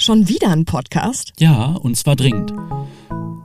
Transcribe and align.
Schon 0.00 0.30
wieder 0.30 0.48
ein 0.48 0.64
Podcast? 0.64 1.34
Ja, 1.38 1.72
und 1.72 1.94
zwar 1.94 2.16
dringend. 2.16 2.54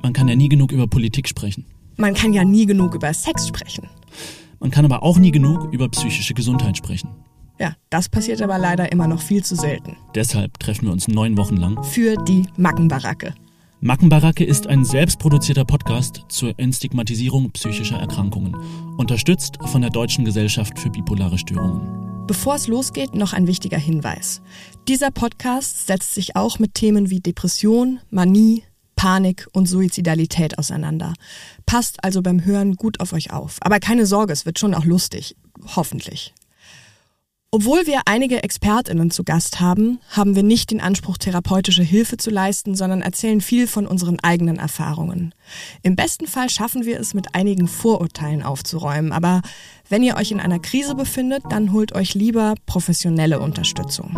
Man 0.01 0.13
kann 0.13 0.29
ja 0.29 0.37
nie 0.37 0.47
genug 0.47 0.71
über 0.71 0.87
Politik 0.87 1.27
sprechen. 1.27 1.65
Man 1.97 2.13
kann 2.13 2.31
ja 2.31 2.45
nie 2.45 2.65
genug 2.65 2.95
über 2.95 3.13
Sex 3.13 3.49
sprechen. 3.49 3.89
Man 4.61 4.71
kann 4.71 4.85
aber 4.85 5.03
auch 5.03 5.17
nie 5.17 5.31
genug 5.31 5.73
über 5.73 5.89
psychische 5.89 6.33
Gesundheit 6.33 6.77
sprechen. 6.77 7.09
Ja, 7.59 7.73
das 7.89 8.07
passiert 8.07 8.41
aber 8.41 8.57
leider 8.57 8.89
immer 8.93 9.05
noch 9.05 9.21
viel 9.21 9.43
zu 9.43 9.57
selten. 9.57 9.97
Deshalb 10.15 10.57
treffen 10.57 10.85
wir 10.85 10.93
uns 10.93 11.09
neun 11.09 11.35
Wochen 11.35 11.57
lang. 11.57 11.83
Für 11.83 12.15
die 12.23 12.45
Mackenbaracke. 12.55 13.35
Mackenbaracke 13.81 14.45
ist 14.45 14.65
ein 14.65 14.85
selbstproduzierter 14.85 15.65
Podcast 15.65 16.23
zur 16.29 16.57
Entstigmatisierung 16.57 17.51
psychischer 17.51 17.97
Erkrankungen, 17.97 18.55
unterstützt 18.95 19.57
von 19.65 19.81
der 19.81 19.89
Deutschen 19.89 20.23
Gesellschaft 20.23 20.79
für 20.79 20.89
bipolare 20.89 21.37
Störungen. 21.37 22.14
Bevor 22.27 22.55
es 22.55 22.67
losgeht, 22.67 23.13
noch 23.13 23.33
ein 23.33 23.45
wichtiger 23.45 23.77
Hinweis. 23.77 24.41
Dieser 24.87 25.11
Podcast 25.11 25.85
setzt 25.85 26.15
sich 26.15 26.35
auch 26.35 26.57
mit 26.57 26.73
Themen 26.73 27.09
wie 27.11 27.19
Depression, 27.19 27.99
Manie, 28.09 28.63
Panik 28.95 29.47
und 29.53 29.67
Suizidalität 29.67 30.57
auseinander. 30.57 31.13
Passt 31.65 32.03
also 32.03 32.21
beim 32.21 32.43
Hören 32.43 32.75
gut 32.75 32.99
auf 32.99 33.13
euch 33.13 33.31
auf. 33.31 33.57
Aber 33.61 33.79
keine 33.79 34.05
Sorge, 34.05 34.33
es 34.33 34.45
wird 34.45 34.57
schon 34.57 34.73
auch 34.73 34.85
lustig. 34.85 35.35
Hoffentlich. 35.75 36.34
Obwohl 37.55 37.87
wir 37.87 38.01
einige 38.03 38.43
Expertinnen 38.43 39.11
zu 39.11 39.23
Gast 39.23 39.61
haben, 39.61 39.99
haben 40.09 40.35
wir 40.35 40.43
nicht 40.43 40.71
den 40.71 40.81
Anspruch, 40.81 41.17
therapeutische 41.17 41.83
Hilfe 41.83 42.17
zu 42.17 42.29
leisten, 42.29 42.75
sondern 42.75 43.01
erzählen 43.01 43.39
viel 43.39 43.65
von 43.65 43.87
unseren 43.87 44.19
eigenen 44.19 44.57
Erfahrungen. 44.57 45.33
Im 45.81 45.95
besten 45.95 46.27
Fall 46.27 46.49
schaffen 46.49 46.83
wir 46.83 46.99
es, 46.99 47.13
mit 47.13 47.33
einigen 47.33 47.69
Vorurteilen 47.69 48.43
aufzuräumen, 48.43 49.13
aber 49.13 49.41
wenn 49.87 50.03
ihr 50.03 50.17
euch 50.17 50.31
in 50.31 50.41
einer 50.41 50.59
Krise 50.59 50.95
befindet, 50.95 51.43
dann 51.47 51.71
holt 51.71 51.95
euch 51.95 52.13
lieber 52.13 52.55
professionelle 52.65 53.39
Unterstützung. 53.39 54.11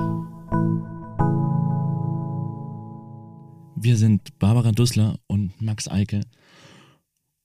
Wir 3.76 3.98
sind 3.98 4.40
Barbara 4.40 4.72
Dussler 4.72 5.20
und 5.28 5.62
Max 5.62 5.88
Eike 5.88 6.22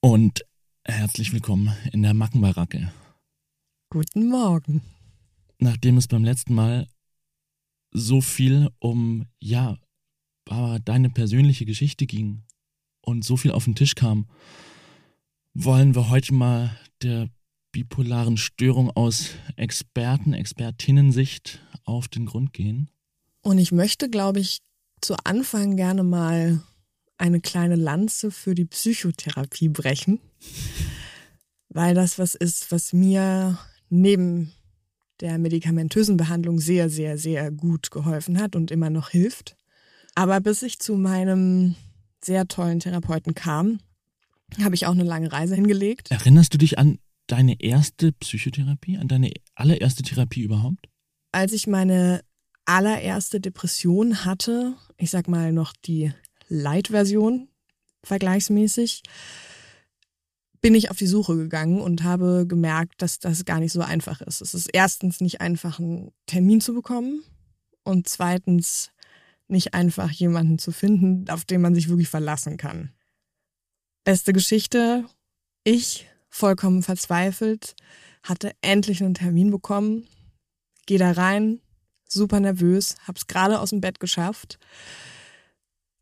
und 0.01 0.43
herzlich 0.85 1.33
willkommen 1.33 1.71
in 1.91 2.01
der 2.01 2.15
Mackenbaracke. 2.15 2.91
Guten 3.91 4.29
Morgen 4.29 4.81
nachdem 5.63 5.97
es 5.97 6.07
beim 6.07 6.23
letzten 6.23 6.53
Mal 6.53 6.87
so 7.91 8.21
viel 8.21 8.69
um, 8.79 9.25
ja, 9.39 9.77
Barbara, 10.45 10.79
deine 10.79 11.09
persönliche 11.09 11.65
Geschichte 11.65 12.05
ging 12.05 12.43
und 13.01 13.23
so 13.23 13.37
viel 13.37 13.51
auf 13.51 13.65
den 13.65 13.75
Tisch 13.75 13.95
kam, 13.95 14.27
wollen 15.53 15.95
wir 15.95 16.09
heute 16.09 16.33
mal 16.33 16.77
der 17.01 17.29
bipolaren 17.71 18.37
Störung 18.37 18.91
aus 18.91 19.31
Experten, 19.55 20.33
Expertinnensicht 20.33 21.61
auf 21.85 22.07
den 22.07 22.25
Grund 22.25 22.53
gehen. 22.53 22.89
Und 23.41 23.57
ich 23.57 23.71
möchte, 23.71 24.09
glaube 24.09 24.39
ich, 24.39 24.59
zu 25.01 25.15
Anfang 25.23 25.75
gerne 25.75 26.03
mal 26.03 26.61
eine 27.17 27.41
kleine 27.41 27.75
Lanze 27.75 28.31
für 28.31 28.55
die 28.55 28.65
Psychotherapie 28.65 29.69
brechen, 29.69 30.19
weil 31.69 31.93
das 31.93 32.19
was 32.19 32.35
ist, 32.35 32.71
was 32.71 32.93
mir 32.93 33.57
neben 33.89 34.53
der 35.21 35.37
medikamentösen 35.37 36.17
Behandlung 36.17 36.59
sehr, 36.59 36.89
sehr, 36.89 37.17
sehr 37.17 37.51
gut 37.51 37.91
geholfen 37.91 38.39
hat 38.39 38.55
und 38.55 38.71
immer 38.71 38.89
noch 38.89 39.09
hilft. 39.09 39.55
Aber 40.15 40.39
bis 40.41 40.61
ich 40.61 40.79
zu 40.79 40.95
meinem 40.95 41.75
sehr 42.23 42.47
tollen 42.47 42.79
Therapeuten 42.79 43.33
kam, 43.35 43.79
habe 44.61 44.75
ich 44.75 44.85
auch 44.85 44.91
eine 44.91 45.03
lange 45.03 45.31
Reise 45.31 45.55
hingelegt. 45.55 46.11
Erinnerst 46.11 46.53
du 46.53 46.57
dich 46.57 46.77
an 46.77 46.99
deine 47.27 47.59
erste 47.59 48.11
Psychotherapie, 48.11 48.97
an 48.97 49.07
deine 49.07 49.31
allererste 49.55 50.03
Therapie 50.03 50.41
überhaupt? 50.41 50.87
Als 51.31 51.53
ich 51.53 51.67
meine 51.67 52.21
allererste 52.65 53.39
Depression 53.39 54.25
hatte, 54.25 54.75
ich 54.97 55.09
sag 55.09 55.27
mal 55.27 55.51
noch 55.51 55.73
die 55.85 56.11
Light-Version 56.47 57.49
vergleichsmäßig, 58.03 59.03
bin 60.63 60.75
ich 60.75 60.89
auf 60.89 60.97
die 60.97 61.07
Suche 61.07 61.35
gegangen 61.35 61.81
und 61.81 62.03
habe 62.03 62.45
gemerkt, 62.47 63.01
dass 63.01 63.19
das 63.19 63.43
gar 63.43 63.59
nicht 63.59 63.73
so 63.73 63.81
einfach 63.81 64.21
ist. 64.21 64.39
Es 64.39 64.53
ist 64.53 64.69
erstens 64.71 65.19
nicht 65.19 65.41
einfach, 65.41 65.77
einen 65.77 66.13
Termin 66.25 66.61
zu 66.61 66.73
bekommen 66.73 67.21
und 67.83 68.07
zweitens 68.07 68.91
nicht 69.49 69.73
einfach 69.73 70.09
jemanden 70.09 70.57
zu 70.57 70.71
finden, 70.71 71.29
auf 71.29 71.43
den 71.43 71.59
man 71.59 71.75
sich 71.75 71.89
wirklich 71.89 72.07
verlassen 72.07 72.55
kann. 72.55 72.93
Beste 74.05 74.31
Geschichte. 74.31 75.03
Ich, 75.65 76.07
vollkommen 76.29 76.81
verzweifelt, 76.81 77.75
hatte 78.23 78.53
endlich 78.61 79.03
einen 79.03 79.15
Termin 79.15 79.51
bekommen, 79.51 80.07
gehe 80.85 80.97
da 80.97 81.11
rein, 81.11 81.59
super 82.07 82.39
nervös, 82.39 82.95
hab's 83.05 83.27
gerade 83.27 83.59
aus 83.59 83.71
dem 83.71 83.81
Bett 83.81 83.99
geschafft, 83.99 84.59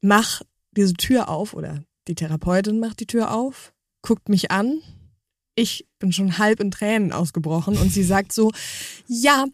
mach 0.02 0.44
diese 0.72 0.94
Tür 0.94 1.30
auf 1.30 1.56
oder 1.56 1.84
die 2.08 2.16
Therapeutin 2.16 2.80
macht 2.80 3.00
die 3.00 3.08
Tür 3.08 3.34
auf, 3.34 3.74
guckt 4.02 4.30
mich 4.30 4.52
an. 4.52 4.82
Ich 5.56 5.86
bin 6.00 6.12
schon 6.12 6.38
halb 6.38 6.60
in 6.60 6.72
Tränen 6.72 7.12
ausgebrochen 7.12 7.78
und 7.78 7.92
sie 7.92 8.04
sagt 8.04 8.32
so, 8.32 8.52
ja, 9.08 9.46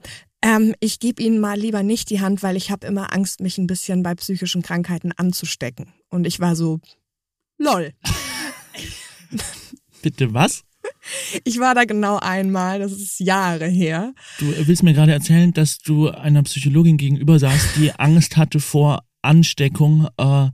ähm, 0.41 0.75
ich 0.79 0.99
gebe 0.99 1.21
Ihnen 1.21 1.39
mal 1.39 1.59
lieber 1.59 1.83
nicht 1.83 2.09
die 2.09 2.21
Hand, 2.21 2.43
weil 2.43 2.55
ich 2.55 2.69
habe 2.69 2.85
immer 2.85 3.13
Angst, 3.13 3.41
mich 3.41 3.57
ein 3.57 3.67
bisschen 3.67 4.03
bei 4.03 4.13
psychischen 4.15 4.61
Krankheiten 4.61 5.11
anzustecken. 5.11 5.93
Und 6.09 6.27
ich 6.27 6.39
war 6.39 6.55
so, 6.55 6.79
lol. 7.57 7.93
Bitte 10.01 10.33
was? 10.33 10.63
Ich 11.43 11.59
war 11.59 11.73
da 11.73 11.85
genau 11.85 12.17
einmal, 12.17 12.79
das 12.79 12.91
ist 12.91 13.19
Jahre 13.19 13.67
her. 13.67 14.13
Du 14.39 14.45
willst 14.67 14.83
mir 14.83 14.93
gerade 14.93 15.11
erzählen, 15.11 15.51
dass 15.53 15.79
du 15.79 16.09
einer 16.09 16.43
Psychologin 16.43 16.97
gegenüber 16.97 17.39
saßt, 17.39 17.77
die 17.77 17.91
Angst 17.93 18.37
hatte 18.37 18.59
vor 18.59 19.03
Ansteckung. 19.21 20.07
Äh, 20.17 20.49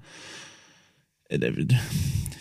äh 1.29 1.67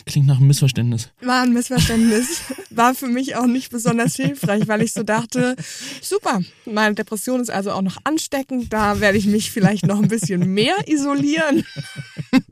Klingt 0.05 0.27
nach 0.27 0.37
einem 0.37 0.47
Missverständnis. 0.47 1.11
War 1.21 1.43
ein 1.43 1.53
Missverständnis. 1.53 2.41
War 2.69 2.93
für 2.93 3.07
mich 3.07 3.35
auch 3.35 3.45
nicht 3.45 3.71
besonders 3.71 4.15
hilfreich, 4.15 4.67
weil 4.67 4.81
ich 4.81 4.93
so 4.93 5.03
dachte, 5.03 5.55
super, 6.01 6.41
meine 6.65 6.95
Depression 6.95 7.39
ist 7.39 7.49
also 7.49 7.71
auch 7.71 7.81
noch 7.81 7.97
ansteckend, 8.03 8.73
da 8.73 8.99
werde 8.99 9.17
ich 9.17 9.25
mich 9.25 9.51
vielleicht 9.51 9.85
noch 9.85 10.01
ein 10.01 10.07
bisschen 10.07 10.53
mehr 10.53 10.75
isolieren. 10.87 11.63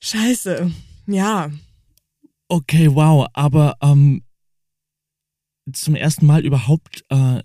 Scheiße. 0.00 0.70
Ja. 1.06 1.50
Okay, 2.48 2.94
wow, 2.94 3.26
aber 3.32 3.76
ähm, 3.82 4.22
zum 5.72 5.94
ersten 5.94 6.26
Mal 6.26 6.44
überhaupt 6.44 7.04
äh, 7.08 7.42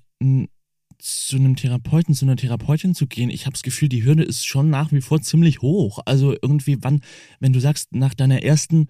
zu 0.99 1.35
einem 1.35 1.55
Therapeuten, 1.55 2.15
zu 2.15 2.25
einer 2.25 2.35
Therapeutin 2.35 2.95
zu 2.95 3.07
gehen, 3.07 3.29
ich 3.29 3.45
habe 3.45 3.53
das 3.53 3.63
Gefühl, 3.63 3.89
die 3.89 4.03
Hürde 4.03 4.23
ist 4.23 4.45
schon 4.45 4.69
nach 4.69 4.91
wie 4.91 5.01
vor 5.01 5.21
ziemlich 5.21 5.61
hoch. 5.61 5.99
Also 6.05 6.35
irgendwie, 6.41 6.77
wann, 6.81 7.01
wenn 7.39 7.53
du 7.53 7.59
sagst, 7.59 7.93
nach 7.93 8.13
deiner 8.13 8.43
ersten 8.43 8.87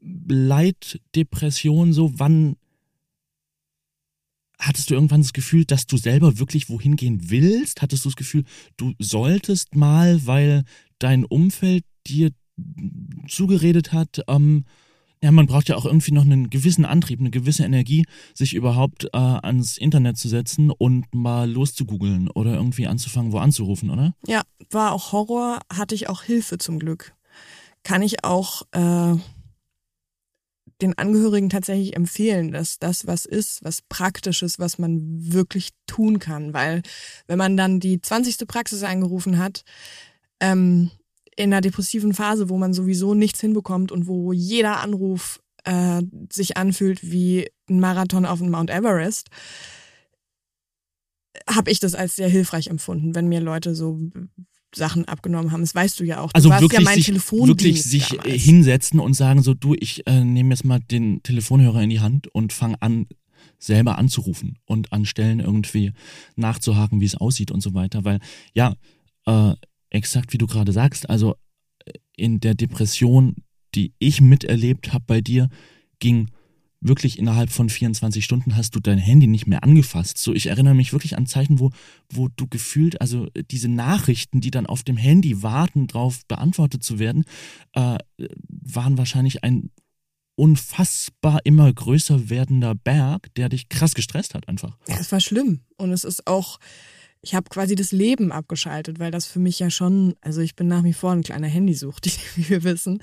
Leitdepression, 0.00 1.92
so, 1.92 2.18
wann 2.18 2.56
hattest 4.58 4.90
du 4.90 4.94
irgendwann 4.94 5.22
das 5.22 5.32
Gefühl, 5.32 5.64
dass 5.64 5.86
du 5.86 5.96
selber 5.96 6.38
wirklich 6.38 6.68
wohin 6.68 6.96
gehen 6.96 7.30
willst? 7.30 7.82
Hattest 7.82 8.04
du 8.04 8.08
das 8.08 8.16
Gefühl, 8.16 8.44
du 8.76 8.94
solltest 8.98 9.74
mal, 9.74 10.26
weil 10.26 10.64
dein 10.98 11.24
Umfeld 11.24 11.84
dir 12.06 12.30
zugeredet 13.28 13.92
hat, 13.92 14.22
ähm, 14.28 14.64
ja, 15.24 15.32
man 15.32 15.46
braucht 15.46 15.70
ja 15.70 15.76
auch 15.76 15.86
irgendwie 15.86 16.12
noch 16.12 16.26
einen 16.26 16.50
gewissen 16.50 16.84
Antrieb, 16.84 17.18
eine 17.18 17.30
gewisse 17.30 17.64
Energie, 17.64 18.04
sich 18.34 18.52
überhaupt 18.52 19.06
äh, 19.06 19.16
ans 19.16 19.78
Internet 19.78 20.18
zu 20.18 20.28
setzen 20.28 20.70
und 20.70 21.14
mal 21.14 21.50
loszugoogeln 21.50 22.28
oder 22.28 22.52
irgendwie 22.52 22.86
anzufangen, 22.86 23.32
wo 23.32 23.38
anzurufen, 23.38 23.88
oder? 23.88 24.14
Ja, 24.26 24.42
war 24.68 24.92
auch 24.92 25.12
Horror, 25.12 25.60
hatte 25.72 25.94
ich 25.94 26.10
auch 26.10 26.22
Hilfe 26.22 26.58
zum 26.58 26.78
Glück. 26.78 27.14
Kann 27.84 28.02
ich 28.02 28.22
auch 28.22 28.64
äh, 28.72 29.14
den 30.82 30.98
Angehörigen 30.98 31.48
tatsächlich 31.48 31.96
empfehlen, 31.96 32.52
dass 32.52 32.78
das 32.78 33.06
was 33.06 33.24
ist, 33.24 33.64
was 33.64 33.80
Praktisches, 33.80 34.58
was 34.58 34.76
man 34.76 35.00
wirklich 35.32 35.70
tun 35.86 36.18
kann. 36.18 36.52
Weil 36.52 36.82
wenn 37.26 37.38
man 37.38 37.56
dann 37.56 37.80
die 37.80 37.98
20. 37.98 38.46
Praxis 38.46 38.82
eingerufen 38.82 39.38
hat, 39.38 39.64
ähm, 40.40 40.90
in 41.36 41.52
einer 41.52 41.60
depressiven 41.60 42.14
Phase, 42.14 42.48
wo 42.48 42.58
man 42.58 42.72
sowieso 42.72 43.14
nichts 43.14 43.40
hinbekommt 43.40 43.92
und 43.92 44.06
wo 44.06 44.32
jeder 44.32 44.80
Anruf 44.80 45.40
äh, 45.64 46.02
sich 46.30 46.56
anfühlt 46.56 47.10
wie 47.10 47.48
ein 47.68 47.80
Marathon 47.80 48.26
auf 48.26 48.38
dem 48.38 48.50
Mount 48.50 48.70
Everest, 48.70 49.28
habe 51.48 51.70
ich 51.70 51.80
das 51.80 51.94
als 51.94 52.16
sehr 52.16 52.28
hilfreich 52.28 52.68
empfunden, 52.68 53.14
wenn 53.14 53.28
mir 53.28 53.40
Leute 53.40 53.74
so 53.74 54.00
Sachen 54.74 55.06
abgenommen 55.06 55.52
haben. 55.52 55.60
Das 55.60 55.74
weißt 55.74 55.98
du 56.00 56.04
ja 56.04 56.20
auch. 56.20 56.32
Du 56.32 56.36
also 56.36 56.50
wirklich, 56.50 56.80
ja 56.80 56.92
sich, 56.94 57.30
wirklich 57.30 57.82
sich 57.82 58.12
äh, 58.12 58.16
damals. 58.16 58.42
hinsetzen 58.42 59.00
und 59.00 59.14
sagen 59.14 59.42
so, 59.42 59.54
du, 59.54 59.74
ich 59.74 60.06
äh, 60.06 60.24
nehme 60.24 60.50
jetzt 60.50 60.64
mal 60.64 60.80
den 60.80 61.22
Telefonhörer 61.22 61.82
in 61.82 61.90
die 61.90 62.00
Hand 62.00 62.28
und 62.28 62.52
fange 62.52 62.80
an, 62.80 63.06
selber 63.58 63.98
anzurufen 63.98 64.58
und 64.64 64.92
an 64.92 65.06
Stellen 65.06 65.40
irgendwie 65.40 65.92
nachzuhaken, 66.36 67.00
wie 67.00 67.06
es 67.06 67.16
aussieht 67.16 67.50
und 67.50 67.62
so 67.62 67.74
weiter. 67.74 68.04
Weil 68.04 68.20
ja, 68.52 68.74
äh, 69.26 69.54
exakt 69.94 70.32
wie 70.32 70.38
du 70.38 70.46
gerade 70.46 70.72
sagst, 70.72 71.08
also 71.08 71.36
äh, 71.84 71.92
in 72.16 72.40
der 72.40 72.54
Depression, 72.54 73.36
die 73.74 73.92
ich 73.98 74.20
miterlebt 74.20 74.92
habe 74.92 75.04
bei 75.06 75.20
dir, 75.20 75.48
ging 75.98 76.30
wirklich 76.80 77.18
innerhalb 77.18 77.50
von 77.50 77.70
24 77.70 78.22
Stunden 78.22 78.56
hast 78.56 78.74
du 78.76 78.80
dein 78.80 78.98
Handy 78.98 79.26
nicht 79.26 79.46
mehr 79.46 79.64
angefasst. 79.64 80.18
So, 80.18 80.34
ich 80.34 80.46
erinnere 80.46 80.74
mich 80.74 80.92
wirklich 80.92 81.16
an 81.16 81.26
Zeiten, 81.26 81.58
wo, 81.58 81.70
wo 82.10 82.28
du 82.28 82.46
gefühlt, 82.46 83.00
also 83.00 83.26
diese 83.50 83.68
Nachrichten, 83.68 84.42
die 84.42 84.50
dann 84.50 84.66
auf 84.66 84.82
dem 84.82 84.98
Handy 84.98 85.42
warten, 85.42 85.86
darauf 85.86 86.26
beantwortet 86.26 86.84
zu 86.84 86.98
werden, 86.98 87.24
äh, 87.72 87.96
waren 88.48 88.98
wahrscheinlich 88.98 89.42
ein 89.42 89.70
unfassbar 90.36 91.40
immer 91.44 91.72
größer 91.72 92.28
werdender 92.28 92.74
Berg, 92.74 93.32
der 93.34 93.48
dich 93.48 93.68
krass 93.68 93.94
gestresst 93.94 94.34
hat 94.34 94.48
einfach. 94.48 94.76
Es 94.86 95.10
war 95.10 95.20
schlimm. 95.20 95.60
Und 95.78 95.90
es 95.92 96.04
ist 96.04 96.26
auch, 96.26 96.58
ich 97.24 97.34
habe 97.34 97.48
quasi 97.48 97.74
das 97.74 97.90
Leben 97.90 98.32
abgeschaltet, 98.32 98.98
weil 98.98 99.10
das 99.10 99.26
für 99.26 99.38
mich 99.38 99.58
ja 99.58 99.70
schon, 99.70 100.14
also 100.20 100.40
ich 100.40 100.54
bin 100.54 100.68
nach 100.68 100.84
wie 100.84 100.92
vor 100.92 101.12
ein 101.12 101.22
kleiner 101.22 101.48
Handysucht, 101.48 102.06
wie 102.36 102.48
wir 102.48 102.62
wissen, 102.62 103.00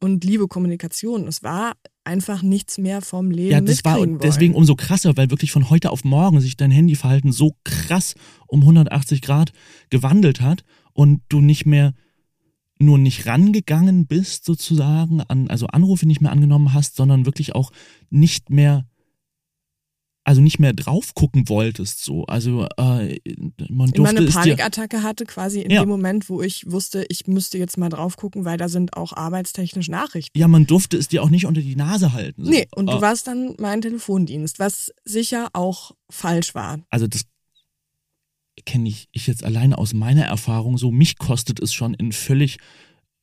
und 0.00 0.24
liebe 0.24 0.48
Kommunikation. 0.48 1.28
Es 1.28 1.42
war 1.42 1.74
einfach 2.04 2.42
nichts 2.42 2.78
mehr 2.78 3.00
vom 3.00 3.30
Leben. 3.30 3.52
Ja, 3.52 3.60
das 3.60 3.84
war 3.84 3.98
wollen. 3.98 4.18
deswegen 4.18 4.54
umso 4.54 4.74
krasser, 4.74 5.16
weil 5.16 5.30
wirklich 5.30 5.52
von 5.52 5.70
heute 5.70 5.90
auf 5.90 6.04
morgen 6.04 6.40
sich 6.40 6.56
dein 6.56 6.72
Handyverhalten 6.72 7.30
so 7.30 7.56
krass 7.64 8.14
um 8.48 8.60
180 8.62 9.22
Grad 9.22 9.52
gewandelt 9.90 10.40
hat 10.40 10.64
und 10.92 11.22
du 11.28 11.40
nicht 11.40 11.64
mehr 11.64 11.94
nur 12.78 12.98
nicht 12.98 13.26
rangegangen 13.26 14.06
bist 14.06 14.44
sozusagen, 14.44 15.20
an, 15.20 15.48
also 15.48 15.68
Anrufe 15.68 16.06
nicht 16.06 16.20
mehr 16.20 16.32
angenommen 16.32 16.74
hast, 16.74 16.96
sondern 16.96 17.26
wirklich 17.26 17.54
auch 17.54 17.70
nicht 18.10 18.50
mehr 18.50 18.86
also 20.24 20.40
nicht 20.40 20.58
mehr 20.58 20.72
drauf 20.72 21.14
gucken 21.14 21.48
wolltest 21.48 22.04
so. 22.04 22.24
Also 22.26 22.66
äh, 22.76 23.18
man 23.68 23.90
durfte 23.90 24.16
Immer 24.16 24.20
eine 24.20 24.30
Panikattacke 24.30 25.02
hatte 25.02 25.24
quasi 25.24 25.62
in 25.62 25.70
ja. 25.70 25.82
dem 25.82 25.88
Moment 25.88 26.28
wo 26.28 26.42
ich 26.42 26.70
wusste 26.70 27.04
ich 27.08 27.26
müsste 27.26 27.58
jetzt 27.58 27.76
mal 27.76 27.88
drauf 27.88 28.16
gucken 28.16 28.44
weil 28.44 28.56
da 28.56 28.68
sind 28.68 28.96
auch 28.96 29.12
arbeitstechnisch 29.12 29.88
Nachrichten. 29.88 30.38
Ja 30.38 30.48
man 30.48 30.66
durfte 30.66 30.96
es 30.96 31.08
dir 31.08 31.22
auch 31.22 31.30
nicht 31.30 31.46
unter 31.46 31.60
die 31.60 31.76
Nase 31.76 32.12
halten 32.12 32.44
so. 32.44 32.50
nee 32.50 32.66
und 32.74 32.88
äh, 32.88 32.92
du 32.92 33.00
warst 33.00 33.26
dann 33.26 33.54
mein 33.58 33.80
Telefondienst 33.80 34.58
was 34.58 34.92
sicher 35.04 35.48
auch 35.52 35.92
falsch 36.08 36.54
war. 36.54 36.80
Also 36.90 37.06
das 37.06 37.22
kenne 38.64 38.88
ich, 38.88 39.08
ich 39.12 39.26
jetzt 39.26 39.44
alleine 39.44 39.78
aus 39.78 39.94
meiner 39.94 40.24
Erfahrung 40.24 40.78
so, 40.78 40.90
mich 40.90 41.18
kostet 41.18 41.60
es 41.60 41.72
schon 41.72 41.94
in 41.94 42.12
völlig 42.12 42.58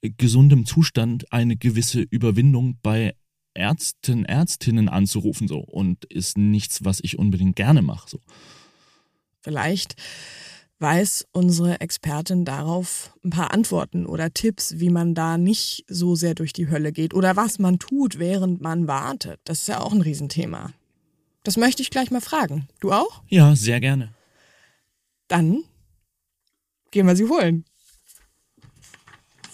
gesundem 0.01 0.65
Zustand 0.65 1.31
eine 1.31 1.57
gewisse 1.57 2.01
Überwindung 2.01 2.77
bei 2.81 3.15
Ärzten, 3.59 4.25
Ärztinnen 4.25 4.89
anzurufen 4.89 5.47
so 5.47 5.59
und 5.59 6.05
ist 6.05 6.37
nichts, 6.37 6.83
was 6.83 6.99
ich 7.01 7.19
unbedingt 7.19 7.55
gerne 7.55 7.81
mache 7.81 8.09
so. 8.09 8.19
Vielleicht 9.41 9.95
weiß 10.79 11.27
unsere 11.33 11.81
Expertin 11.81 12.45
darauf 12.45 13.13
ein 13.23 13.29
paar 13.29 13.51
Antworten 13.51 14.05
oder 14.05 14.33
Tipps, 14.33 14.79
wie 14.79 14.89
man 14.89 15.13
da 15.13 15.37
nicht 15.37 15.83
so 15.87 16.15
sehr 16.15 16.35
durch 16.35 16.53
die 16.53 16.69
Hölle 16.69 16.93
geht 16.93 17.13
oder 17.13 17.35
was 17.35 17.59
man 17.59 17.79
tut, 17.79 18.17
während 18.17 18.61
man 18.61 18.87
wartet. 18.87 19.41
Das 19.43 19.59
ist 19.59 19.67
ja 19.67 19.81
auch 19.81 19.91
ein 19.91 20.01
Riesenthema. 20.01 20.71
Das 21.43 21.57
möchte 21.57 21.81
ich 21.81 21.89
gleich 21.89 22.11
mal 22.11 22.21
fragen. 22.21 22.67
Du 22.79 22.91
auch? 22.91 23.23
Ja, 23.27 23.55
sehr 23.55 23.79
gerne. 23.79 24.13
Dann 25.27 25.63
gehen 26.91 27.07
wir 27.07 27.15
sie 27.15 27.27
holen. 27.27 27.65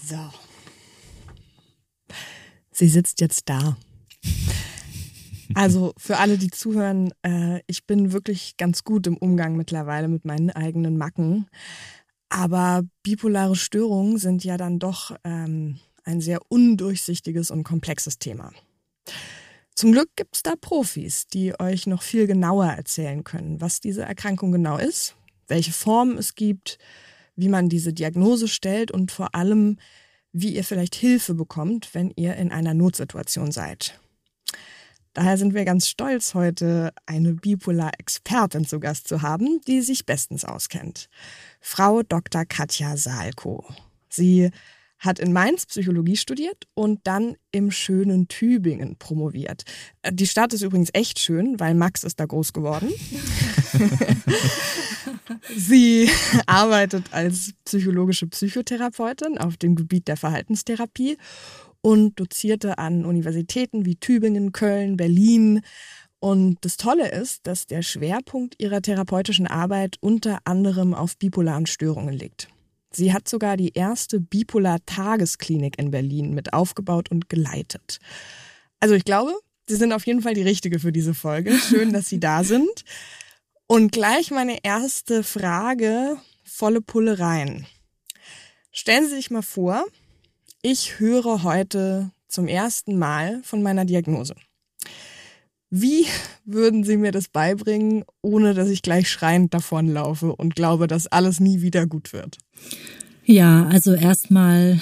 So. 0.04 0.32
Sie 2.72 2.88
sitzt 2.88 3.22
jetzt 3.22 3.50
da. 3.50 3.78
Also 5.54 5.94
für 5.98 6.18
alle, 6.18 6.38
die 6.38 6.50
zuhören, 6.50 7.14
äh, 7.22 7.62
ich 7.68 7.86
bin 7.86 8.12
wirklich 8.12 8.58
ganz 8.58 8.84
gut 8.84 9.08
im 9.08 9.16
Umgang 9.16 9.56
mittlerweile 9.56 10.08
mit 10.08 10.26
meinen 10.26 10.50
eigenen 10.50 10.98
Macken. 10.98 11.48
Aber 12.30 12.84
bipolare 13.04 13.56
Störungen 13.56 14.18
sind 14.18 14.44
ja 14.44 14.58
dann 14.58 14.80
doch 14.80 15.16
ähm, 15.24 15.80
ein 16.04 16.20
sehr 16.20 16.40
undurchsichtiges 16.50 17.52
und 17.52 17.64
komplexes 17.64 18.20
Thema. 18.20 18.52
Zum 19.76 19.92
Glück 19.92 20.10
gibt 20.16 20.36
es 20.36 20.44
da 20.44 20.56
Profis, 20.60 21.28
die 21.28 21.60
euch 21.60 21.86
noch 21.86 22.02
viel 22.02 22.28
genauer 22.28 22.68
erzählen 22.68 23.24
können, 23.24 23.62
was 23.62 23.82
diese 23.82 24.04
Erkrankung 24.04 24.52
genau 24.52 24.78
ist, 24.78 25.16
welche 25.48 25.74
Formen 25.74 26.18
es 26.18 26.36
gibt, 26.36 26.78
wie 27.36 27.50
man 27.50 27.70
diese 27.70 27.94
Diagnose 27.94 28.48
stellt 28.48 28.92
und 28.92 29.12
vor 29.12 29.36
allem, 29.36 29.78
wie 30.32 30.56
ihr 30.56 30.64
vielleicht 30.64 30.96
Hilfe 30.96 31.34
bekommt, 31.34 31.94
wenn 31.94 32.12
ihr 32.16 32.36
in 32.36 32.52
einer 32.52 32.74
Notsituation 32.74 33.52
seid. 33.52 34.00
Daher 35.16 35.38
sind 35.38 35.54
wir 35.54 35.64
ganz 35.64 35.88
stolz, 35.88 36.34
heute 36.34 36.92
eine 37.06 37.34
Bipolar-Expertin 37.34 38.68
zu 38.68 38.82
Gast 38.82 39.08
zu 39.08 39.22
haben, 39.22 39.62
die 39.66 39.80
sich 39.80 40.06
bestens 40.06 40.44
auskennt. 40.44 41.08
Frau 41.62 42.04
Dr. 42.04 42.44
Katja 42.44 42.98
Salko. 42.98 43.64
Sie 44.10 44.52
hat 45.00 45.20
in 45.20 45.32
Mainz 45.32 45.68
Psychologie 45.68 46.18
studiert 46.18 46.68
und 46.74 47.00
dann 47.06 47.38
im 47.54 47.72
schönen 47.72 48.28
Tübingen 48.28 48.98
promoviert. 48.98 49.64
Äh, 50.02 50.12
die 50.12 50.28
Stadt 50.28 50.52
ist 50.52 50.64
übrigens 50.64 50.90
echt 50.92 51.20
schön, 51.20 51.62
weil 51.62 51.76
Max 51.76 52.04
ist 52.04 52.20
da 52.20 52.26
groß 52.26 52.52
geworden. 52.52 52.92
Sie 55.56 56.10
arbeitet 56.46 57.06
als 57.14 57.54
psychologische 57.64 58.28
Psychotherapeutin 58.28 59.38
auf 59.38 59.56
dem 59.56 59.76
Gebiet 59.76 60.10
der 60.10 60.18
Verhaltenstherapie 60.18 61.18
und 61.86 62.20
dozierte 62.20 62.80
an 62.80 63.06
Universitäten 63.06 63.86
wie 63.86 63.96
Tübingen, 63.96 64.54
Köln, 64.54 64.98
Berlin. 64.98 65.62
Und 66.18 66.58
das 66.62 66.78
Tolle 66.78 67.12
ist, 67.12 67.46
dass 67.46 67.68
der 67.68 67.84
Schwerpunkt 67.84 68.56
ihrer 68.58 68.82
therapeutischen 68.82 69.46
Arbeit 69.46 69.98
unter 70.00 70.40
anderem 70.46 70.96
auf 70.96 71.16
bipolaren 71.16 71.68
Störungen 71.68 72.16
liegt. 72.16 72.48
Sie 72.90 73.14
hat 73.14 73.28
sogar 73.28 73.56
die 73.56 73.74
erste 73.76 74.20
Bipolar-Tagesklinik 74.20 75.78
in 75.78 75.92
Berlin 75.92 76.34
mit 76.34 76.54
aufgebaut 76.54 77.12
und 77.12 77.30
geleitet. 77.30 78.00
Also 78.80 78.96
ich 78.96 79.06
glaube, 79.06 79.34
Sie 79.68 79.76
sind 79.76 79.94
auf 79.94 80.08
jeden 80.08 80.24
Fall 80.24 80.34
die 80.34 80.42
Richtige 80.42 80.80
für 80.80 80.92
diese 80.92 81.14
Folge. 81.14 81.56
Schön, 81.56 81.94
dass 81.94 82.10
Sie 82.10 82.20
da 82.20 82.44
sind. 82.44 82.84
Und 83.68 83.92
gleich 83.92 84.32
meine 84.32 84.64
erste 84.64 85.22
Frage, 85.22 86.18
volle 86.44 86.82
Pulle 86.82 87.20
rein. 87.20 87.68
Stellen 88.72 89.08
Sie 89.08 89.14
sich 89.18 89.30
mal 89.30 89.44
vor, 89.44 89.86
ich 90.66 91.00
höre 91.00 91.44
heute 91.44 92.10
zum 92.28 92.48
ersten 92.48 92.98
Mal 92.98 93.40
von 93.44 93.62
meiner 93.62 93.86
Diagnose. 93.86 94.34
Wie 95.70 96.08
würden 96.44 96.84
Sie 96.84 96.98
mir 96.98 97.12
das 97.12 97.28
beibringen, 97.28 98.04
ohne 98.24 98.56
dass 98.56 98.70
ich 98.70 98.82
gleich 98.82 99.08
schreiend 99.08 99.54
davonlaufe 99.54 100.36
und 100.36 100.56
glaube, 100.56 100.88
dass 100.88 101.06
alles 101.06 101.40
nie 101.40 101.62
wieder 101.62 101.86
gut 101.86 102.14
wird? 102.14 102.40
Ja, 103.26 103.68
also 103.68 103.94
erstmal 103.94 104.82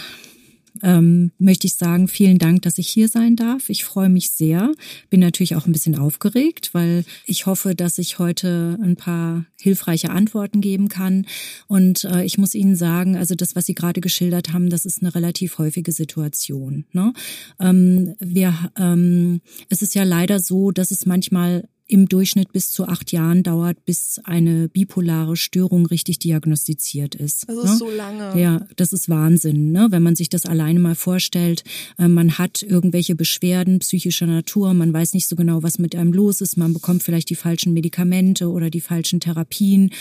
ähm, 0.82 1.32
möchte 1.38 1.68
ich 1.68 1.76
sagen, 1.76 2.08
vielen 2.08 2.40
Dank, 2.40 2.64
dass 2.64 2.78
ich 2.78 2.90
hier 2.90 3.08
sein 3.08 3.36
darf. 3.36 3.70
Ich 3.70 3.84
freue 3.84 4.10
mich 4.10 4.32
sehr. 4.32 4.72
Bin 5.10 5.20
natürlich 5.20 5.56
auch 5.56 5.66
ein 5.66 5.72
bisschen 5.72 5.98
aufgeregt, 5.98 6.70
weil 6.74 7.06
ich 7.26 7.46
hoffe, 7.46 7.76
dass 7.76 7.98
ich 7.98 8.20
heute 8.20 8.80
ein 8.82 8.96
paar 8.96 9.46
hilfreiche 9.60 10.10
Antworten 10.10 10.62
geben 10.62 10.90
kann. 10.90 11.26
Und 11.68 12.06
äh, 12.06 12.24
ich 12.24 12.38
muss 12.38 12.56
Ihnen 12.56 12.76
sagen, 12.76 13.16
also 13.16 13.36
das, 13.36 13.56
was 13.56 13.66
Sie 13.66 13.76
gerade 13.76 14.02
geschildert 14.02 14.52
haben, 14.52 14.70
das 14.70 14.86
ist 14.86 15.02
eine 15.02 15.14
relativ 15.14 15.58
häufige 15.58 15.92
Situation. 15.92 16.86
Ne? 16.92 17.14
Ähm, 17.60 18.16
wir, 18.20 18.72
ähm, 18.78 19.42
es 19.70 19.82
ist 19.82 19.96
ja 19.96 20.04
leider 20.04 20.40
so, 20.40 20.72
dass 20.72 20.92
es 20.92 21.06
manchmal 21.06 21.68
im 21.94 22.10
Durchschnitt 22.10 22.52
bis 22.52 22.72
zu 22.72 22.88
acht 22.88 23.12
Jahren 23.12 23.44
dauert, 23.44 23.86
bis 23.86 24.20
eine 24.24 24.68
bipolare 24.68 25.38
Störung 25.38 25.86
richtig 25.86 26.18
diagnostiziert 26.18 27.14
ist. 27.14 27.48
Das 27.48 27.56
ist 27.56 27.64
ne? 27.66 27.78
so 27.78 27.92
lange. 27.92 28.42
Ja, 28.42 28.66
das 28.78 28.94
ist 28.94 29.10
Wahnsinn, 29.10 29.72
ne? 29.72 29.90
wenn 29.92 30.02
man 30.02 30.16
sich 30.16 30.28
das 30.28 30.48
alleine 30.48 30.80
mal 30.80 30.96
vorstellt. 30.96 31.64
Äh, 32.00 32.08
man 32.08 32.40
hat 32.40 32.64
irgendwelche 32.64 33.14
Beschwerden 33.14 33.78
psychischer 33.78 34.26
Natur, 34.26 34.74
man 34.74 34.92
weiß 34.92 35.14
nicht 35.14 35.28
so 35.28 35.36
genau, 35.36 35.62
was 35.62 35.78
mit 35.78 35.96
einem 35.96 36.14
los 36.14 36.42
ist, 36.42 36.58
man 36.58 36.74
bekommt 36.74 37.04
vielleicht 37.04 37.30
die 37.30 37.36
falschen 37.36 37.74
Medikamente 37.74 38.50
oder 38.50 38.72
die 38.72 38.82
falschen 38.82 39.20
Therapien 39.20 39.92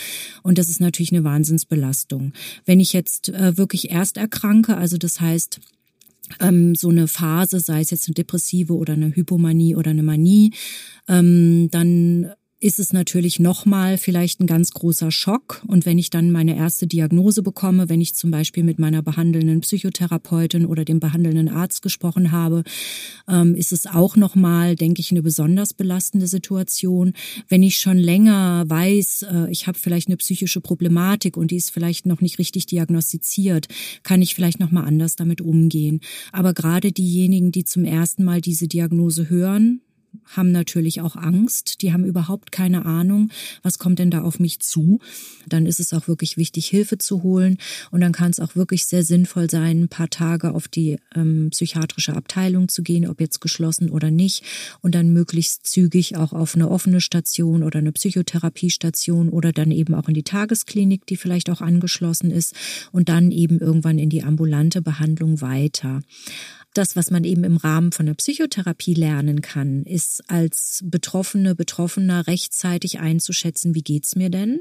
und 0.41 0.57
das 0.57 0.69
ist 0.69 0.79
natürlich 0.79 1.11
eine 1.11 1.23
Wahnsinnsbelastung. 1.23 2.33
Wenn 2.65 2.79
ich 2.79 2.93
jetzt 2.93 3.29
äh, 3.29 3.55
wirklich 3.55 3.91
erst 3.91 4.17
erkranke, 4.17 4.77
also 4.77 4.97
das 4.97 5.21
heißt, 5.21 5.59
ähm, 6.39 6.75
so 6.75 6.89
eine 6.89 7.07
Phase, 7.07 7.59
sei 7.59 7.81
es 7.81 7.91
jetzt 7.91 8.07
eine 8.07 8.15
depressive 8.15 8.75
oder 8.75 8.93
eine 8.93 9.15
Hypomanie 9.15 9.75
oder 9.75 9.91
eine 9.91 10.03
Manie, 10.03 10.53
ähm, 11.07 11.69
dann 11.71 12.33
ist 12.63 12.79
es 12.79 12.93
natürlich 12.93 13.41
nochmal 13.41 13.97
vielleicht 13.97 14.39
ein 14.39 14.47
ganz 14.47 14.71
großer 14.71 15.11
Schock. 15.11 15.61
Und 15.67 15.85
wenn 15.85 15.97
ich 15.97 16.09
dann 16.09 16.31
meine 16.31 16.55
erste 16.55 16.87
Diagnose 16.87 17.43
bekomme, 17.43 17.89
wenn 17.89 17.99
ich 17.99 18.15
zum 18.15 18.31
Beispiel 18.31 18.63
mit 18.63 18.79
meiner 18.79 19.01
behandelnden 19.01 19.59
Psychotherapeutin 19.59 20.65
oder 20.65 20.85
dem 20.85 21.01
behandelnden 21.01 21.49
Arzt 21.49 21.81
gesprochen 21.81 22.31
habe, 22.31 22.63
ähm, 23.27 23.53
ist 23.53 23.73
es 23.73 23.85
auch 23.85 24.15
nochmal, 24.15 24.77
denke 24.77 25.01
ich, 25.01 25.11
eine 25.11 25.21
besonders 25.21 25.73
belastende 25.73 26.27
Situation. 26.27 27.11
Wenn 27.49 27.63
ich 27.63 27.79
schon 27.79 27.97
länger 27.97 28.63
weiß, 28.65 29.25
äh, 29.29 29.51
ich 29.51 29.67
habe 29.67 29.77
vielleicht 29.77 30.07
eine 30.07 30.17
psychische 30.17 30.61
Problematik 30.61 31.35
und 31.35 31.51
die 31.51 31.57
ist 31.57 31.69
vielleicht 31.69 32.05
noch 32.05 32.21
nicht 32.21 32.39
richtig 32.39 32.65
diagnostiziert, 32.67 33.67
kann 34.03 34.21
ich 34.21 34.35
vielleicht 34.35 34.61
nochmal 34.61 34.85
anders 34.85 35.17
damit 35.17 35.41
umgehen. 35.41 35.99
Aber 36.31 36.53
gerade 36.53 36.93
diejenigen, 36.93 37.51
die 37.51 37.65
zum 37.65 37.83
ersten 37.83 38.23
Mal 38.23 38.39
diese 38.39 38.69
Diagnose 38.69 39.29
hören, 39.29 39.81
haben 40.25 40.51
natürlich 40.51 41.01
auch 41.01 41.15
Angst, 41.15 41.81
die 41.81 41.93
haben 41.93 42.05
überhaupt 42.05 42.51
keine 42.51 42.85
Ahnung, 42.85 43.29
was 43.61 43.79
kommt 43.79 43.99
denn 43.99 44.11
da 44.11 44.21
auf 44.21 44.39
mich 44.39 44.59
zu. 44.59 44.99
Dann 45.47 45.65
ist 45.65 45.79
es 45.79 45.93
auch 45.93 46.07
wirklich 46.07 46.37
wichtig, 46.37 46.67
Hilfe 46.67 46.97
zu 46.97 47.23
holen. 47.23 47.57
Und 47.91 48.01
dann 48.01 48.11
kann 48.11 48.31
es 48.31 48.39
auch 48.39 48.55
wirklich 48.55 48.85
sehr 48.85 49.03
sinnvoll 49.03 49.49
sein, 49.49 49.83
ein 49.83 49.89
paar 49.89 50.09
Tage 50.09 50.53
auf 50.53 50.67
die 50.67 50.97
ähm, 51.15 51.49
psychiatrische 51.51 52.15
Abteilung 52.15 52.67
zu 52.67 52.83
gehen, 52.83 53.07
ob 53.07 53.19
jetzt 53.19 53.41
geschlossen 53.41 53.89
oder 53.89 54.11
nicht. 54.11 54.43
Und 54.81 54.95
dann 54.95 55.13
möglichst 55.13 55.67
zügig 55.67 56.15
auch 56.15 56.33
auf 56.33 56.55
eine 56.55 56.69
offene 56.69 57.01
Station 57.01 57.63
oder 57.63 57.79
eine 57.79 57.91
Psychotherapiestation 57.91 59.29
oder 59.29 59.51
dann 59.51 59.71
eben 59.71 59.93
auch 59.93 60.07
in 60.07 60.13
die 60.13 60.23
Tagesklinik, 60.23 61.05
die 61.05 61.17
vielleicht 61.17 61.49
auch 61.49 61.61
angeschlossen 61.61 62.31
ist. 62.31 62.55
Und 62.91 63.09
dann 63.09 63.31
eben 63.31 63.59
irgendwann 63.59 63.99
in 63.99 64.09
die 64.09 64.23
ambulante 64.23 64.81
Behandlung 64.81 65.41
weiter 65.41 66.01
das, 66.73 66.95
was 66.95 67.11
man 67.11 67.23
eben 67.23 67.43
im 67.43 67.57
Rahmen 67.57 67.91
von 67.91 68.05
der 68.05 68.15
Psychotherapie 68.15 68.93
lernen 68.93 69.41
kann, 69.41 69.83
ist 69.83 70.29
als 70.29 70.81
Betroffene, 70.83 71.55
Betroffener 71.55 72.27
rechtzeitig 72.27 72.99
einzuschätzen, 72.99 73.75
wie 73.75 73.83
geht's 73.83 74.15
mir 74.15 74.29
denn? 74.29 74.59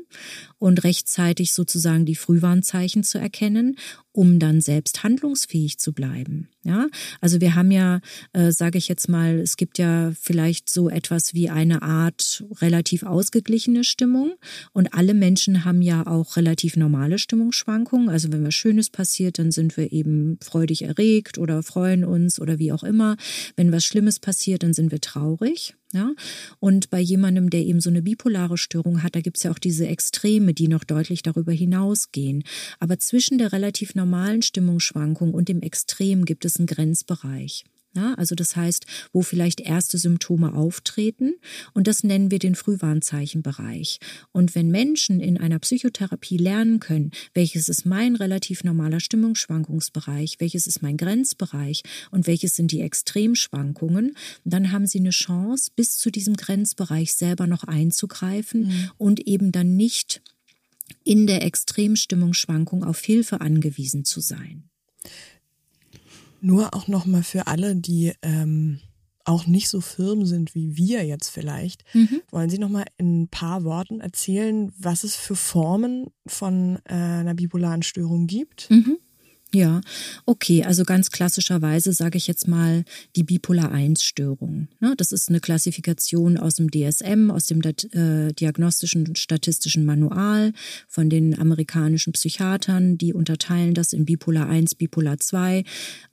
Und 0.59 0.85
rechtzeitig 0.85 1.53
sozusagen 1.53 2.05
die 2.05 2.17
Frühwarnzeichen 2.17 3.05
zu 3.05 3.19
erkennen 3.19 3.77
um 4.13 4.39
dann 4.39 4.61
selbst 4.61 5.03
handlungsfähig 5.03 5.79
zu 5.79 5.93
bleiben. 5.93 6.49
Ja, 6.65 6.87
also 7.21 7.41
wir 7.41 7.57
haben 7.57 7.73
ja, 7.73 8.01
äh, 8.33 8.53
sage 8.53 8.79
ich 8.79 8.87
jetzt 8.87 9.09
mal, 9.09 9.41
es 9.41 9.57
gibt 9.57 9.79
ja 9.79 10.13
vielleicht 10.21 10.71
so 10.71 10.89
etwas 10.89 11.35
wie 11.35 11.51
eine 11.51 11.83
Art 11.83 12.45
relativ 12.61 13.03
ausgeglichene 13.03 13.83
Stimmung 13.83 14.35
und 14.73 14.95
alle 14.95 15.13
Menschen 15.13 15.65
haben 15.65 15.83
ja 15.83 16.07
auch 16.07 16.37
relativ 16.37 16.77
normale 16.77 17.19
Stimmungsschwankungen. 17.19 18.09
Also 18.09 18.31
wenn 18.33 18.47
was 18.47 18.55
Schönes 18.55 18.91
passiert, 18.91 19.41
dann 19.41 19.51
sind 19.51 19.77
wir 19.77 19.91
eben 19.91 20.39
freudig 20.41 20.83
erregt 20.83 21.37
oder 21.37 21.65
freuen 21.65 22.05
uns 22.05 22.41
oder 22.41 22.61
wie 22.61 22.71
auch 22.71 22.85
immer. 22.85 23.17
Wenn 23.57 23.73
was 23.73 23.85
Schlimmes 23.85 24.21
passiert, 24.21 24.63
dann 24.63 24.73
sind 24.73 24.93
wir 24.93 25.01
traurig. 25.01 25.75
Ja? 25.93 26.13
Und 26.59 26.91
bei 26.91 27.01
jemandem, 27.01 27.51
der 27.51 27.61
eben 27.61 27.81
so 27.81 27.91
eine 27.91 28.03
bipolare 28.03 28.59
Störung 28.59 29.03
hat, 29.03 29.15
da 29.15 29.21
gibt's 29.21 29.43
ja 29.43 29.51
auch 29.51 29.59
diese 29.59 29.87
Extreme, 29.87 30.55
die 30.55 30.69
noch 30.69 30.85
deutlich 30.85 31.23
darüber 31.23 31.53
hinausgehen. 31.53 32.45
Aber 32.81 32.99
zwischen 32.99 33.39
der 33.39 33.53
relativ 33.53 33.95
normalen 33.95 34.43
Stimmungsschwankung 34.43 35.35
und 35.35 35.49
dem 35.49 35.61
Extrem 35.61 36.25
gibt 36.25 36.45
es 36.45 36.57
einen 36.57 36.67
Grenzbereich. 36.67 37.65
Ja, 37.95 38.15
also 38.15 38.35
das 38.35 38.57
heißt, 38.57 38.87
wo 39.13 39.21
vielleicht 39.21 39.61
erste 39.61 39.99
Symptome 39.99 40.55
auftreten 40.55 41.35
und 41.75 41.87
das 41.87 42.03
nennen 42.03 42.31
wir 42.31 42.39
den 42.39 42.55
Frühwarnzeichenbereich. 42.55 43.99
Und 44.33 44.55
wenn 44.55 44.71
Menschen 44.71 45.21
in 45.21 45.37
einer 45.37 45.59
Psychotherapie 45.59 46.39
lernen 46.39 46.81
können, 46.81 47.11
welches 47.35 47.69
ist 47.69 47.85
mein 47.85 48.17
relativ 48.17 48.65
normaler 48.65 49.01
Stimmungsschwankungsbereich, 49.01 50.37
welches 50.39 50.67
ist 50.67 50.81
mein 50.81 50.97
Grenzbereich 50.97 51.83
und 52.11 52.27
welches 52.27 52.57
sind 52.57 52.73
die 52.73 52.81
Extremschwankungen, 52.81 54.17
dann 54.45 54.73
haben 54.73 54.87
sie 54.87 55.01
eine 55.01 55.11
Chance, 55.11 55.71
bis 55.77 55.99
zu 55.99 56.11
diesem 56.11 56.37
Grenzbereich 56.37 57.13
selber 57.13 57.47
noch 57.47 57.65
einzugreifen 57.65 58.69
mhm. 58.69 58.91
und 58.97 59.21
eben 59.27 59.53
dann 59.53 59.77
nicht 59.77 60.23
in 61.05 61.27
der 61.27 61.43
Extremstimmungsschwankung 61.43 62.85
auf 62.85 63.01
Hilfe 63.01 63.43
angewiesen 63.43 64.07
zu 64.07 64.21
sein. 64.21 64.71
Nur 66.45 66.75
auch 66.75 66.89
nochmal 66.89 67.23
für 67.23 67.47
alle, 67.47 67.77
die 67.77 68.13
ähm, 68.21 68.81
auch 69.25 69.47
nicht 69.47 69.69
so 69.69 69.81
firm 69.81 70.27
sind 70.27 70.57
wie 70.57 70.77
wir 70.77 71.05
jetzt 71.07 71.29
vielleicht, 71.29 71.85
mhm. 71.95 72.21
wollen 72.31 72.51
Sie 72.51 72.59
nochmal 72.59 72.85
in 72.99 73.23
ein 73.23 73.29
paar 73.29 73.63
Worten 73.63 74.01
erzählen, 74.01 74.73
was 74.77 75.05
es 75.05 75.15
für 75.15 75.37
Formen 75.37 76.09
von 76.27 76.81
äh, 76.85 76.95
einer 76.95 77.35
bipolaren 77.35 77.85
Störung 77.85 78.27
gibt? 78.27 78.69
Mhm. 78.71 78.99
Ja, 79.55 79.83
okay, 80.25 80.65
also 80.65 80.85
ganz 80.85 81.11
klassischerweise 81.11 81.93
sage 81.93 82.17
ich 82.17 82.27
jetzt 82.27 82.49
mal 82.49 82.85
die 83.17 83.23
Bipolar-1-Störung. 83.23 84.69
Ne, 84.81 84.95
das 84.97 85.13
ist 85.13 85.29
eine 85.29 85.41
Klassifikation 85.41 86.39
aus 86.39 86.55
dem 86.55 86.71
DSM, 86.71 87.31
aus 87.31 87.47
dem 87.47 87.61
äh, 87.61 88.33
Diagnostischen 88.33 89.15
Statistischen 89.15 89.85
Manual 89.85 90.55
von 90.89 91.11
den 91.11 91.39
amerikanischen 91.39 92.15
Psychiatern. 92.15 92.97
Die 92.97 93.13
unterteilen 93.13 93.75
das 93.75 93.93
in 93.93 94.07
Bipolar 94.07 94.49
1, 94.49 94.77
Bipolar 94.77 95.19
2. 95.19 95.65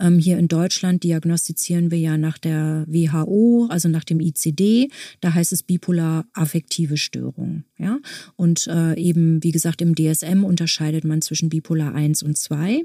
Ähm, 0.01 0.19
hier 0.19 0.38
in 0.38 0.50
Deutschland 0.50 1.03
diagnostizieren 1.03 1.91
wir 1.91 2.00
ja 2.00 2.17
nach 2.17 2.38
der 2.38 2.84
WHO, 2.88 3.67
also 3.69 3.88
nach 3.88 4.03
dem 4.03 4.19
ICD. 4.19 4.89
Da 5.22 5.34
heißt 5.34 5.53
es 5.53 5.63
bipolar-affektive 5.63 6.98
Störung. 6.98 7.63
Ja, 7.81 7.98
und 8.36 8.67
äh, 8.67 9.00
eben, 9.00 9.41
wie 9.41 9.53
gesagt, 9.53 9.81
im 9.81 9.95
DSM 9.95 10.43
unterscheidet 10.43 11.05
man 11.05 11.21
zwischen 11.21 11.48
Bipolar 11.48 11.95
1 11.95 12.24
und 12.24 12.38
2. 12.38 12.83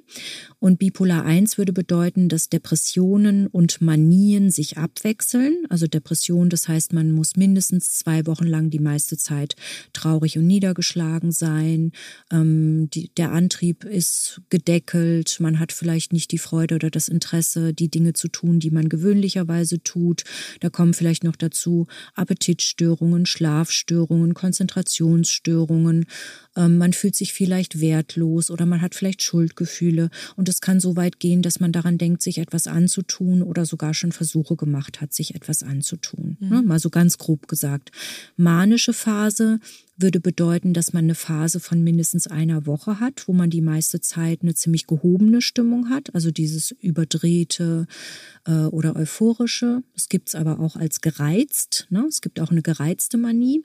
Und 0.60 0.78
Bipolar 0.78 1.24
1 1.24 1.58
würde 1.58 1.72
bedeuten, 1.72 2.28
dass 2.28 2.48
Depressionen 2.48 3.48
und 3.48 3.80
Manien 3.80 4.52
sich 4.52 4.78
abwechseln. 4.78 5.66
Also 5.68 5.88
Depression, 5.88 6.48
das 6.48 6.68
heißt, 6.68 6.92
man 6.92 7.10
muss 7.10 7.34
mindestens 7.34 7.94
zwei 7.94 8.24
Wochen 8.26 8.46
lang 8.46 8.70
die 8.70 8.78
meiste 8.78 9.16
Zeit 9.16 9.56
traurig 9.92 10.38
und 10.38 10.46
niedergeschlagen 10.46 11.32
sein. 11.32 11.90
Ähm, 12.30 12.88
die, 12.90 13.10
der 13.16 13.32
Antrieb 13.32 13.82
ist 13.82 14.42
gedeckelt. 14.48 15.38
Man 15.40 15.58
hat 15.58 15.72
vielleicht 15.72 16.12
nicht 16.12 16.30
die 16.30 16.38
Freude 16.38 16.76
oder 16.76 16.90
das 16.90 17.08
Interesse, 17.08 17.74
die 17.74 17.88
Dinge 17.88 18.12
zu 18.12 18.28
tun, 18.28 18.60
die 18.60 18.70
man 18.70 18.88
gewöhnlicherweise 18.88 19.82
tut. 19.82 20.22
Da 20.60 20.70
kommen 20.70 20.94
vielleicht 20.94 21.24
noch 21.24 21.34
dazu 21.34 21.88
Appetitstörungen, 22.14 23.26
Schlafstörungen, 23.26 24.34
Konzentrationsstörungen. 24.85 26.07
Ähm, 26.57 26.79
man 26.79 26.93
fühlt 26.93 27.17
sich 27.17 27.33
vielleicht 27.33 27.81
wertlos 27.81 28.50
oder 28.50 28.67
man 28.67 28.81
hat 28.81 28.95
vielleicht 28.95 29.23
Schuldgefühle. 29.23 30.11
Und 30.37 30.49
es 30.49 30.61
kann 30.61 30.81
so 30.81 30.97
weit 30.97 31.19
gehen, 31.19 31.43
dass 31.43 31.61
man 31.61 31.73
daran 31.73 31.99
denkt, 31.99 32.23
sich 32.23 32.38
etwas 32.38 32.67
anzutun 32.67 33.43
oder 33.43 33.67
sogar 33.67 33.95
schon 33.95 34.12
Versuche 34.12 34.57
gemacht 34.57 35.00
hat, 35.00 35.12
sich 35.12 35.35
etwas 35.35 35.62
anzutun. 35.62 36.37
Mhm. 36.41 36.49
Ne, 36.49 36.62
mal 36.62 36.79
so 36.79 36.91
ganz 36.91 37.19
grob 37.19 37.49
gesagt. 37.49 37.91
Manische 38.37 38.93
Phase 38.93 39.59
würde 39.97 40.21
bedeuten, 40.21 40.75
dass 40.75 40.93
man 40.93 41.05
eine 41.05 41.14
Phase 41.14 41.61
von 41.61 41.83
mindestens 41.83 42.26
einer 42.26 42.67
Woche 42.67 42.99
hat, 42.99 43.29
wo 43.29 43.33
man 43.33 43.50
die 43.50 43.61
meiste 43.61 44.00
Zeit 44.00 44.43
eine 44.43 44.55
ziemlich 44.55 44.87
gehobene 44.87 45.41
Stimmung 45.41 45.88
hat, 45.88 46.14
also 46.14 46.31
dieses 46.31 46.73
überdrehte 46.73 47.87
äh, 48.45 48.64
oder 48.67 48.97
euphorische. 48.97 49.83
Es 49.95 50.09
gibt 50.09 50.29
es 50.29 50.35
aber 50.35 50.59
auch 50.59 50.76
als 50.76 51.00
gereizt. 51.00 51.87
Ne? 51.91 52.05
Es 52.09 52.21
gibt 52.21 52.41
auch 52.41 52.50
eine 52.50 52.62
gereizte 52.62 53.19
Manie. 53.19 53.64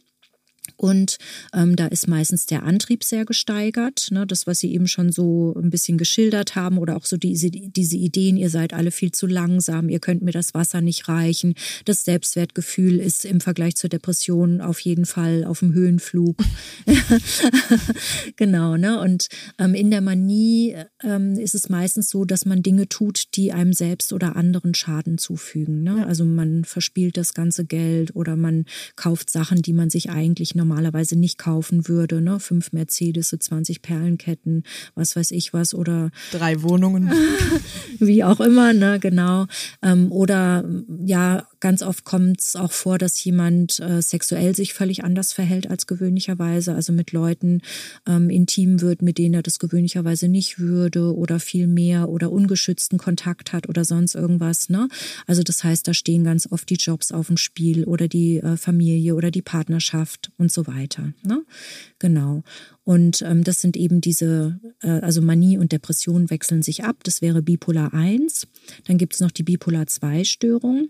Und 0.78 1.18
ähm, 1.54 1.76
da 1.76 1.88
ist 1.88 2.08
meistens 2.08 2.46
der 2.46 2.64
Antrieb 2.64 3.04
sehr 3.04 3.26
gesteigert. 3.26 4.10
Ne? 4.12 4.26
Das, 4.26 4.48
was 4.48 4.60
Sie 4.60 4.74
eben 4.74 4.88
schon 4.88 5.12
so 5.12 5.54
ein 5.56 5.70
bisschen 5.70 5.98
geschildert 5.98 6.56
haben 6.56 6.78
oder 6.78 6.96
auch 6.96 7.06
so 7.06 7.18
diese, 7.18 7.50
diese 7.52 7.98
Ideen, 7.98 8.38
ihr 8.38 8.50
seid 8.50 8.74
alle 8.74 8.92
viel 8.92 9.12
zu 9.12 9.28
langsam, 9.28 9.90
ihr 9.90 10.00
könnt 10.00 10.22
mir 10.22 10.32
das 10.32 10.54
Wasser 10.54 10.82
nicht 10.82 11.08
reichen. 11.08 11.56
Das 11.86 12.04
Selbstwertgefühl 12.04 13.00
ist 13.00 13.26
im 13.26 13.42
Vergleich 13.42 13.76
zur 13.76 13.90
Depression 13.90 14.62
auf 14.62 14.80
jeden 14.80 15.06
Fall 15.06 15.44
auf 15.44 15.60
dem 15.60 15.74
Höhenflug. 15.74 16.38
genau, 18.36 18.78
ne? 18.78 19.00
Und 19.00 19.28
ähm, 19.58 19.74
in 19.74 19.92
der 19.92 20.02
Manie 20.02 20.76
ähm, 21.04 21.34
ist 21.38 21.56
es 21.56 21.70
meistens 21.70 22.10
so, 22.10 22.26
dass 22.26 22.46
man 22.46 22.64
Dinge 22.64 22.88
tut, 22.90 23.36
die 23.36 23.52
einem 23.52 23.74
selbst 23.74 24.14
oder 24.14 24.36
anderen 24.36 24.74
Schaden 24.74 25.18
zufügen. 25.18 25.84
Ne? 25.84 26.06
Also 26.06 26.26
man 26.26 26.66
verspielt 26.66 27.18
das 27.18 27.34
ganze 27.34 27.66
Geld 27.66 28.16
oder 28.16 28.36
man 28.36 28.66
kauft 28.96 29.30
Sachen, 29.30 29.62
die 29.62 29.74
man 29.74 29.90
sich 29.90 30.10
eigentlich 30.10 30.56
normalerweise 30.60 31.18
nicht 31.18 31.38
kaufen 31.38 31.88
würde. 31.88 32.22
Ne? 32.22 32.40
Fünf 32.40 32.72
Mercedes, 32.72 33.30
20 33.38 33.82
Perlenketten, 33.82 34.64
was 34.94 35.16
weiß 35.16 35.32
ich 35.32 35.54
was 35.54 35.74
oder 35.74 36.12
drei 36.32 36.62
Wohnungen. 36.62 37.12
wie 38.00 38.24
auch 38.24 38.40
immer, 38.40 38.74
ne, 38.74 39.00
genau. 39.00 39.48
Ähm, 39.82 40.12
oder 40.12 40.64
ja, 41.04 41.48
ganz 41.60 41.82
oft 41.82 42.06
kommt 42.06 42.42
es 42.42 42.56
auch 42.56 42.72
vor, 42.72 42.98
dass 42.98 43.24
jemand 43.24 43.80
äh, 43.80 44.02
sexuell 44.02 44.56
sich 44.56 44.74
völlig 44.74 45.04
anders 45.04 45.34
verhält 45.34 45.70
als 45.70 45.88
gewöhnlicherweise, 45.88 46.74
also 46.74 46.94
mit 46.94 47.12
Leuten 47.12 47.62
ähm, 48.08 48.30
intim 48.30 48.82
wird, 48.82 49.02
mit 49.02 49.18
denen 49.18 49.36
er 49.36 49.44
das 49.44 49.60
gewöhnlicherweise 49.60 50.28
nicht 50.28 50.60
würde 50.60 51.16
oder 51.16 51.40
viel 51.40 51.68
mehr 51.68 52.10
oder 52.10 52.32
ungeschützten 52.32 52.98
Kontakt 52.98 53.54
hat 53.54 53.68
oder 53.68 53.86
sonst 53.86 54.16
irgendwas. 54.16 54.70
Ne? 54.70 54.88
Also 55.28 55.44
das 55.44 55.64
heißt, 55.64 55.88
da 55.88 55.94
stehen 55.94 56.24
ganz 56.24 56.48
oft 56.52 56.70
die 56.70 56.76
Jobs 56.76 57.12
auf 57.12 57.28
dem 57.28 57.38
Spiel 57.38 57.84
oder 57.84 58.08
die 58.08 58.38
äh, 58.38 58.58
Familie 58.58 59.16
oder 59.16 59.32
die 59.32 59.42
Partnerschaft 59.42 60.32
und 60.38 60.52
so 60.52 60.68
weiter. 60.68 61.14
Ne? 61.24 61.44
Genau. 62.00 62.44
Und 62.84 63.22
ähm, 63.22 63.44
das 63.44 63.62
sind 63.62 63.78
eben 63.78 64.02
diese, 64.02 64.60
äh, 64.82 64.90
also 64.90 65.22
Manie 65.22 65.58
und 65.58 65.72
Depression 65.72 66.30
wechseln 66.30 66.64
sich 66.64 66.84
ab. 66.84 66.98
Das 67.04 67.22
wäre 67.22 67.42
Bipolar 67.42 67.94
1. 67.94 68.48
Dann 68.86 68.98
gibt 68.98 69.14
es 69.14 69.20
noch 69.20 69.32
die 69.32 69.44
Bipolar 69.44 69.86
2 69.86 70.24
Störung. 70.24 70.80
Ähm, 70.80 70.90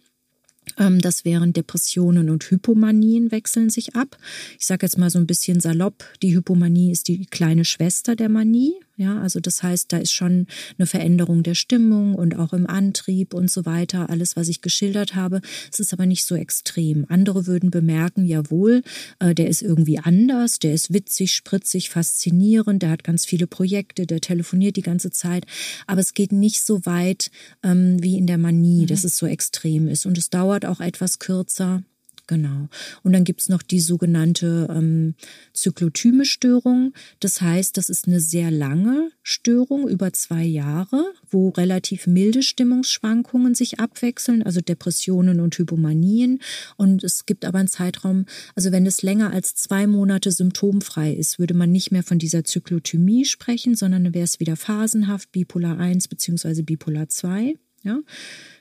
das 0.80 1.26
wären 1.26 1.54
Depressionen 1.54 2.30
und 2.30 2.50
Hypomanien 2.50 3.32
wechseln 3.32 3.70
sich 3.70 3.96
ab. 3.96 4.18
Ich 4.58 4.66
sage 4.66 4.86
jetzt 4.86 4.98
mal 4.98 5.10
so 5.10 5.20
ein 5.20 5.28
bisschen 5.28 5.60
salopp, 5.60 6.06
die 6.22 6.36
Hypomanie 6.36 6.92
ist 6.92 7.08
die 7.08 7.26
kleine 7.26 7.66
Schwester 7.66 8.16
der 8.16 8.30
Manie. 8.30 8.74
Ja, 9.00 9.22
also 9.22 9.40
das 9.40 9.64
heißt, 9.64 9.94
da 9.94 9.98
ist 9.98 10.12
schon 10.12 10.46
eine 10.78 10.86
Veränderung 10.86 11.42
der 11.42 11.56
Stimmung 11.56 12.16
und 12.16 12.38
auch 12.38 12.52
im 12.52 12.68
Antrieb 12.68 13.34
und 13.34 13.50
so 13.50 13.66
weiter. 13.66 14.10
Alles, 14.10 14.36
was 14.36 14.50
ich 14.50 14.62
geschildert 14.62 15.16
habe. 15.16 15.40
Es 15.72 15.80
ist 15.80 15.94
aber 15.94 16.06
nicht 16.06 16.26
so 16.26 16.36
extrem. 16.36 17.06
Andere 17.08 17.48
würden 17.48 17.72
bemerken, 17.72 18.26
jawohl, 18.26 18.82
äh, 19.20 19.34
der 19.34 19.48
ist 19.48 19.62
irgendwie 19.62 20.00
anders, 20.00 20.60
der 20.60 20.74
ist 20.74 20.94
witzig, 20.94 21.34
spritzig, 21.34 21.90
faszinierend, 21.90 22.84
der 22.84 22.90
hat 22.90 23.06
ganz 23.06 23.26
viele 23.26 23.48
Projekte, 23.48 24.06
der 24.06 24.20
telefoniert 24.20 24.76
die 24.76 24.82
ganze 24.82 25.12
Zeit. 25.12 25.46
Aber 25.88 26.02
es 26.02 26.14
geht 26.14 26.34
nicht 26.34 26.66
so 26.66 26.86
weit 26.86 27.32
ähm, 27.64 28.04
wie 28.04 28.18
in 28.18 28.28
der 28.28 28.38
Manie, 28.38 28.82
mhm. 28.82 28.88
dass 28.88 29.06
es 29.06 29.16
so 29.16 29.28
extrem 29.28 29.88
ist. 29.88 30.08
Und 30.08 30.18
es 30.18 30.30
dauert 30.30 30.66
auch 30.66 30.82
etwas 30.82 31.20
kürzer. 31.20 31.84
Genau. 32.30 32.70
Und 33.02 33.14
dann 33.14 33.24
gibt's 33.24 33.50
noch 33.50 33.64
die 33.64 33.80
sogenannte 33.80 34.68
ähm, 34.70 35.16
zyklotyme 35.54 36.26
Störung. 36.26 36.94
Das 37.20 37.42
heißt, 37.42 37.76
das 37.76 37.90
ist 37.90 38.08
eine 38.08 38.20
sehr 38.20 38.52
lange 38.52 39.10
Störung 39.24 39.90
über 39.90 40.14
zwei 40.14 40.44
Jahre, 40.44 41.12
wo 41.28 41.50
relativ 41.50 42.06
milde 42.06 42.44
Stimmungsschwankungen 42.44 43.56
sich 43.56 43.80
abwechseln, 43.80 44.44
also 44.44 44.62
Depressionen 44.62 45.40
und 45.40 45.58
Hypomanien. 45.58 46.40
Und 46.78 47.04
es 47.04 47.26
gibt 47.26 47.46
aber 47.46 47.58
einen 47.58 47.68
Zeitraum, 47.68 48.28
also 48.54 48.72
wenn 48.72 48.86
es 48.86 49.02
länger 49.02 49.32
als 49.32 49.56
zwei 49.56 49.88
Monate 49.88 50.32
symptomfrei 50.32 51.12
ist, 51.12 51.40
würde 51.40 51.56
man 51.56 51.72
nicht 51.72 51.92
mehr 51.92 52.04
von 52.04 52.20
dieser 52.20 52.44
Zyklothymie 52.44 53.26
sprechen, 53.26 53.74
sondern 53.74 54.14
wäre 54.14 54.26
es 54.26 54.40
wieder 54.40 54.56
phasenhaft, 54.56 55.32
Bipolar 55.32 55.80
1 55.80 56.08
beziehungsweise 56.10 56.62
Bipolar 56.62 57.10
2. 57.10 57.56
Ja, 57.84 58.00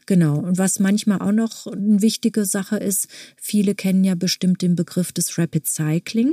Genau. 0.08 0.38
Und 0.38 0.56
was 0.56 0.80
manchmal 0.80 1.20
auch 1.20 1.32
noch 1.32 1.66
eine 1.66 2.00
wichtige 2.00 2.46
Sache 2.46 2.78
ist, 2.78 3.08
viele 3.36 3.74
kennen 3.74 4.04
ja 4.04 4.14
bestimmt 4.14 4.62
den 4.62 4.74
Begriff 4.74 5.12
des 5.12 5.36
Rapid 5.36 5.66
Cycling. 5.66 6.32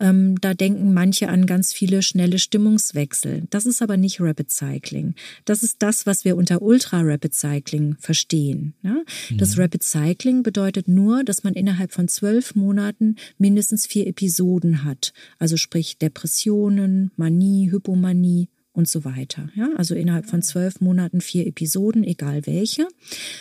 Ähm, 0.00 0.40
da 0.40 0.54
denken 0.54 0.94
manche 0.94 1.28
an 1.28 1.44
ganz 1.44 1.74
viele 1.74 2.00
schnelle 2.00 2.38
Stimmungswechsel. 2.38 3.42
Das 3.50 3.66
ist 3.66 3.82
aber 3.82 3.98
nicht 3.98 4.22
Rapid 4.22 4.50
Cycling. 4.50 5.14
Das 5.44 5.62
ist 5.62 5.82
das, 5.82 6.06
was 6.06 6.24
wir 6.24 6.38
unter 6.38 6.62
Ultra 6.62 7.02
Rapid 7.02 7.34
Cycling 7.34 7.96
verstehen. 7.98 8.72
Ja? 8.82 9.02
Das 9.36 9.56
mhm. 9.56 9.62
Rapid 9.62 9.82
Cycling 9.82 10.42
bedeutet 10.42 10.88
nur, 10.88 11.22
dass 11.22 11.44
man 11.44 11.52
innerhalb 11.52 11.92
von 11.92 12.08
zwölf 12.08 12.54
Monaten 12.54 13.16
mindestens 13.36 13.86
vier 13.86 14.06
Episoden 14.06 14.84
hat. 14.84 15.12
Also 15.38 15.58
sprich 15.58 15.98
Depressionen, 15.98 17.10
Manie, 17.16 17.70
Hypomanie, 17.70 18.48
und 18.72 18.88
so 18.88 19.04
weiter. 19.04 19.48
Ja, 19.54 19.70
also 19.76 19.94
innerhalb 19.94 20.26
von 20.26 20.42
zwölf 20.42 20.80
Monaten 20.80 21.20
vier 21.20 21.46
Episoden, 21.46 22.04
egal 22.04 22.46
welche. 22.46 22.88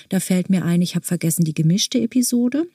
Da 0.09 0.19
fällt 0.19 0.49
mir 0.49 0.65
ein, 0.65 0.81
ich 0.81 0.95
habe 0.95 1.05
vergessen 1.05 1.45
die 1.45 1.53
gemischte 1.53 1.99
Episode. 1.99 2.67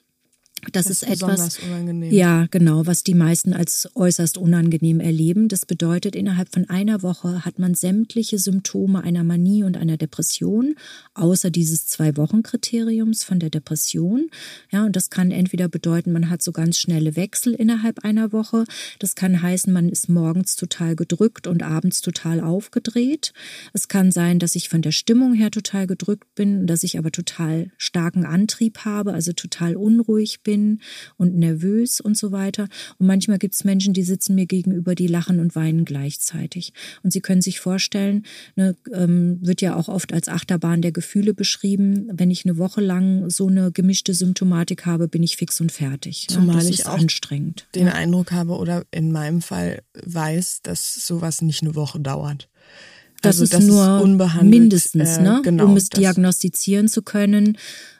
Das, 0.72 0.86
das 0.86 0.86
ist, 0.86 1.02
ist 1.02 1.22
etwas, 1.22 1.58
unangenehm. 1.58 2.12
ja, 2.12 2.46
genau, 2.50 2.86
was 2.86 3.02
die 3.04 3.14
meisten 3.14 3.52
als 3.52 3.88
äußerst 3.94 4.36
unangenehm 4.36 5.00
erleben. 5.00 5.48
Das 5.48 5.64
bedeutet, 5.64 6.16
innerhalb 6.16 6.52
von 6.52 6.68
einer 6.68 7.02
Woche 7.02 7.44
hat 7.44 7.58
man 7.58 7.74
sämtliche 7.74 8.38
Symptome 8.38 9.02
einer 9.02 9.22
Manie 9.22 9.64
und 9.64 9.76
einer 9.76 9.96
Depression, 9.96 10.74
außer 11.14 11.50
dieses 11.50 11.86
Zwei-Wochen-Kriteriums 11.86 13.22
von 13.22 13.38
der 13.38 13.50
Depression. 13.50 14.28
Ja, 14.70 14.84
und 14.84 14.96
das 14.96 15.10
kann 15.10 15.30
entweder 15.30 15.68
bedeuten, 15.68 16.12
man 16.12 16.30
hat 16.30 16.42
so 16.42 16.52
ganz 16.52 16.78
schnelle 16.78 17.16
Wechsel 17.16 17.54
innerhalb 17.54 18.04
einer 18.04 18.32
Woche. 18.32 18.64
Das 18.98 19.14
kann 19.14 19.40
heißen, 19.40 19.72
man 19.72 19.88
ist 19.88 20.08
morgens 20.08 20.56
total 20.56 20.96
gedrückt 20.96 21.46
und 21.46 21.62
abends 21.62 22.00
total 22.00 22.40
aufgedreht. 22.40 23.32
Es 23.72 23.88
kann 23.88 24.10
sein, 24.10 24.38
dass 24.38 24.56
ich 24.56 24.68
von 24.68 24.82
der 24.82 24.92
Stimmung 24.92 25.34
her 25.34 25.50
total 25.50 25.86
gedrückt 25.86 26.34
bin, 26.34 26.66
dass 26.66 26.82
ich 26.82 26.98
aber 26.98 27.12
total 27.12 27.70
starken 27.76 28.24
Antrieb 28.24 28.78
habe, 28.78 29.12
also 29.12 29.32
total 29.32 29.76
unruhig 29.76 30.40
bin 30.42 30.55
und 31.16 31.36
nervös 31.36 32.00
und 32.00 32.16
so 32.16 32.32
weiter. 32.32 32.68
Und 32.98 33.06
manchmal 33.06 33.38
gibt 33.38 33.54
es 33.54 33.64
Menschen, 33.64 33.94
die 33.94 34.02
sitzen 34.02 34.34
mir 34.34 34.46
gegenüber, 34.46 34.94
die 34.94 35.06
lachen 35.06 35.40
und 35.40 35.54
weinen 35.54 35.84
gleichzeitig. 35.84 36.72
Und 37.02 37.12
Sie 37.12 37.20
können 37.20 37.42
sich 37.42 37.60
vorstellen, 37.60 38.24
ne, 38.54 38.76
ähm, 38.92 39.38
wird 39.40 39.60
ja 39.60 39.76
auch 39.76 39.88
oft 39.88 40.12
als 40.12 40.28
Achterbahn 40.28 40.82
der 40.82 40.92
Gefühle 40.92 41.34
beschrieben. 41.34 42.08
Wenn 42.12 42.30
ich 42.30 42.44
eine 42.44 42.58
Woche 42.58 42.80
lang 42.80 43.30
so 43.30 43.48
eine 43.48 43.72
gemischte 43.72 44.14
Symptomatik 44.14 44.86
habe, 44.86 45.08
bin 45.08 45.22
ich 45.22 45.36
fix 45.36 45.60
und 45.60 45.72
fertig. 45.72 46.26
Zumal 46.28 46.62
ja, 46.62 46.70
ich 46.70 46.86
auch 46.86 46.98
anstrengend. 46.98 47.66
den 47.74 47.86
ja. 47.86 47.94
Eindruck 47.94 48.32
habe 48.32 48.56
oder 48.56 48.84
in 48.90 49.12
meinem 49.12 49.42
Fall 49.42 49.82
weiß, 50.04 50.60
dass 50.62 51.06
sowas 51.06 51.42
nicht 51.42 51.62
eine 51.62 51.74
Woche 51.74 52.00
dauert. 52.00 52.48
Das 53.26 53.40
also, 53.40 53.44
ist 53.44 53.54
das 53.54 53.64
nur 53.64 54.26
ist 54.26 54.42
mindestens, 54.42 55.18
äh, 55.18 55.22
ne? 55.22 55.40
Genau, 55.42 55.64
um 55.64 55.76
es 55.76 55.88
diagnostizieren 55.88 56.88
zu 56.88 57.02
können 57.02 57.56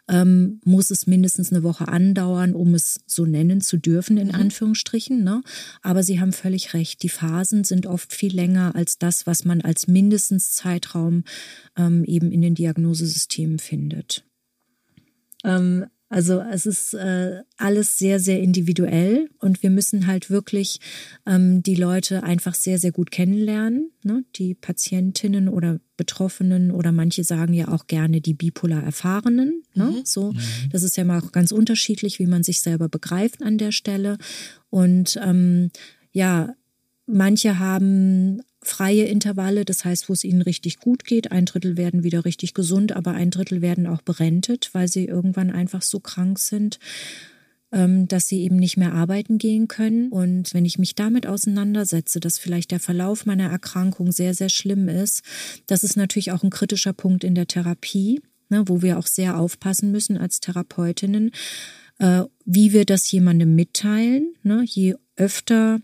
ähm, 0.09 0.61
muss 0.64 0.90
es 0.90 1.06
mindestens 1.06 1.52
eine 1.52 1.62
Woche 1.62 1.88
andauern, 1.88 2.54
um 2.54 2.75
es 2.75 3.00
so 3.06 3.26
nennen 3.26 3.61
zu 3.61 3.76
dürfen, 3.76 4.16
in 4.16 4.28
mhm. 4.28 4.35
Anführungsstrichen. 4.35 5.25
Ne? 5.25 5.42
Aber 5.83 6.02
Sie 6.02 6.21
haben 6.21 6.33
völlig 6.33 6.75
recht, 6.75 7.02
die 7.02 7.09
Phasen 7.09 7.64
sind 7.64 7.87
oft 7.87 8.12
viel 8.12 8.35
länger 8.35 8.75
als 8.75 8.99
das, 8.99 9.26
was 9.26 9.45
man 9.45 9.61
als 9.61 9.88
mindestens 9.88 10.52
Zeitraum 10.52 11.25
ähm, 11.76 12.04
eben 12.04 12.30
in 12.30 12.42
den 12.42 12.54
Diagnosesystemen 12.54 13.59
findet. 13.59 14.24
Ähm, 15.44 15.87
also 16.09 16.40
es 16.40 16.66
ist 16.66 16.95
äh, 16.95 17.42
alles 17.57 17.99
sehr, 17.99 18.21
sehr 18.21 18.40
individuell 18.40 19.29
und 19.40 19.62
wir 19.64 19.71
müssen 19.71 20.07
halt 20.07 20.31
wirklich 20.31 20.79
ähm, 21.27 21.64
die 21.64 21.75
Leute 21.75 22.23
einfach 22.23 22.55
sehr, 22.55 22.79
sehr 22.79 22.92
gut 22.92 23.11
kennenlernen, 23.11 23.90
ne? 24.05 24.25
die 24.37 24.55
Patientinnen 24.55 25.49
oder 25.49 25.81
Betroffenen 25.97 26.71
oder 26.71 26.92
manche 26.92 27.25
sagen 27.25 27.55
ja 27.55 27.69
auch 27.69 27.88
gerne 27.88 28.21
die 28.21 28.35
bipolar 28.35 28.85
Erfahrenen. 28.85 29.64
Ne? 29.75 29.87
Mhm. 29.87 30.01
So, 30.05 30.33
mhm. 30.33 30.38
das 30.71 30.85
ist 30.85 30.97
ja 30.97 31.05
mal 31.05 31.21
auch 31.21 31.33
ganz 31.33 31.51
unterschiedlich, 31.51 32.21
wie 32.21 32.27
man 32.27 32.45
sich 32.45 32.61
selber 32.61 32.88
begreift 32.88 33.42
an 33.42 33.59
der 33.59 33.73
Stelle. 33.73 34.19
Und 34.71 35.19
ähm, 35.25 35.71
ja, 36.12 36.55
manche 37.07 37.59
haben 37.59 38.42
freie 38.66 39.05
Intervalle, 39.05 39.64
das 39.64 39.85
heißt, 39.85 40.09
wo 40.09 40.12
es 40.12 40.24
ihnen 40.24 40.42
richtig 40.42 40.79
gut 40.79 41.05
geht. 41.05 41.31
Ein 41.31 41.46
Drittel 41.46 41.76
werden 41.76 42.02
wieder 42.02 42.24
richtig 42.24 42.52
gesund, 42.52 42.94
aber 42.94 43.12
ein 43.12 43.31
Drittel 43.31 43.62
werden 43.62 43.87
auch 43.87 44.02
berentet, 44.02 44.70
weil 44.72 44.88
sie 44.88 45.07
irgendwann 45.07 45.50
einfach 45.50 45.83
so 45.83 46.00
krank 46.00 46.38
sind, 46.38 46.79
ähm, 47.72 48.09
dass 48.09 48.26
sie 48.26 48.42
eben 48.42 48.57
nicht 48.57 48.76
mehr 48.76 48.92
arbeiten 48.92 49.38
gehen 49.38 49.68
können. 49.68 50.11
Und 50.11 50.52
wenn 50.52 50.64
ich 50.64 50.79
mich 50.79 50.94
damit 50.94 51.26
auseinandersetze, 51.26 52.20
dass 52.20 52.38
vielleicht 52.38 52.70
der 52.70 52.81
Verlauf 52.81 53.24
meiner 53.24 53.48
Erkrankung 53.48 54.12
sehr, 54.12 54.35
sehr 54.35 54.48
schlimm 54.48 54.88
ist, 54.88 55.22
das 55.66 55.85
ist 55.85 55.96
natürlich 55.96 56.33
auch 56.33 56.42
ein 56.42 56.50
kritischer 56.50 56.92
Punkt 56.92 57.24
in 57.24 57.35
der 57.35 57.46
Therapie, 57.46 58.20
ne, 58.48 58.64
wo 58.66 58.83
wir 58.83 58.98
auch 58.98 59.07
sehr 59.07 59.38
aufpassen 59.38 59.92
müssen 59.92 60.16
als 60.16 60.40
Therapeutinnen, 60.40 61.31
äh, 61.98 62.22
wie 62.44 62.72
wir 62.72 62.85
das 62.85 63.11
jemandem 63.11 63.55
mitteilen. 63.55 64.35
Ne, 64.42 64.64
je 64.64 64.96
öfter 65.16 65.81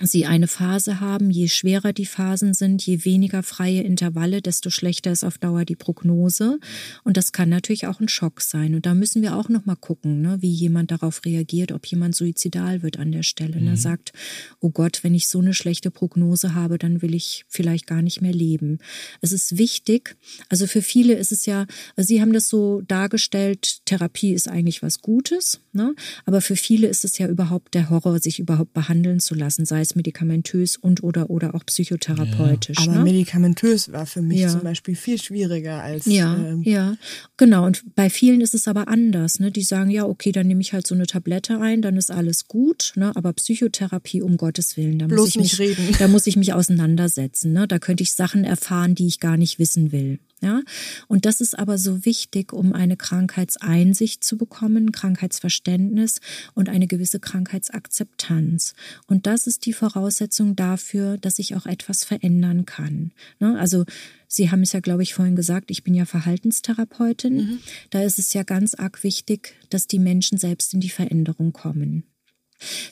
sie 0.00 0.26
eine 0.26 0.48
Phase 0.48 1.00
haben, 1.00 1.30
je 1.30 1.48
schwerer 1.48 1.92
die 1.92 2.06
Phasen 2.06 2.54
sind, 2.54 2.84
je 2.84 3.04
weniger 3.04 3.42
freie 3.42 3.82
Intervalle, 3.82 4.42
desto 4.42 4.70
schlechter 4.70 5.12
ist 5.12 5.24
auf 5.24 5.38
Dauer 5.38 5.64
die 5.64 5.76
Prognose. 5.76 6.58
Und 7.04 7.16
das 7.16 7.32
kann 7.32 7.48
natürlich 7.48 7.86
auch 7.86 8.00
ein 8.00 8.08
Schock 8.08 8.40
sein. 8.40 8.74
Und 8.74 8.86
da 8.86 8.94
müssen 8.94 9.22
wir 9.22 9.36
auch 9.36 9.48
nochmal 9.48 9.76
gucken, 9.76 10.22
ne, 10.22 10.38
wie 10.40 10.50
jemand 10.50 10.90
darauf 10.90 11.24
reagiert, 11.24 11.72
ob 11.72 11.86
jemand 11.86 12.16
suizidal 12.16 12.82
wird 12.82 12.98
an 12.98 13.12
der 13.12 13.22
Stelle. 13.22 13.60
Ne, 13.60 13.72
mhm. 13.72 13.76
sagt, 13.76 14.12
oh 14.60 14.70
Gott, 14.70 15.00
wenn 15.02 15.14
ich 15.14 15.28
so 15.28 15.40
eine 15.40 15.54
schlechte 15.54 15.90
Prognose 15.90 16.54
habe, 16.54 16.78
dann 16.78 17.02
will 17.02 17.14
ich 17.14 17.44
vielleicht 17.48 17.86
gar 17.86 18.02
nicht 18.02 18.22
mehr 18.22 18.32
leben. 18.32 18.78
Es 19.20 19.32
ist 19.32 19.58
wichtig, 19.58 20.16
also 20.48 20.66
für 20.66 20.82
viele 20.82 21.14
ist 21.14 21.32
es 21.32 21.46
ja, 21.46 21.66
also 21.96 22.08
Sie 22.08 22.20
haben 22.20 22.32
das 22.32 22.48
so 22.48 22.82
dargestellt, 22.82 23.80
Therapie 23.84 24.32
ist 24.32 24.48
eigentlich 24.48 24.82
was 24.82 25.00
Gutes, 25.00 25.60
ne? 25.72 25.94
aber 26.24 26.40
für 26.40 26.56
viele 26.56 26.86
ist 26.88 27.04
es 27.04 27.18
ja 27.18 27.28
überhaupt 27.28 27.74
der 27.74 27.90
Horror, 27.90 28.18
sich 28.18 28.38
überhaupt 28.38 28.72
behandeln 28.72 29.20
zu 29.20 29.34
lassen, 29.34 29.64
sei 29.64 29.80
es 29.80 29.94
medikamentös 29.94 30.76
und 30.76 31.02
oder 31.02 31.30
oder 31.30 31.54
auch 31.54 31.64
psychotherapeutisch. 31.64 32.78
Ja. 32.78 32.84
Aber 32.84 32.98
ne? 32.98 33.04
medikamentös 33.04 33.92
war 33.92 34.06
für 34.06 34.22
mich 34.22 34.40
ja. 34.40 34.48
zum 34.48 34.62
Beispiel 34.62 34.94
viel 34.94 35.20
schwieriger 35.20 35.82
als. 35.82 36.06
Ja, 36.06 36.36
ähm, 36.36 36.62
ja, 36.62 36.96
genau. 37.36 37.66
Und 37.66 37.94
bei 37.94 38.10
vielen 38.10 38.40
ist 38.40 38.54
es 38.54 38.68
aber 38.68 38.88
anders. 38.88 39.40
Ne? 39.40 39.50
Die 39.50 39.62
sagen, 39.62 39.90
ja, 39.90 40.04
okay, 40.04 40.32
dann 40.32 40.46
nehme 40.46 40.60
ich 40.60 40.72
halt 40.72 40.86
so 40.86 40.94
eine 40.94 41.06
Tablette 41.06 41.60
ein, 41.60 41.82
dann 41.82 41.96
ist 41.96 42.10
alles 42.10 42.46
gut. 42.46 42.92
Ne? 42.96 43.12
Aber 43.14 43.32
Psychotherapie, 43.32 44.22
um 44.22 44.36
Gottes 44.36 44.76
Willen, 44.76 44.98
da 44.98 45.08
muss 45.08 45.30
ich 45.30 45.36
mich, 45.36 45.58
reden. 45.58 45.94
da 45.98 46.08
muss 46.08 46.26
ich 46.26 46.36
mich 46.36 46.52
auseinandersetzen. 46.52 47.52
Ne? 47.52 47.66
Da 47.66 47.78
könnte 47.78 48.02
ich 48.02 48.12
Sachen 48.12 48.44
erfahren, 48.44 48.94
die 48.94 49.06
ich 49.06 49.20
gar 49.20 49.36
nicht 49.36 49.58
wissen 49.58 49.92
will. 49.92 50.18
Ja, 50.42 50.60
und 51.06 51.24
das 51.24 51.40
ist 51.40 51.56
aber 51.56 51.78
so 51.78 52.04
wichtig, 52.04 52.52
um 52.52 52.72
eine 52.72 52.96
Krankheitseinsicht 52.96 54.24
zu 54.24 54.36
bekommen, 54.36 54.90
Krankheitsverständnis 54.90 56.20
und 56.54 56.68
eine 56.68 56.88
gewisse 56.88 57.20
Krankheitsakzeptanz. 57.20 58.74
Und 59.06 59.28
das 59.28 59.46
ist 59.46 59.66
die 59.66 59.72
Voraussetzung 59.72 60.56
dafür, 60.56 61.16
dass 61.16 61.38
ich 61.38 61.54
auch 61.54 61.66
etwas 61.66 62.02
verändern 62.02 62.66
kann. 62.66 63.12
Ne? 63.38 63.56
Also 63.56 63.84
Sie 64.26 64.50
haben 64.50 64.62
es 64.62 64.72
ja, 64.72 64.80
glaube 64.80 65.04
ich, 65.04 65.14
vorhin 65.14 65.36
gesagt, 65.36 65.70
ich 65.70 65.84
bin 65.84 65.94
ja 65.94 66.06
Verhaltenstherapeutin. 66.06 67.36
Mhm. 67.36 67.58
Da 67.90 68.02
ist 68.02 68.18
es 68.18 68.32
ja 68.32 68.42
ganz 68.42 68.74
arg 68.74 69.04
wichtig, 69.04 69.54
dass 69.68 69.86
die 69.86 69.98
Menschen 69.98 70.38
selbst 70.38 70.74
in 70.74 70.80
die 70.80 70.90
Veränderung 70.90 71.52
kommen. 71.52 72.04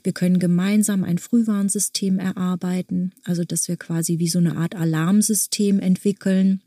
Wir 0.04 0.12
können 0.12 0.38
gemeinsam 0.38 1.02
ein 1.02 1.18
Frühwarnsystem 1.18 2.18
erarbeiten, 2.18 3.12
also 3.24 3.42
dass 3.42 3.68
wir 3.68 3.76
quasi 3.76 4.18
wie 4.18 4.28
so 4.28 4.38
eine 4.38 4.56
Art 4.56 4.74
Alarmsystem 4.74 5.80
entwickeln 5.80 6.60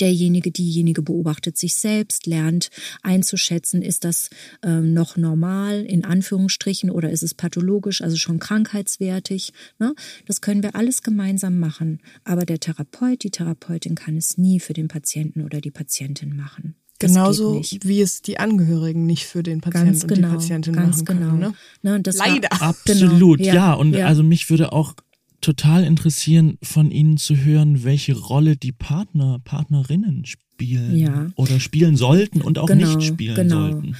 Derjenige, 0.00 0.50
diejenige 0.50 1.02
beobachtet 1.02 1.56
sich 1.58 1.74
selbst, 1.74 2.26
lernt 2.26 2.70
einzuschätzen, 3.02 3.82
ist 3.82 4.04
das 4.04 4.30
äh, 4.62 4.80
noch 4.80 5.16
normal 5.16 5.82
in 5.82 6.04
Anführungsstrichen 6.04 6.90
oder 6.90 7.10
ist 7.10 7.22
es 7.22 7.34
pathologisch, 7.34 8.02
also 8.02 8.16
schon 8.16 8.38
krankheitswertig. 8.38 9.52
Ne? 9.78 9.94
Das 10.26 10.40
können 10.40 10.62
wir 10.62 10.74
alles 10.74 11.02
gemeinsam 11.02 11.58
machen. 11.58 12.00
Aber 12.24 12.44
der 12.44 12.60
Therapeut, 12.60 13.22
die 13.22 13.30
Therapeutin 13.30 13.94
kann 13.94 14.16
es 14.16 14.38
nie 14.38 14.60
für 14.60 14.72
den 14.72 14.88
Patienten 14.88 15.42
oder 15.42 15.60
die 15.60 15.70
Patientin 15.70 16.36
machen. 16.36 16.74
Das 16.98 17.10
Genauso 17.12 17.60
wie 17.82 18.00
es 18.00 18.22
die 18.22 18.38
Angehörigen 18.38 19.06
nicht 19.06 19.26
für 19.26 19.42
den 19.42 19.60
Patienten 19.60 19.88
Ganz 19.88 20.06
genau, 20.06 20.28
und 20.28 20.32
die 20.34 20.36
Patientin 20.38 20.74
ganz 20.74 20.96
machen 20.98 21.06
genau. 21.18 21.30
können. 21.30 21.40
Ne? 21.40 21.54
Ne, 21.82 22.00
das 22.00 22.18
war- 22.20 22.28
Leider. 22.28 22.62
Absolut, 22.62 23.38
Genau, 23.40 23.52
ja. 23.54 23.72
Und 23.74 23.94
ja. 23.94 24.06
also 24.06 24.22
mich 24.22 24.50
würde 24.50 24.72
auch 24.72 24.94
total 25.42 25.84
interessieren, 25.84 26.56
von 26.62 26.90
Ihnen 26.90 27.18
zu 27.18 27.36
hören, 27.36 27.84
welche 27.84 28.14
Rolle 28.16 28.56
die 28.56 28.72
Partner, 28.72 29.38
Partnerinnen 29.44 30.24
spielen 30.24 30.96
Ja. 30.96 31.26
oder 31.36 31.60
spielen 31.60 31.96
sollten 31.96 32.40
und 32.40 32.58
auch 32.58 32.66
Genau, 32.66 32.96
nicht 32.96 33.06
spielen 33.06 33.34
genau. 33.34 33.70
sollten. 33.70 33.96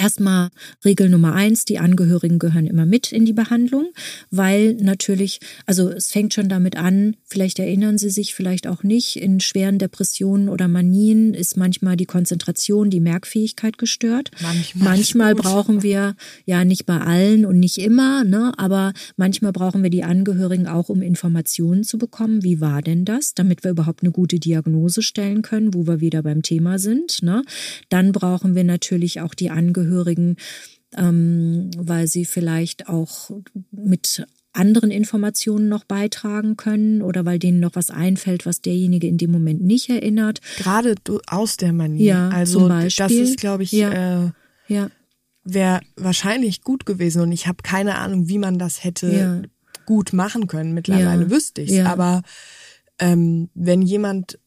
Erstmal 0.00 0.48
Regel 0.82 1.10
Nummer 1.10 1.34
eins, 1.34 1.66
die 1.66 1.78
Angehörigen 1.78 2.38
gehören 2.38 2.66
immer 2.66 2.86
mit 2.86 3.12
in 3.12 3.26
die 3.26 3.34
Behandlung, 3.34 3.90
weil 4.30 4.74
natürlich, 4.76 5.40
also 5.66 5.90
es 5.90 6.10
fängt 6.10 6.32
schon 6.32 6.48
damit 6.48 6.78
an, 6.78 7.16
vielleicht 7.26 7.58
erinnern 7.58 7.98
Sie 7.98 8.08
sich, 8.08 8.34
vielleicht 8.34 8.66
auch 8.66 8.82
nicht, 8.82 9.16
in 9.16 9.40
schweren 9.40 9.78
Depressionen 9.78 10.48
oder 10.48 10.68
Manien 10.68 11.34
ist 11.34 11.58
manchmal 11.58 11.98
die 11.98 12.06
Konzentration, 12.06 12.88
die 12.88 13.00
Merkfähigkeit 13.00 13.76
gestört. 13.76 14.30
Manchmal 14.40 14.88
manchmal 14.88 15.34
brauchen 15.34 15.82
wir, 15.82 16.14
ja 16.46 16.64
nicht 16.64 16.86
bei 16.86 16.98
allen 16.98 17.44
und 17.44 17.60
nicht 17.60 17.76
immer, 17.76 18.24
ne, 18.24 18.54
aber 18.56 18.94
manchmal 19.18 19.52
brauchen 19.52 19.82
wir 19.82 19.90
die 19.90 20.04
Angehörigen 20.04 20.66
auch, 20.66 20.88
um 20.88 21.02
Informationen 21.02 21.84
zu 21.84 21.98
bekommen. 21.98 22.42
Wie 22.42 22.62
war 22.62 22.80
denn 22.80 23.04
das, 23.04 23.34
damit 23.34 23.64
wir 23.64 23.72
überhaupt 23.72 24.02
eine 24.02 24.12
gute 24.12 24.38
Diagnose 24.38 25.02
stellen 25.02 25.42
können, 25.42 25.74
wo 25.74 25.86
wir 25.86 26.00
wieder 26.00 26.22
beim 26.22 26.40
Thema 26.40 26.78
sind. 26.78 27.22
Ne? 27.22 27.42
Dann 27.90 28.12
brauchen 28.12 28.54
wir 28.54 28.64
natürlich 28.64 29.20
auch 29.20 29.34
die 29.34 29.50
Angehörigen, 29.50 29.89
ähm, 30.96 31.70
weil 31.76 32.06
sie 32.06 32.24
vielleicht 32.24 32.88
auch 32.88 33.30
mit 33.70 34.24
anderen 34.52 34.90
Informationen 34.90 35.68
noch 35.68 35.84
beitragen 35.84 36.56
können 36.56 37.02
oder 37.02 37.24
weil 37.24 37.38
denen 37.38 37.60
noch 37.60 37.76
was 37.76 37.90
einfällt, 37.90 38.46
was 38.46 38.60
derjenige 38.60 39.06
in 39.06 39.16
dem 39.16 39.30
Moment 39.30 39.62
nicht 39.62 39.88
erinnert. 39.88 40.40
Gerade 40.56 40.96
aus 41.28 41.56
der 41.56 41.72
Manie. 41.72 42.02
Ja, 42.04 42.30
also 42.30 42.68
das 42.68 43.12
ist, 43.12 43.38
glaube 43.38 43.62
ich, 43.62 43.70
Ja. 43.72 44.24
äh, 44.26 44.30
Ja, 44.66 44.90
wäre 45.44 45.80
wahrscheinlich 45.96 46.62
gut 46.62 46.84
gewesen 46.86 47.22
und 47.22 47.30
ich 47.32 47.46
habe 47.46 47.58
keine 47.62 47.98
Ahnung, 47.98 48.28
wie 48.28 48.38
man 48.38 48.58
das 48.58 48.82
hätte 48.82 49.06
Ja. 49.12 49.42
gut 49.86 50.12
machen 50.12 50.48
können. 50.48 50.74
Mittlerweile 50.74 51.22
Ja. 51.24 51.30
wüsste 51.30 51.62
ich's. 51.62 51.74
Ja. 51.74 51.86
Aber 51.86 52.22
ähm, 52.98 53.50
wenn 53.54 53.82
jemand, 53.82 54.39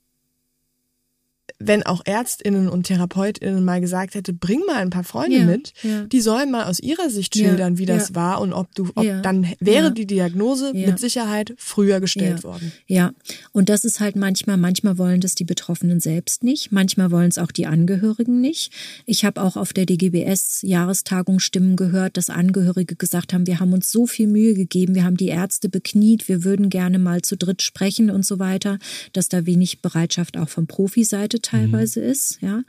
wenn 1.67 1.83
auch 1.83 2.01
Ärztinnen 2.05 2.67
und 2.69 2.83
Therapeutinnen 2.87 3.63
mal 3.63 3.81
gesagt 3.81 4.15
hätte, 4.15 4.33
bring 4.33 4.59
mal 4.67 4.77
ein 4.77 4.89
paar 4.89 5.03
Freunde 5.03 5.37
Ja, 5.37 5.45
mit, 5.45 5.73
ja. 5.83 6.03
die 6.05 6.21
sollen 6.21 6.51
mal 6.51 6.65
aus 6.65 6.79
ihrer 6.79 7.09
Sicht 7.09 7.35
Ja, 7.35 7.47
schildern, 7.49 7.77
wie 7.77 7.85
das 7.85 8.09
ja. 8.09 8.15
war 8.15 8.41
und 8.41 8.53
ob 8.53 8.73
du, 8.75 8.89
ob 8.95 9.03
Ja, 9.05 9.21
dann 9.21 9.47
wäre 9.59 9.85
ja. 9.85 9.89
die 9.89 10.05
Diagnose 10.05 10.71
Ja. 10.75 10.87
mit 10.87 10.99
Sicherheit 10.99 11.53
früher 11.57 11.99
gestellt 11.99 12.39
Ja. 12.39 12.43
worden. 12.43 12.71
Ja, 12.87 13.13
und 13.51 13.69
das 13.69 13.83
ist 13.85 13.99
halt 13.99 14.15
manchmal, 14.15 14.57
manchmal 14.57 14.97
wollen 14.97 15.21
das 15.21 15.35
die 15.35 15.45
Betroffenen 15.45 15.99
selbst 15.99 16.43
nicht, 16.43 16.71
manchmal 16.71 17.11
wollen 17.11 17.29
es 17.29 17.37
auch 17.37 17.51
die 17.51 17.65
Angehörigen 17.65 18.41
nicht. 18.41 18.71
Ich 19.05 19.25
habe 19.25 19.41
auch 19.41 19.55
auf 19.57 19.73
der 19.73 19.85
DGBS-Jahrestagung 19.85 21.39
Stimmen 21.39 21.75
gehört, 21.75 22.17
dass 22.17 22.29
Angehörige 22.29 22.95
gesagt 22.95 23.33
haben, 23.33 23.47
wir 23.47 23.59
haben 23.59 23.73
uns 23.73 23.91
so 23.91 24.05
viel 24.05 24.27
Mühe 24.27 24.53
gegeben, 24.53 24.95
wir 24.95 25.03
haben 25.03 25.17
die 25.17 25.27
Ärzte 25.27 25.69
bekniet, 25.69 26.27
wir 26.27 26.43
würden 26.43 26.69
gerne 26.69 26.99
mal 26.99 27.21
zu 27.21 27.37
dritt 27.37 27.61
sprechen 27.61 28.09
und 28.09 28.25
so 28.25 28.39
weiter, 28.39 28.79
dass 29.13 29.29
da 29.29 29.45
wenig 29.45 29.81
Bereitschaft 29.81 30.37
auch 30.37 30.49
von 30.49 30.67
Profiseite 30.67 31.39
teilweise 31.41 31.52
ist, 31.99 32.39
ja. 32.41 32.63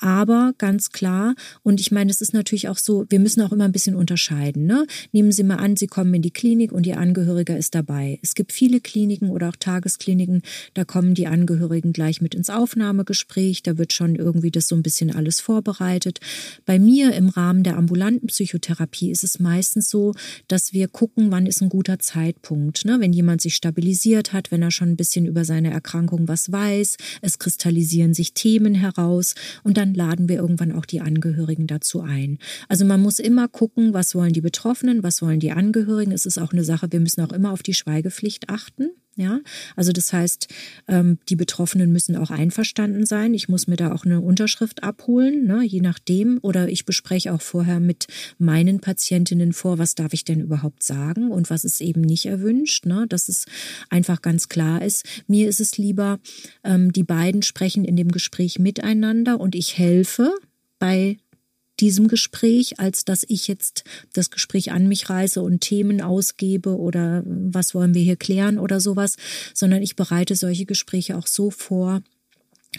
Aber 0.00 0.54
ganz 0.56 0.90
klar, 0.92 1.34
und 1.62 1.78
ich 1.78 1.92
meine, 1.92 2.10
es 2.10 2.22
ist 2.22 2.32
natürlich 2.32 2.68
auch 2.68 2.78
so, 2.78 3.04
wir 3.10 3.20
müssen 3.20 3.42
auch 3.42 3.52
immer 3.52 3.64
ein 3.64 3.72
bisschen 3.72 3.94
unterscheiden. 3.94 4.64
Ne? 4.64 4.86
Nehmen 5.12 5.30
Sie 5.30 5.42
mal 5.42 5.56
an, 5.56 5.76
Sie 5.76 5.88
kommen 5.88 6.14
in 6.14 6.22
die 6.22 6.30
Klinik 6.30 6.72
und 6.72 6.86
Ihr 6.86 6.98
Angehöriger 6.98 7.56
ist 7.58 7.74
dabei. 7.74 8.18
Es 8.22 8.34
gibt 8.34 8.52
viele 8.52 8.80
Kliniken 8.80 9.28
oder 9.28 9.50
auch 9.50 9.56
Tageskliniken, 9.56 10.40
da 10.72 10.84
kommen 10.84 11.12
die 11.12 11.26
Angehörigen 11.26 11.92
gleich 11.92 12.22
mit 12.22 12.34
ins 12.34 12.48
Aufnahmegespräch, 12.48 13.62
da 13.62 13.76
wird 13.76 13.92
schon 13.92 14.16
irgendwie 14.16 14.50
das 14.50 14.68
so 14.68 14.74
ein 14.74 14.82
bisschen 14.82 15.14
alles 15.14 15.40
vorbereitet. 15.40 16.20
Bei 16.64 16.78
mir 16.78 17.12
im 17.12 17.28
Rahmen 17.28 17.62
der 17.62 17.76
ambulanten 17.76 18.28
Psychotherapie 18.28 19.10
ist 19.10 19.22
es 19.22 19.38
meistens 19.38 19.90
so, 19.90 20.14
dass 20.48 20.72
wir 20.72 20.88
gucken, 20.88 21.30
wann 21.30 21.44
ist 21.44 21.60
ein 21.60 21.68
guter 21.68 21.98
Zeitpunkt. 21.98 22.86
Ne? 22.86 22.96
Wenn 23.00 23.12
jemand 23.12 23.42
sich 23.42 23.54
stabilisiert 23.54 24.32
hat, 24.32 24.50
wenn 24.50 24.62
er 24.62 24.70
schon 24.70 24.90
ein 24.90 24.96
bisschen 24.96 25.26
über 25.26 25.44
seine 25.44 25.70
Erkrankung 25.70 26.26
was 26.26 26.50
weiß, 26.50 26.96
es 27.20 27.38
kristallisieren 27.38 28.14
sich 28.14 28.32
Themen 28.32 28.74
heraus 28.74 29.34
und 29.62 29.76
dann 29.76 29.89
laden 29.94 30.28
wir 30.28 30.36
irgendwann 30.36 30.72
auch 30.72 30.86
die 30.86 31.00
Angehörigen 31.00 31.66
dazu 31.66 32.00
ein. 32.00 32.38
Also 32.68 32.84
man 32.84 33.00
muss 33.00 33.18
immer 33.18 33.48
gucken, 33.48 33.92
was 33.92 34.14
wollen 34.14 34.32
die 34.32 34.40
Betroffenen, 34.40 35.02
was 35.02 35.22
wollen 35.22 35.40
die 35.40 35.52
Angehörigen. 35.52 36.12
Es 36.12 36.26
ist 36.26 36.38
auch 36.38 36.52
eine 36.52 36.64
Sache, 36.64 36.90
wir 36.90 37.00
müssen 37.00 37.22
auch 37.22 37.32
immer 37.32 37.52
auf 37.52 37.62
die 37.62 37.74
Schweigepflicht 37.74 38.48
achten. 38.48 38.90
Ja, 39.16 39.40
also 39.74 39.90
das 39.90 40.12
heißt, 40.12 40.46
ähm, 40.86 41.18
die 41.28 41.36
Betroffenen 41.36 41.92
müssen 41.92 42.16
auch 42.16 42.30
einverstanden 42.30 43.04
sein. 43.04 43.34
Ich 43.34 43.48
muss 43.48 43.66
mir 43.66 43.76
da 43.76 43.92
auch 43.92 44.04
eine 44.04 44.20
Unterschrift 44.20 44.84
abholen, 44.84 45.46
ne, 45.46 45.64
je 45.64 45.80
nachdem. 45.80 46.38
Oder 46.42 46.68
ich 46.68 46.84
bespreche 46.84 47.34
auch 47.34 47.42
vorher 47.42 47.80
mit 47.80 48.06
meinen 48.38 48.80
Patientinnen 48.80 49.52
vor, 49.52 49.78
was 49.78 49.96
darf 49.96 50.12
ich 50.12 50.24
denn 50.24 50.40
überhaupt 50.40 50.84
sagen 50.84 51.32
und 51.32 51.50
was 51.50 51.64
ist 51.64 51.80
eben 51.80 52.02
nicht 52.02 52.26
erwünscht. 52.26 52.86
Ne, 52.86 53.06
dass 53.08 53.28
es 53.28 53.46
einfach 53.88 54.22
ganz 54.22 54.48
klar 54.48 54.80
ist. 54.80 55.04
Mir 55.26 55.48
ist 55.48 55.60
es 55.60 55.76
lieber, 55.76 56.20
ähm, 56.62 56.92
die 56.92 57.04
beiden 57.04 57.42
sprechen 57.42 57.84
in 57.84 57.96
dem 57.96 58.12
Gespräch 58.12 58.60
miteinander 58.60 59.40
und 59.40 59.56
ich 59.56 59.76
helfe 59.76 60.32
bei 60.78 61.18
diesem 61.80 62.08
Gespräch, 62.08 62.78
als 62.78 63.04
dass 63.04 63.24
ich 63.26 63.48
jetzt 63.48 63.84
das 64.12 64.30
Gespräch 64.30 64.72
an 64.72 64.86
mich 64.86 65.08
reiße 65.08 65.40
und 65.42 65.60
Themen 65.60 66.00
ausgebe 66.00 66.76
oder 66.76 67.22
was 67.24 67.74
wollen 67.74 67.94
wir 67.94 68.02
hier 68.02 68.16
klären 68.16 68.58
oder 68.58 68.80
sowas, 68.80 69.16
sondern 69.54 69.82
ich 69.82 69.96
bereite 69.96 70.36
solche 70.36 70.66
Gespräche 70.66 71.16
auch 71.16 71.26
so 71.26 71.50
vor, 71.50 72.02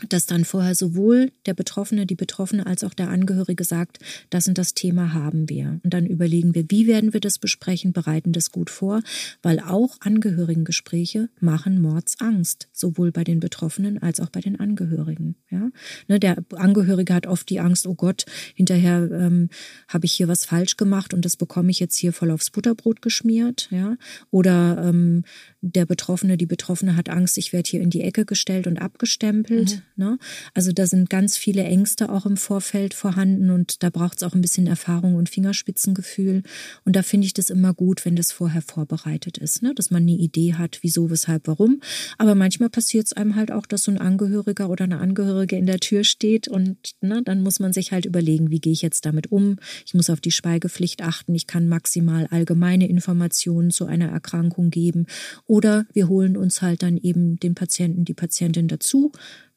dass 0.08 0.26
dann 0.26 0.46
vorher 0.46 0.74
sowohl 0.74 1.32
der 1.46 1.54
Betroffene, 1.54 2.06
die 2.06 2.16
Betroffene 2.16 2.66
als 2.66 2.84
auch 2.84 2.94
der 2.94 3.10
Angehörige 3.10 3.66
sagt, 3.66 4.00
das 4.30 4.48
und 4.48 4.58
das 4.58 4.74
Thema 4.74 5.14
haben 5.14 5.50
wir. 5.50 5.82
Und 5.84 5.94
dann 5.94 6.06
überlegen 6.06 6.56
wir, 6.56 6.66
wie 6.70 6.88
werden 6.88 7.12
wir 7.12 7.20
das 7.20 7.40
besprechen, 7.40 7.92
bereiten 7.92 8.32
das 8.32 8.52
gut 8.52 8.70
vor, 8.70 9.02
weil 9.42 9.60
auch 9.60 9.98
Angehörigengespräche 10.00 11.30
machen 11.42 11.82
Mordsangst, 11.82 12.70
sowohl 12.72 13.12
bei 13.12 13.26
den 13.26 13.42
Betroffenen 13.42 14.02
als 14.02 14.22
auch 14.22 14.30
bei 14.30 14.40
den 14.40 14.58
Angehörigen. 14.58 15.36
Ja? 15.50 15.70
Ne, 16.08 16.20
der 16.20 16.38
Angehörige 16.56 17.14
hat 17.14 17.28
oft 17.28 17.50
die 17.50 17.60
Angst, 17.60 17.86
oh 17.86 17.96
Gott, 17.96 18.26
hinterher 18.56 19.10
ähm, 19.12 19.50
habe 19.90 20.06
ich 20.06 20.14
hier 20.14 20.30
was 20.30 20.46
falsch 20.46 20.78
gemacht 20.78 21.14
und 21.14 21.26
das 21.26 21.36
bekomme 21.36 21.70
ich 21.70 21.82
jetzt 21.82 21.98
hier 21.98 22.14
voll 22.14 22.32
aufs 22.32 22.50
Butterbrot 22.50 23.02
geschmiert. 23.02 23.68
Ja? 23.72 23.98
Oder 24.30 24.86
ähm, 24.86 25.24
der 25.60 25.86
Betroffene, 25.86 26.38
die 26.38 26.46
Betroffene 26.46 26.96
hat 26.96 27.10
Angst, 27.10 27.38
ich 27.38 27.52
werde 27.52 27.70
hier 27.70 27.82
in 27.82 27.90
die 27.90 28.02
Ecke 28.02 28.26
gestellt 28.26 28.68
und 28.68 28.78
abgestempelt. 28.78 29.81
Ne? 29.96 30.18
Also 30.54 30.72
da 30.72 30.88
sind 30.88 31.10
ganz 31.10 31.38
viele 31.38 31.64
Ängste 31.64 32.12
auch 32.12 32.26
im 32.26 32.38
Vorfeld 32.38 32.94
vorhanden 32.94 33.50
und 33.50 33.84
da 33.84 33.90
braucht 33.90 34.18
es 34.18 34.24
auch 34.24 34.34
ein 34.34 34.42
bisschen 34.42 34.68
Erfahrung 34.68 35.16
und 35.16 35.30
Fingerspitzengefühl. 35.30 36.44
Und 36.86 36.96
da 36.96 37.04
finde 37.04 37.28
ich 37.28 37.34
das 37.34 37.50
immer 37.50 37.74
gut, 37.74 38.06
wenn 38.06 38.16
das 38.16 38.32
vorher 38.32 38.62
vorbereitet 38.62 39.38
ist, 39.38 39.62
ne? 39.62 39.74
dass 39.76 39.92
man 39.92 40.04
eine 40.04 40.12
Idee 40.12 40.56
hat, 40.56 40.80
wieso, 40.82 41.10
weshalb, 41.10 41.48
warum. 41.48 41.82
Aber 42.18 42.36
manchmal 42.36 42.70
passiert 42.70 43.08
es 43.08 43.14
einem 43.14 43.36
halt 43.36 43.52
auch, 43.52 43.66
dass 43.66 43.84
so 43.84 43.92
ein 43.92 43.98
Angehöriger 43.98 44.70
oder 44.70 44.86
eine 44.86 45.00
Angehörige 45.00 45.56
in 45.56 45.66
der 45.66 45.80
Tür 45.80 46.04
steht 46.04 46.48
und 46.48 46.78
ne, 47.02 47.22
dann 47.24 47.42
muss 47.42 47.60
man 47.60 47.74
sich 47.74 47.92
halt 47.92 48.06
überlegen, 48.06 48.52
wie 48.52 48.60
gehe 48.60 48.74
ich 48.74 48.82
jetzt 48.82 49.06
damit 49.06 49.32
um. 49.32 49.58
Ich 49.86 49.94
muss 49.94 50.10
auf 50.10 50.22
die 50.22 50.32
Schweigepflicht 50.32 51.02
achten. 51.02 51.36
Ich 51.36 51.48
kann 51.48 51.68
maximal 51.68 52.28
allgemeine 52.28 52.88
Informationen 52.88 53.72
zu 53.72 53.86
einer 53.86 54.10
Erkrankung 54.10 54.70
geben. 54.70 55.06
Oder 55.48 55.86
wir 55.94 56.08
holen 56.08 56.38
uns 56.38 56.62
halt 56.62 56.84
dann 56.84 56.98
eben 56.98 57.40
den 57.40 57.56
Patienten, 57.56 58.06
die 58.06 58.14
Patientin 58.14 58.68
dazu. 58.68 59.12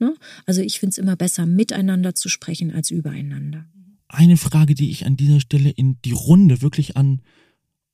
Ne? 0.05 0.14
Also 0.47 0.61
ich 0.61 0.81
finde 0.81 0.90
es 0.90 0.99
immer 0.99 1.17
besser, 1.17 1.47
miteinander 1.47 2.14
zu 2.14 2.29
sprechen 2.29 2.71
als 2.71 2.90
übereinander. 2.90 3.64
Eine 4.09 4.37
Frage, 4.37 4.75
die 4.75 4.90
ich 4.90 5.07
an 5.07 5.17
dieser 5.17 5.40
Stelle 5.40 5.71
in 5.71 5.99
die 6.05 6.12
Runde 6.12 6.61
wirklich 6.62 6.97
an 6.97 7.23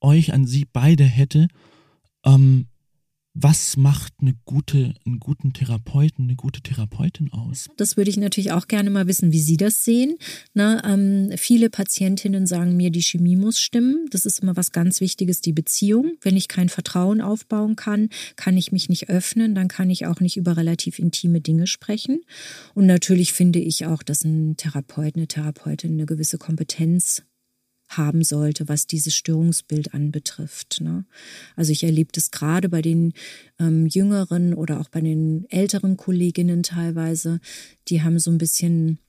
euch, 0.01 0.33
an 0.33 0.45
Sie 0.45 0.65
beide 0.65 1.05
hätte. 1.05 1.47
Ähm, 2.25 2.67
was 3.33 3.77
macht 3.77 4.13
eine 4.21 4.33
gute, 4.45 4.93
einen 5.05 5.19
guten 5.19 5.53
Therapeuten, 5.53 6.25
eine 6.25 6.35
gute 6.35 6.61
Therapeutin 6.61 7.31
aus? 7.31 7.69
Das 7.77 7.95
würde 7.95 8.09
ich 8.09 8.17
natürlich 8.17 8.51
auch 8.51 8.67
gerne 8.67 8.89
mal 8.89 9.07
wissen, 9.07 9.31
wie 9.31 9.39
Sie 9.39 9.57
das 9.57 9.85
sehen. 9.85 10.17
Na, 10.53 10.83
ähm, 10.83 11.31
viele 11.37 11.69
Patientinnen 11.69 12.45
sagen 12.45 12.75
mir, 12.75 12.89
die 12.89 13.01
Chemie 13.01 13.37
muss 13.37 13.59
stimmen. 13.59 14.07
Das 14.11 14.25
ist 14.25 14.39
immer 14.39 14.57
was 14.57 14.71
ganz 14.71 14.99
Wichtiges, 14.99 15.39
die 15.39 15.53
Beziehung. 15.53 16.13
Wenn 16.21 16.35
ich 16.35 16.49
kein 16.49 16.67
Vertrauen 16.67 17.21
aufbauen 17.21 17.75
kann, 17.77 18.09
kann 18.35 18.57
ich 18.57 18.71
mich 18.71 18.89
nicht 18.89 19.09
öffnen, 19.09 19.55
dann 19.55 19.69
kann 19.69 19.89
ich 19.89 20.05
auch 20.07 20.19
nicht 20.19 20.35
über 20.35 20.57
relativ 20.57 20.99
intime 20.99 21.39
Dinge 21.39 21.67
sprechen. 21.67 22.21
Und 22.73 22.85
natürlich 22.85 23.31
finde 23.31 23.59
ich 23.59 23.85
auch, 23.85 24.03
dass 24.03 24.25
ein 24.25 24.57
Therapeut, 24.57 25.15
eine 25.15 25.27
Therapeutin 25.27 25.93
eine 25.93 26.05
gewisse 26.05 26.37
Kompetenz 26.37 27.23
haben 27.97 28.23
sollte, 28.23 28.67
was 28.67 28.87
dieses 28.87 29.15
Störungsbild 29.15 29.93
anbetrifft. 29.93 30.81
Ne? 30.81 31.05
Also 31.55 31.71
ich 31.71 31.83
erlebe 31.83 32.11
das 32.13 32.31
gerade 32.31 32.69
bei 32.69 32.81
den 32.81 33.13
ähm, 33.59 33.87
jüngeren 33.87 34.53
oder 34.53 34.79
auch 34.79 34.89
bei 34.89 35.01
den 35.01 35.45
älteren 35.49 35.97
Kolleginnen 35.97 36.63
teilweise, 36.63 37.39
die 37.87 38.01
haben 38.01 38.19
so 38.19 38.31
ein 38.31 38.37
bisschen 38.37 38.99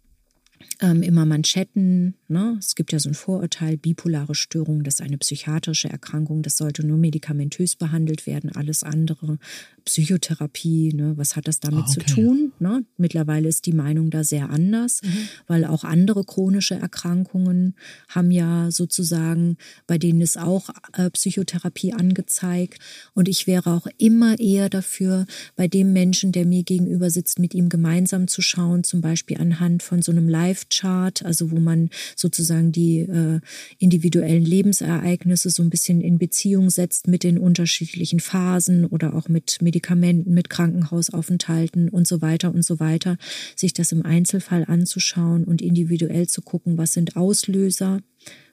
ähm, 0.80 1.02
immer 1.02 1.24
Manschetten. 1.26 2.14
Ne? 2.28 2.56
Es 2.58 2.74
gibt 2.74 2.92
ja 2.92 2.98
so 2.98 3.08
ein 3.08 3.14
Vorurteil, 3.14 3.76
bipolare 3.76 4.34
Störung, 4.34 4.82
das 4.82 4.94
ist 4.94 5.02
eine 5.02 5.18
psychiatrische 5.18 5.88
Erkrankung, 5.88 6.42
das 6.42 6.56
sollte 6.56 6.86
nur 6.86 6.98
medikamentös 6.98 7.76
behandelt 7.76 8.26
werden, 8.26 8.50
alles 8.54 8.82
andere 8.82 9.38
Psychotherapie, 9.84 10.92
ne, 10.94 11.16
was 11.16 11.36
hat 11.36 11.48
das 11.48 11.60
damit 11.60 11.84
ah, 11.84 11.86
okay. 11.88 12.06
zu 12.06 12.14
tun? 12.14 12.52
Ne? 12.58 12.84
Mittlerweile 12.96 13.48
ist 13.48 13.66
die 13.66 13.72
Meinung 13.72 14.10
da 14.10 14.24
sehr 14.24 14.50
anders, 14.50 15.02
mhm. 15.02 15.28
weil 15.46 15.64
auch 15.64 15.84
andere 15.84 16.24
chronische 16.24 16.74
Erkrankungen 16.74 17.74
haben 18.08 18.30
ja 18.30 18.70
sozusagen, 18.70 19.56
bei 19.86 19.98
denen 19.98 20.20
ist 20.20 20.38
auch 20.38 20.70
äh, 20.92 21.10
Psychotherapie 21.10 21.92
angezeigt. 21.92 22.78
Und 23.14 23.28
ich 23.28 23.46
wäre 23.46 23.72
auch 23.72 23.86
immer 23.98 24.38
eher 24.38 24.68
dafür, 24.68 25.26
bei 25.56 25.68
dem 25.68 25.92
Menschen, 25.92 26.32
der 26.32 26.46
mir 26.46 26.62
gegenüber 26.62 27.10
sitzt, 27.10 27.38
mit 27.38 27.54
ihm 27.54 27.68
gemeinsam 27.68 28.28
zu 28.28 28.42
schauen, 28.42 28.84
zum 28.84 29.00
Beispiel 29.00 29.38
anhand 29.38 29.82
von 29.82 30.02
so 30.02 30.12
einem 30.12 30.28
Live-Chart, 30.52 31.24
also 31.24 31.50
wo 31.50 31.58
man 31.58 31.88
sozusagen 32.16 32.72
die 32.72 33.00
äh, 33.00 33.40
individuellen 33.78 34.44
Lebensereignisse 34.44 35.50
so 35.50 35.62
ein 35.62 35.70
bisschen 35.70 36.00
in 36.00 36.18
Beziehung 36.18 36.70
setzt 36.70 37.08
mit 37.08 37.24
den 37.24 37.38
unterschiedlichen 37.38 38.20
Phasen 38.20 38.84
oder 38.84 39.14
auch 39.14 39.28
mit, 39.28 39.62
Medikamenten, 39.62 40.34
mit 40.34 40.50
Krankenhausaufenthalten 40.50 41.88
und 41.88 42.06
so 42.06 42.20
weiter 42.20 42.52
und 42.52 42.64
so 42.64 42.80
weiter, 42.80 43.16
sich 43.56 43.72
das 43.72 43.92
im 43.92 44.04
Einzelfall 44.04 44.64
anzuschauen 44.66 45.44
und 45.44 45.62
individuell 45.62 46.28
zu 46.28 46.42
gucken, 46.42 46.76
was 46.76 46.92
sind 46.92 47.16
Auslöser 47.16 48.00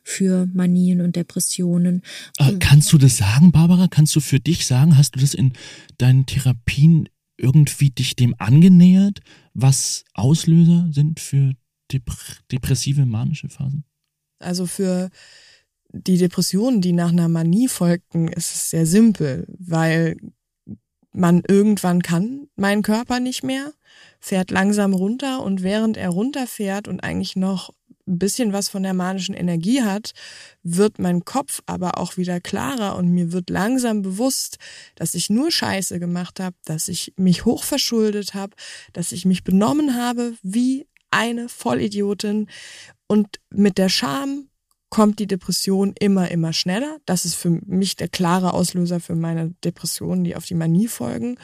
für 0.04 0.48
Manien 0.54 1.02
und 1.02 1.16
Depressionen. 1.16 2.02
Äh, 2.38 2.54
kannst 2.60 2.92
du 2.94 2.98
das 2.98 3.18
sagen, 3.18 3.52
Barbara? 3.52 3.88
Kannst 3.88 4.16
du 4.16 4.22
für 4.22 4.40
dich 4.40 4.66
sagen, 4.66 4.98
hast 4.98 5.16
du 5.16 5.20
das 5.20 5.34
in 5.34 5.54
deinen 5.98 6.26
Therapien 6.26 7.10
irgendwie 7.40 7.90
dich 7.90 8.16
dem 8.16 8.36
angenähert, 8.38 9.20
was 9.54 10.04
Auslöser 10.14 10.90
sind 10.92 11.20
für 11.20 11.54
depressive 12.52 13.06
manische 13.06 13.50
Phasen? 13.50 13.84
Also 14.40 14.66
für 14.66 15.10
die 15.92 16.18
Depressionen, 16.18 16.82
die 16.82 16.94
nach 16.94 17.10
einer 17.10 17.30
Manie 17.30 17.68
folgten, 17.68 18.28
ist 18.28 18.54
es 18.54 18.70
sehr 18.70 18.86
simpel, 18.86 19.48
weil 19.58 20.18
man 21.12 21.42
irgendwann 21.48 22.02
kann 22.02 22.48
mein 22.56 22.84
Körper 22.84 23.20
nicht 23.20 23.44
mehr, 23.44 23.74
fährt 24.20 24.52
langsam 24.52 24.94
runter 24.94 25.44
und 25.44 25.64
während 25.64 25.98
er 25.98 26.10
runterfährt 26.10 26.88
und 26.88 27.00
eigentlich 27.02 27.36
noch 27.36 27.74
ein 28.08 28.20
bisschen 28.20 28.54
was 28.54 28.70
von 28.70 28.84
der 28.84 28.94
manischen 28.94 29.36
Energie 29.36 29.84
hat, 29.84 30.14
wird 30.64 31.00
mein 31.00 31.26
Kopf 31.26 31.62
aber 31.68 31.98
auch 31.98 32.18
wieder 32.18 32.40
klarer 32.40 32.96
und 32.96 33.10
mir 33.10 33.32
wird 33.32 33.50
langsam 33.50 34.02
bewusst, 34.02 34.58
dass 34.96 35.14
ich 35.14 35.30
nur 35.30 35.52
Scheiße 35.52 36.00
gemacht 36.00 36.40
habe, 36.40 36.56
dass 36.66 36.88
ich 36.88 37.14
mich 37.18 37.46
hochverschuldet 37.46 38.34
habe, 38.34 38.56
dass 38.94 39.12
ich 39.12 39.26
mich 39.26 39.44
benommen 39.44 39.96
habe 39.96 40.34
wie 40.42 40.88
eine 41.12 41.50
Vollidiotin 41.50 42.48
und 43.08 43.40
mit 43.50 43.78
der 43.78 43.90
Scham 43.90 44.50
kommt 44.90 45.20
die 45.20 45.28
Depression 45.28 45.94
immer, 46.00 46.32
immer 46.32 46.54
schneller. 46.54 46.98
Das 47.06 47.26
ist 47.26 47.36
für 47.36 47.50
mich 47.50 47.96
der 47.96 48.08
klare 48.08 48.54
Auslöser 48.54 49.00
für 49.00 49.16
meine 49.16 49.54
Depressionen, 49.64 50.24
die 50.24 50.36
auf 50.36 50.46
die 50.46 50.56
Manie 50.56 50.88
folgen. 50.88 51.38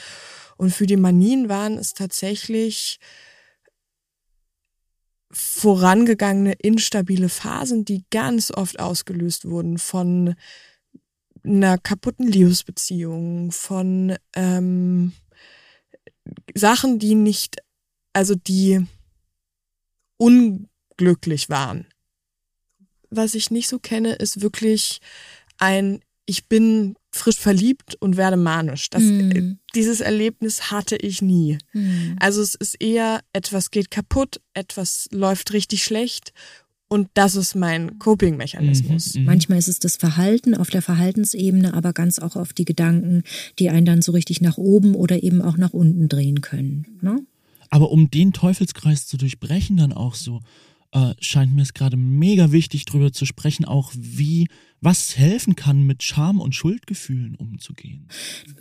Und 0.58 0.72
für 0.72 0.88
die 0.88 0.98
Manien 0.98 1.50
waren 1.50 1.78
es 1.78 1.94
tatsächlich 1.94 3.00
vorangegangene 5.32 6.54
instabile 6.54 7.30
Phasen, 7.30 7.84
die 7.86 8.06
ganz 8.10 8.52
oft 8.52 8.80
ausgelöst 8.80 9.46
wurden 9.46 9.78
von 9.78 10.36
einer 11.44 11.78
kaputten 11.78 12.28
Liebesbeziehung, 12.28 13.52
von 13.52 14.16
ähm, 14.36 15.14
Sachen, 16.56 17.00
die 17.00 17.16
nicht, 17.16 17.58
also 18.14 18.34
die 18.34 18.88
unglücklich 20.18 21.50
waren 21.50 21.88
was 23.16 23.36
ich 23.36 23.52
nicht 23.52 23.68
so 23.68 23.80
kenne, 23.80 24.14
ist 24.14 24.42
wirklich 24.42 25.00
ein, 25.58 26.00
ich 26.26 26.48
bin 26.48 26.96
frisch 27.12 27.38
verliebt 27.38 27.96
und 27.96 28.18
werde 28.18 28.38
manisch. 28.38 28.90
Das, 28.90 29.04
mm. 29.04 29.58
Dieses 29.74 30.02
Erlebnis 30.02 30.72
hatte 30.72 30.98
ich 30.98 31.22
nie. 31.22 31.58
Mm. 31.74 32.16
Also 32.20 32.42
es 32.42 32.56
ist 32.56 32.82
eher, 32.82 33.22
etwas 33.32 33.72
geht 33.72 33.92
kaputt, 33.92 34.42
etwas 34.54 35.08
läuft 35.12 35.54
richtig 35.54 35.84
schlecht 35.84 36.34
und 36.88 37.10
das 37.14 37.36
ist 37.36 37.56
mein 37.56 37.98
Coping-Mechanismus. 38.00 39.16
Mhm, 39.16 39.22
mhm, 39.22 39.26
Manchmal 39.26 39.58
ist 39.58 39.68
es 39.68 39.80
das 39.80 39.98
Verhalten 39.98 40.56
auf 40.56 40.70
der 40.70 40.82
Verhaltensebene, 40.82 41.74
aber 41.74 41.94
ganz 41.94 42.20
auch 42.20 42.36
auf 42.36 42.54
die 42.54 42.66
Gedanken, 42.66 43.24
die 43.58 43.70
einen 43.70 43.86
dann 43.86 44.02
so 44.02 44.12
richtig 44.12 44.42
nach 44.42 44.58
oben 44.58 44.94
oder 44.94 45.24
eben 45.24 45.42
auch 45.42 45.58
nach 45.58 45.74
unten 45.74 46.10
drehen 46.10 46.42
können. 46.42 47.00
Ne? 47.02 47.26
Aber 47.70 47.92
um 47.92 48.10
den 48.10 48.34
Teufelskreis 48.34 49.08
zu 49.08 49.18
durchbrechen, 49.18 49.78
dann 49.78 49.94
auch 49.94 50.16
so, 50.16 50.42
äh, 50.92 51.14
scheint 51.20 51.54
mir 51.54 51.62
es 51.62 51.74
gerade 51.74 51.98
mega 51.98 52.52
wichtig, 52.52 52.86
darüber 52.86 53.12
zu 53.12 53.26
sprechen, 53.26 53.66
auch 53.66 53.92
wie 53.96 54.48
was 54.82 55.18
helfen 55.18 55.56
kann, 55.56 55.84
mit 55.84 56.04
Scham 56.04 56.40
und 56.40 56.54
Schuldgefühlen 56.54 57.36
umzugehen. 57.36 58.08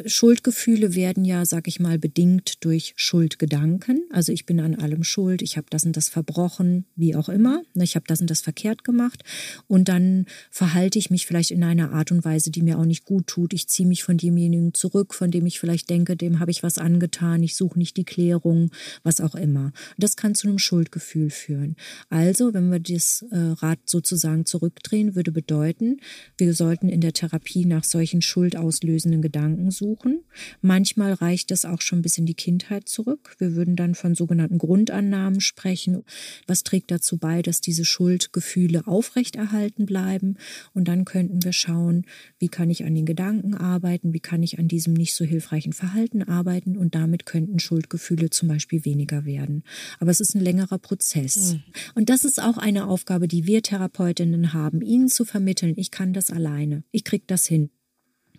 Schuldgefühle 0.07 0.95
werden 0.95 1.25
ja, 1.25 1.45
sag 1.45 1.69
ich 1.69 1.81
mal, 1.81 1.99
bedingt 1.99 2.65
durch 2.65 2.95
Schuldgedanken. 2.97 4.05
Also 4.11 4.33
ich 4.33 4.47
bin 4.47 4.61
an 4.61 4.75
allem 4.75 5.05
schuld, 5.05 5.43
ich 5.43 5.57
habe 5.57 5.67
das 5.69 5.85
und 5.85 5.97
das 5.97 6.09
verbrochen, 6.09 6.87
wie 6.97 7.15
auch 7.15 7.29
immer. 7.29 7.63
Ne, 7.75 7.85
ich 7.85 7.95
habe 7.95 8.07
das 8.09 8.21
und 8.21 8.31
das 8.31 8.41
verkehrt 8.41 8.85
gemacht. 8.85 9.23
Und 9.67 9.89
dann 9.89 10.27
verhalte 10.51 10.99
ich 10.99 11.11
mich 11.11 11.27
vielleicht 11.27 11.51
in 11.51 11.63
einer 11.63 11.93
Art 11.93 12.11
und 12.11 12.25
Weise, 12.25 12.51
die 12.51 12.63
mir 12.63 12.79
auch 12.79 12.87
nicht 12.87 13.05
gut 13.05 13.27
tut. 13.27 13.53
Ich 13.53 13.69
ziehe 13.69 13.89
mich 13.89 14.03
von 14.03 14.17
demjenigen 14.17 14.73
zurück, 14.73 15.15
von 15.15 15.31
dem 15.31 15.45
ich 15.47 15.61
vielleicht 15.61 15.91
denke, 15.91 16.17
dem 16.17 16.41
habe 16.41 16.51
ich 16.51 16.63
was 16.63 16.79
angetan. 16.79 17.43
Ich 17.43 17.57
suche 17.57 17.79
nicht 17.79 17.97
die 17.97 18.05
Klärung, 18.05 18.71
was 19.03 19.21
auch 19.21 19.35
immer. 19.35 19.73
Das 19.99 20.17
kann 20.17 20.35
zu 20.35 20.49
einem 20.49 20.59
Schuldgefühl 20.59 21.31
führen. 21.31 21.77
Also, 22.09 22.55
wenn 22.55 22.71
wir 22.71 22.81
das 22.81 23.25
äh, 23.31 23.37
Rad 23.37 23.81
sozusagen 23.85 24.47
zurückdrehen, 24.47 25.15
würde 25.15 25.33
bedeuten, 25.33 25.99
wir 26.37 26.55
sollten 26.55 26.89
in 26.89 27.01
der 27.01 27.13
Therapie 27.13 27.65
nach 27.65 27.85
solchen 27.85 28.23
schuldauslösenden 28.23 29.23
Gedanken 29.23 29.71
suchen. 29.71 30.25
Manchmal 30.61 31.13
reicht 31.13 31.51
das 31.51 31.65
auch 31.65 31.81
schon 31.81 32.03
bis 32.03 32.19
in 32.19 32.27
die 32.27 32.35
Kindheit 32.35 32.89
zurück. 32.89 33.37
Wir 33.39 33.55
würden 33.55 33.77
dann 33.77 33.95
von 33.95 34.15
sogenannten 34.15 34.59
Grundannahmen 34.59 35.41
sprechen. 35.41 36.03
Was 36.47 36.63
trägt 36.63 36.91
dazu 36.91 37.19
bei, 37.19 37.43
dass 37.43 37.61
diese 37.61 37.85
Schuldgefühle 37.85 38.87
aufrechterhalten 38.87 39.87
bleiben? 39.87 40.37
Und 40.73 40.89
dann 40.89 41.05
könnten 41.05 41.43
wir 41.43 41.53
schauen, 41.53 42.05
wie 42.39 42.49
kann 42.49 42.71
ich 42.71 42.85
an 42.85 42.95
den 42.95 43.07
Gedanken 43.07 43.55
arbeiten? 43.55 44.13
Wie 44.13 44.21
kann 44.21 44.43
ich 44.43 44.59
an 44.59 44.69
diesem 44.69 44.95
nicht 44.95 45.15
so 45.15 45.25
hilfreichen 45.25 45.73
Verhalten 45.73 46.23
arbeiten? 46.23 46.77
Und 46.77 46.95
damit 46.95 47.27
könnten 47.27 47.59
Schuldgefühle 47.59 48.31
zum 48.31 48.49
Beispiel 48.49 48.85
weniger 48.85 49.25
werden. 49.25 49.63
Aber 50.01 50.11
es 50.11 50.21
ist 50.21 50.35
ein 50.35 50.41
längerer 50.41 50.79
Prozess. 50.79 51.55
Mhm. 51.55 51.63
Und 51.95 52.11
das 52.11 52.25
ist 52.25 52.43
auch 52.43 52.59
eine 52.59 52.87
Aufgabe, 52.87 53.29
die 53.29 53.47
wir 53.47 53.63
Therapeutinnen 53.63 54.53
haben, 54.53 54.81
ihnen 54.83 55.09
zu 55.09 55.25
vermitteln. 55.25 55.75
Ich 55.77 55.91
kann 55.95 56.13
das 56.13 56.31
alleine. 56.31 56.83
Ich 56.91 57.05
krieg 57.05 57.29
das 57.29 57.47
hin. 57.47 57.71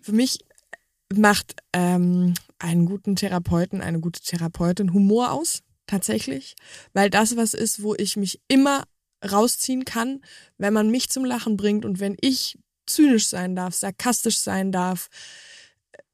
Für 0.02 0.12
mich 0.12 0.40
macht 1.14 1.56
ähm, 1.72 2.34
einen 2.58 2.84
guten 2.84 3.16
Therapeuten, 3.16 3.80
eine 3.80 3.98
gute 3.98 4.20
Therapeutin 4.20 4.92
Humor 4.92 5.32
aus, 5.32 5.62
tatsächlich. 5.86 6.54
Weil 6.92 7.08
das 7.08 7.38
was 7.38 7.54
ist, 7.54 7.82
wo 7.82 7.94
ich 7.94 8.18
mich 8.18 8.42
immer 8.48 8.84
rausziehen 9.24 9.86
kann, 9.86 10.20
wenn 10.58 10.74
man 10.74 10.90
mich 10.90 11.08
zum 11.08 11.24
Lachen 11.24 11.56
bringt 11.56 11.86
und 11.86 11.98
wenn 11.98 12.18
ich 12.20 12.58
zynisch 12.84 13.26
sein 13.26 13.56
darf, 13.56 13.74
sarkastisch 13.74 14.38
sein 14.38 14.70
darf, 14.70 15.08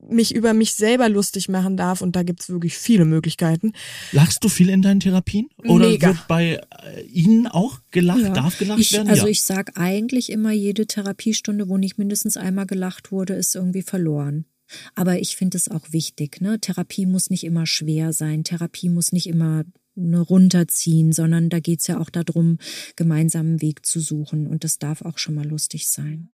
mich 0.09 0.35
über 0.35 0.55
mich 0.55 0.75
selber 0.75 1.09
lustig 1.09 1.49
machen 1.49 1.77
darf 1.77 2.01
und 2.01 2.17
da 2.17 2.23
gibt's 2.23 2.49
wirklich 2.49 2.77
viele 2.77 3.05
Möglichkeiten. 3.05 3.73
Lachst 4.13 4.43
du 4.45 4.49
viel 4.49 4.69
in 4.69 4.83
deinen 4.83 5.01
Therapien? 5.01 5.49
Oder 5.65 5.89
Mega. 5.89 6.09
wird 6.09 6.29
bei 6.29 6.61
äh, 6.85 7.03
Ihnen 7.03 7.47
auch 7.47 7.81
gelacht? 7.91 8.21
Ja. 8.21 8.31
Darf 8.31 8.59
gelacht 8.59 8.81
ich, 8.81 8.93
werden? 8.93 9.09
Also 9.09 9.25
ja. 9.25 9.31
ich 9.31 9.43
sag 9.43 9.79
eigentlich 9.79 10.31
immer, 10.31 10.53
jede 10.53 10.87
Therapiestunde, 10.87 11.69
wo 11.69 11.79
nicht 11.79 11.99
mindestens 11.99 12.37
einmal 12.37 12.67
gelacht 12.67 13.13
wurde, 13.13 13.35
ist 13.35 13.55
irgendwie 13.55 13.83
verloren. 13.83 14.47
Aber 14.95 15.21
ich 15.21 15.37
finde 15.37 15.59
es 15.59 15.71
auch 15.71 15.93
wichtig. 15.93 16.41
Ne? 16.41 16.59
Therapie 16.59 17.07
muss 17.07 17.31
nicht 17.31 17.45
immer 17.45 17.67
schwer 17.67 18.13
sein. 18.13 18.43
Therapie 18.43 18.89
muss 18.89 19.13
nicht 19.13 19.27
immer 19.27 19.65
ne, 19.95 20.21
runterziehen, 20.21 21.13
sondern 21.13 21.51
da 21.51 21.61
geht's 21.61 21.87
ja 21.87 22.01
auch 22.01 22.11
darum, 22.11 22.59
gemeinsamen 22.97 23.61
Weg 23.61 23.85
zu 23.85 24.01
suchen. 24.01 24.47
Und 24.47 24.65
das 24.65 24.79
darf 24.79 25.03
auch 25.03 25.19
schon 25.19 25.35
mal 25.35 25.47
lustig 25.47 25.89
sein 25.89 26.31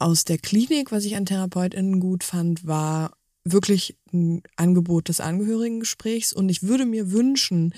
aus 0.00 0.24
der 0.24 0.38
Klinik, 0.38 0.90
was 0.90 1.04
ich 1.04 1.16
an 1.16 1.26
TherapeutInnen 1.26 2.00
gut 2.00 2.24
fand, 2.24 2.66
war 2.66 3.12
wirklich 3.44 3.96
ein 4.12 4.42
Angebot 4.56 5.08
des 5.08 5.20
Angehörigengesprächs. 5.20 6.32
Und 6.32 6.48
ich 6.48 6.62
würde 6.62 6.86
mir 6.86 7.12
wünschen, 7.12 7.74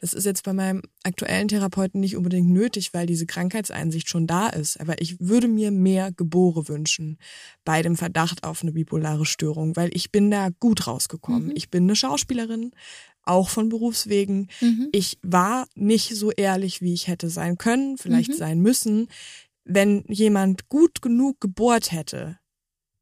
das 0.00 0.12
ist 0.12 0.26
jetzt 0.26 0.44
bei 0.44 0.52
meinem 0.52 0.82
aktuellen 1.02 1.48
Therapeuten 1.48 2.00
nicht 2.00 2.16
unbedingt 2.16 2.48
nötig, 2.48 2.94
weil 2.94 3.06
diese 3.06 3.26
Krankheitseinsicht 3.26 4.08
schon 4.08 4.26
da 4.26 4.48
ist. 4.48 4.80
Aber 4.80 5.00
ich 5.00 5.18
würde 5.20 5.48
mir 5.48 5.70
mehr 5.70 6.12
Gebore 6.12 6.68
wünschen 6.68 7.18
bei 7.64 7.82
dem 7.82 7.96
Verdacht 7.96 8.44
auf 8.44 8.62
eine 8.62 8.72
bipolare 8.72 9.26
Störung, 9.26 9.76
weil 9.76 9.90
ich 9.92 10.12
bin 10.12 10.30
da 10.30 10.50
gut 10.60 10.86
rausgekommen. 10.86 11.46
Mhm. 11.46 11.52
Ich 11.54 11.70
bin 11.70 11.84
eine 11.84 11.96
Schauspielerin, 11.96 12.70
auch 13.24 13.50
von 13.50 13.68
Berufswegen. 13.68 14.48
Mhm. 14.60 14.88
Ich 14.92 15.18
war 15.22 15.66
nicht 15.74 16.14
so 16.14 16.30
ehrlich, 16.30 16.80
wie 16.80 16.94
ich 16.94 17.08
hätte 17.08 17.28
sein 17.28 17.58
können, 17.58 17.98
vielleicht 17.98 18.30
mhm. 18.30 18.36
sein 18.36 18.60
müssen 18.60 19.08
wenn 19.68 20.04
jemand 20.08 20.68
gut 20.68 21.02
genug 21.02 21.40
gebohrt 21.40 21.92
hätte, 21.92 22.38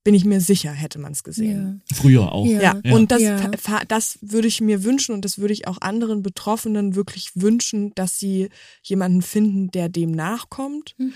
bin 0.05 0.15
ich 0.15 0.25
mir 0.25 0.41
sicher, 0.41 0.71
hätte 0.71 1.01
man 1.01 1.13
es 1.13 1.25
gesehen. 1.25 1.83
Ja. 1.91 1.97
Früher 1.97 2.33
auch. 2.33 2.47
Ja, 2.47 2.81
ja. 2.85 2.95
und 2.95 3.11
das, 3.11 3.23
ja. 3.23 3.51
das 3.89 4.19
würde 4.21 4.47
ich 4.47 4.61
mir 4.61 4.85
wünschen 4.85 5.15
und 5.15 5.25
das 5.25 5.39
würde 5.39 5.53
ich 5.53 5.67
auch 5.67 5.81
anderen 5.81 6.23
Betroffenen 6.23 6.95
wirklich 6.95 7.33
wünschen, 7.35 7.93
dass 7.97 8.19
sie 8.19 8.51
jemanden 8.83 9.23
finden, 9.23 9.71
der 9.73 9.89
dem 9.89 10.13
nachkommt 10.13 10.95
mhm. 10.99 11.13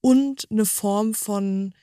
und 0.00 0.48
eine 0.50 0.64
Form 0.64 1.12
von 1.12 1.74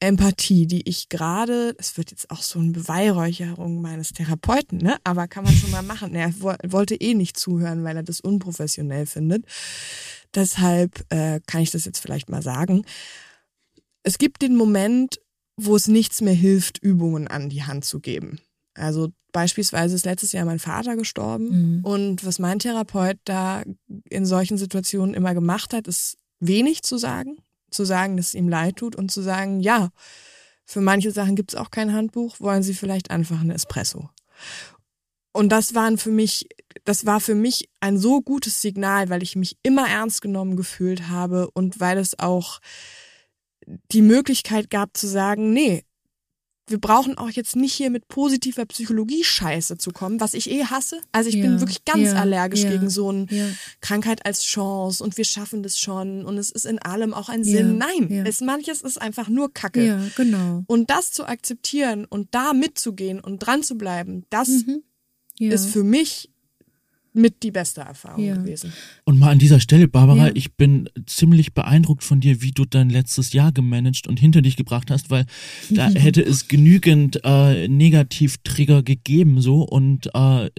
Empathie, 0.00 0.66
die 0.66 0.88
ich 0.88 1.08
gerade, 1.08 1.74
es 1.78 1.96
wird 1.96 2.10
jetzt 2.10 2.30
auch 2.30 2.42
so 2.42 2.58
eine 2.58 2.72
Beweihräucherung 2.72 3.80
meines 3.80 4.12
Therapeuten, 4.12 4.78
ne? 4.78 4.96
Aber 5.04 5.28
kann 5.28 5.44
man 5.44 5.54
schon 5.54 5.70
mal 5.70 5.82
machen. 5.82 6.14
Er 6.14 6.32
wollte 6.40 6.94
eh 6.94 7.14
nicht 7.14 7.38
zuhören, 7.38 7.84
weil 7.84 7.96
er 7.96 8.02
das 8.02 8.20
unprofessionell 8.20 9.06
findet. 9.06 9.44
Deshalb 10.34 11.04
äh, 11.10 11.40
kann 11.46 11.62
ich 11.62 11.70
das 11.70 11.84
jetzt 11.84 12.00
vielleicht 12.00 12.28
mal 12.28 12.42
sagen. 12.42 12.84
Es 14.02 14.18
gibt 14.18 14.42
den 14.42 14.56
Moment, 14.56 15.20
wo 15.56 15.76
es 15.76 15.88
nichts 15.88 16.20
mehr 16.20 16.34
hilft, 16.34 16.78
Übungen 16.78 17.28
an 17.28 17.48
die 17.48 17.64
Hand 17.64 17.84
zu 17.84 18.00
geben. 18.00 18.40
Also 18.74 19.12
beispielsweise 19.32 19.94
ist 19.94 20.04
letztes 20.04 20.32
Jahr 20.32 20.44
mein 20.44 20.58
Vater 20.58 20.96
gestorben 20.96 21.78
mhm. 21.78 21.84
und 21.84 22.24
was 22.24 22.38
mein 22.38 22.58
Therapeut 22.58 23.18
da 23.24 23.62
in 24.08 24.26
solchen 24.26 24.58
Situationen 24.58 25.14
immer 25.14 25.34
gemacht 25.34 25.72
hat, 25.72 25.86
ist 25.86 26.16
wenig 26.40 26.82
zu 26.82 26.98
sagen, 26.98 27.38
zu 27.70 27.84
sagen, 27.84 28.16
dass 28.16 28.28
es 28.28 28.34
ihm 28.34 28.48
leid 28.48 28.76
tut 28.76 28.96
und 28.96 29.10
zu 29.10 29.22
sagen, 29.22 29.60
ja, 29.60 29.90
für 30.64 30.80
manche 30.80 31.10
Sachen 31.10 31.36
gibt 31.36 31.52
es 31.52 31.58
auch 31.58 31.70
kein 31.70 31.92
Handbuch, 31.92 32.40
wollen 32.40 32.62
Sie 32.62 32.74
vielleicht 32.74 33.10
einfach 33.10 33.40
einen 33.40 33.50
Espresso. 33.50 34.08
Und 35.34 35.48
das 35.50 35.74
waren 35.74 35.98
für 35.98 36.12
mich, 36.12 36.48
das 36.84 37.06
war 37.06 37.20
für 37.20 37.34
mich 37.34 37.68
ein 37.80 37.98
so 37.98 38.22
gutes 38.22 38.62
Signal, 38.62 39.10
weil 39.10 39.22
ich 39.22 39.34
mich 39.34 39.58
immer 39.64 39.88
ernst 39.88 40.22
genommen 40.22 40.56
gefühlt 40.56 41.08
habe 41.08 41.50
und 41.50 41.80
weil 41.80 41.98
es 41.98 42.18
auch 42.18 42.60
die 43.90 44.02
Möglichkeit 44.02 44.70
gab 44.70 44.96
zu 44.96 45.08
sagen, 45.08 45.52
nee, 45.52 45.82
wir 46.66 46.78
brauchen 46.78 47.18
auch 47.18 47.30
jetzt 47.30 47.56
nicht 47.56 47.74
hier 47.74 47.90
mit 47.90 48.08
positiver 48.08 48.64
Psychologie 48.64 49.22
Scheiße 49.22 49.76
zu 49.76 49.90
kommen, 49.90 50.20
was 50.20 50.34
ich 50.34 50.50
eh 50.50 50.64
hasse. 50.64 51.00
Also 51.12 51.28
ich 51.28 51.34
ja, 51.34 51.42
bin 51.42 51.60
wirklich 51.60 51.84
ganz 51.84 52.12
ja, 52.12 52.14
allergisch 52.14 52.62
ja, 52.62 52.70
gegen 52.70 52.88
so 52.88 53.10
eine 53.10 53.26
Krankheit 53.80 54.24
als 54.24 54.42
Chance 54.42 55.02
und 55.02 55.16
wir 55.18 55.24
schaffen 55.24 55.62
das 55.62 55.78
schon 55.78 56.24
und 56.24 56.38
es 56.38 56.50
ist 56.50 56.64
in 56.64 56.78
allem 56.78 57.12
auch 57.12 57.28
ein 57.28 57.44
Sinn. 57.44 57.76
Nein, 57.76 58.24
es, 58.26 58.40
manches 58.40 58.80
ist 58.82 59.00
einfach 59.00 59.28
nur 59.28 59.52
Kacke. 59.52 59.84
Ja, 59.84 60.00
genau. 60.16 60.62
Und 60.66 60.90
das 60.90 61.12
zu 61.12 61.26
akzeptieren 61.26 62.06
und 62.06 62.34
da 62.34 62.52
mitzugehen 62.52 63.20
und 63.20 63.40
dran 63.40 63.62
zu 63.62 63.76
bleiben, 63.76 64.24
das 64.30 64.48
mhm. 64.48 64.84
Ist 65.38 65.66
für 65.66 65.84
mich 65.84 66.30
mit 67.14 67.44
die 67.44 67.52
beste 67.52 67.80
Erfahrung 67.82 68.24
ja. 68.24 68.34
gewesen. 68.34 68.72
Und 69.04 69.18
mal 69.18 69.30
an 69.30 69.38
dieser 69.38 69.60
Stelle, 69.60 69.86
Barbara, 69.86 70.26
ja. 70.26 70.32
ich 70.34 70.54
bin 70.54 70.90
ziemlich 71.06 71.54
beeindruckt 71.54 72.02
von 72.02 72.20
dir, 72.20 72.42
wie 72.42 72.50
du 72.50 72.64
dein 72.64 72.90
letztes 72.90 73.32
Jahr 73.32 73.52
gemanagt 73.52 74.08
und 74.08 74.18
hinter 74.18 74.42
dich 74.42 74.56
gebracht 74.56 74.90
hast, 74.90 75.10
weil 75.10 75.24
da 75.70 75.88
hätte 75.94 76.22
es 76.22 76.48
genügend 76.48 77.20
äh, 77.22 77.68
Negativtrigger 77.68 78.82
gegeben 78.82 79.40
so 79.40 79.62
und 79.62 80.10
äh, 80.12 80.50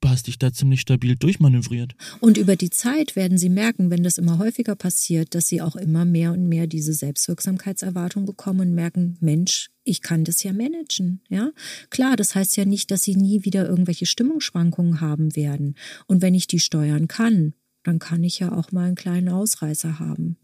du 0.00 0.08
hast 0.08 0.26
dich 0.26 0.38
da 0.38 0.52
ziemlich 0.52 0.80
stabil 0.80 1.16
durchmanövriert. 1.16 1.94
Und 2.20 2.38
über 2.38 2.56
die 2.56 2.70
Zeit 2.70 3.16
werden 3.16 3.38
sie 3.38 3.48
merken, 3.48 3.90
wenn 3.90 4.02
das 4.02 4.18
immer 4.18 4.38
häufiger 4.38 4.76
passiert, 4.76 5.34
dass 5.34 5.46
sie 5.46 5.62
auch 5.62 5.76
immer 5.76 6.04
mehr 6.04 6.32
und 6.32 6.48
mehr 6.48 6.66
diese 6.66 6.92
Selbstwirksamkeitserwartung 6.92 8.26
bekommen 8.26 8.60
und 8.60 8.74
merken, 8.74 9.16
Mensch, 9.20 9.70
ich 9.84 10.02
kann 10.02 10.24
das 10.24 10.42
ja 10.42 10.52
managen, 10.52 11.22
ja. 11.28 11.50
Klar, 11.90 12.16
das 12.16 12.34
heißt 12.34 12.56
ja 12.56 12.64
nicht, 12.64 12.90
dass 12.90 13.02
sie 13.02 13.16
nie 13.16 13.44
wieder 13.44 13.68
irgendwelche 13.68 14.06
Stimmungsschwankungen 14.06 15.00
haben 15.00 15.34
werden. 15.36 15.76
Und 16.06 16.22
wenn 16.22 16.34
ich 16.34 16.46
die 16.46 16.60
steuern 16.60 17.08
kann, 17.08 17.54
dann 17.82 17.98
kann 17.98 18.22
ich 18.24 18.38
ja 18.38 18.52
auch 18.52 18.72
mal 18.72 18.86
einen 18.86 18.94
kleinen 18.94 19.30
Ausreißer 19.30 19.98
haben 19.98 20.36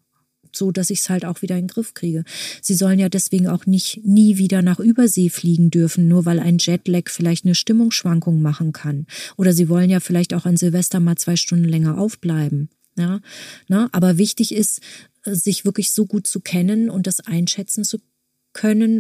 so 0.57 0.73
dass 0.73 0.91
ich 0.91 1.01
es 1.01 1.11
halt 1.11 1.25
auch 1.25 1.43
wieder 1.43 1.57
in 1.57 1.63
den 1.63 1.69
Griff 1.69 1.95
kriege. 1.95 2.25
Sie 2.61 2.75
sollen 2.75 2.99
ja 2.99 3.09
deswegen 3.09 3.49
auch 3.49 3.67
nicht 3.67 4.05
nie 4.05 4.39
wieder 4.39 4.63
nach 4.63 4.81
Übersee 4.81 5.29
fliegen 5.29 5.71
dürfen, 5.71 6.09
nur 6.09 6.25
weil 6.25 6.41
ein 6.41 6.59
Jetlag 6.59 7.09
vielleicht 7.09 7.45
eine 7.45 7.55
Stimmungsschwankung 7.55 8.41
machen 8.43 8.73
kann. 8.73 9.07
Oder 9.37 9.53
sie 9.53 9.69
wollen 9.69 9.91
ja 9.91 10.01
vielleicht 10.01 10.35
auch 10.35 10.47
an 10.47 10.57
Silvester 10.57 11.01
mal 11.01 11.17
zwei 11.17 11.37
Stunden 11.37 11.65
länger 11.65 11.99
aufbleiben. 11.99 12.71
Ja, 12.99 13.21
ne? 13.69 13.89
aber 13.93 14.17
wichtig 14.17 14.55
ist, 14.55 14.81
sich 15.23 15.65
wirklich 15.67 15.93
so 15.93 16.07
gut 16.07 16.27
zu 16.27 16.41
kennen 16.41 16.89
und 16.89 17.07
das 17.07 17.21
einschätzen 17.21 17.85
zu 17.85 17.99
können 17.99 18.16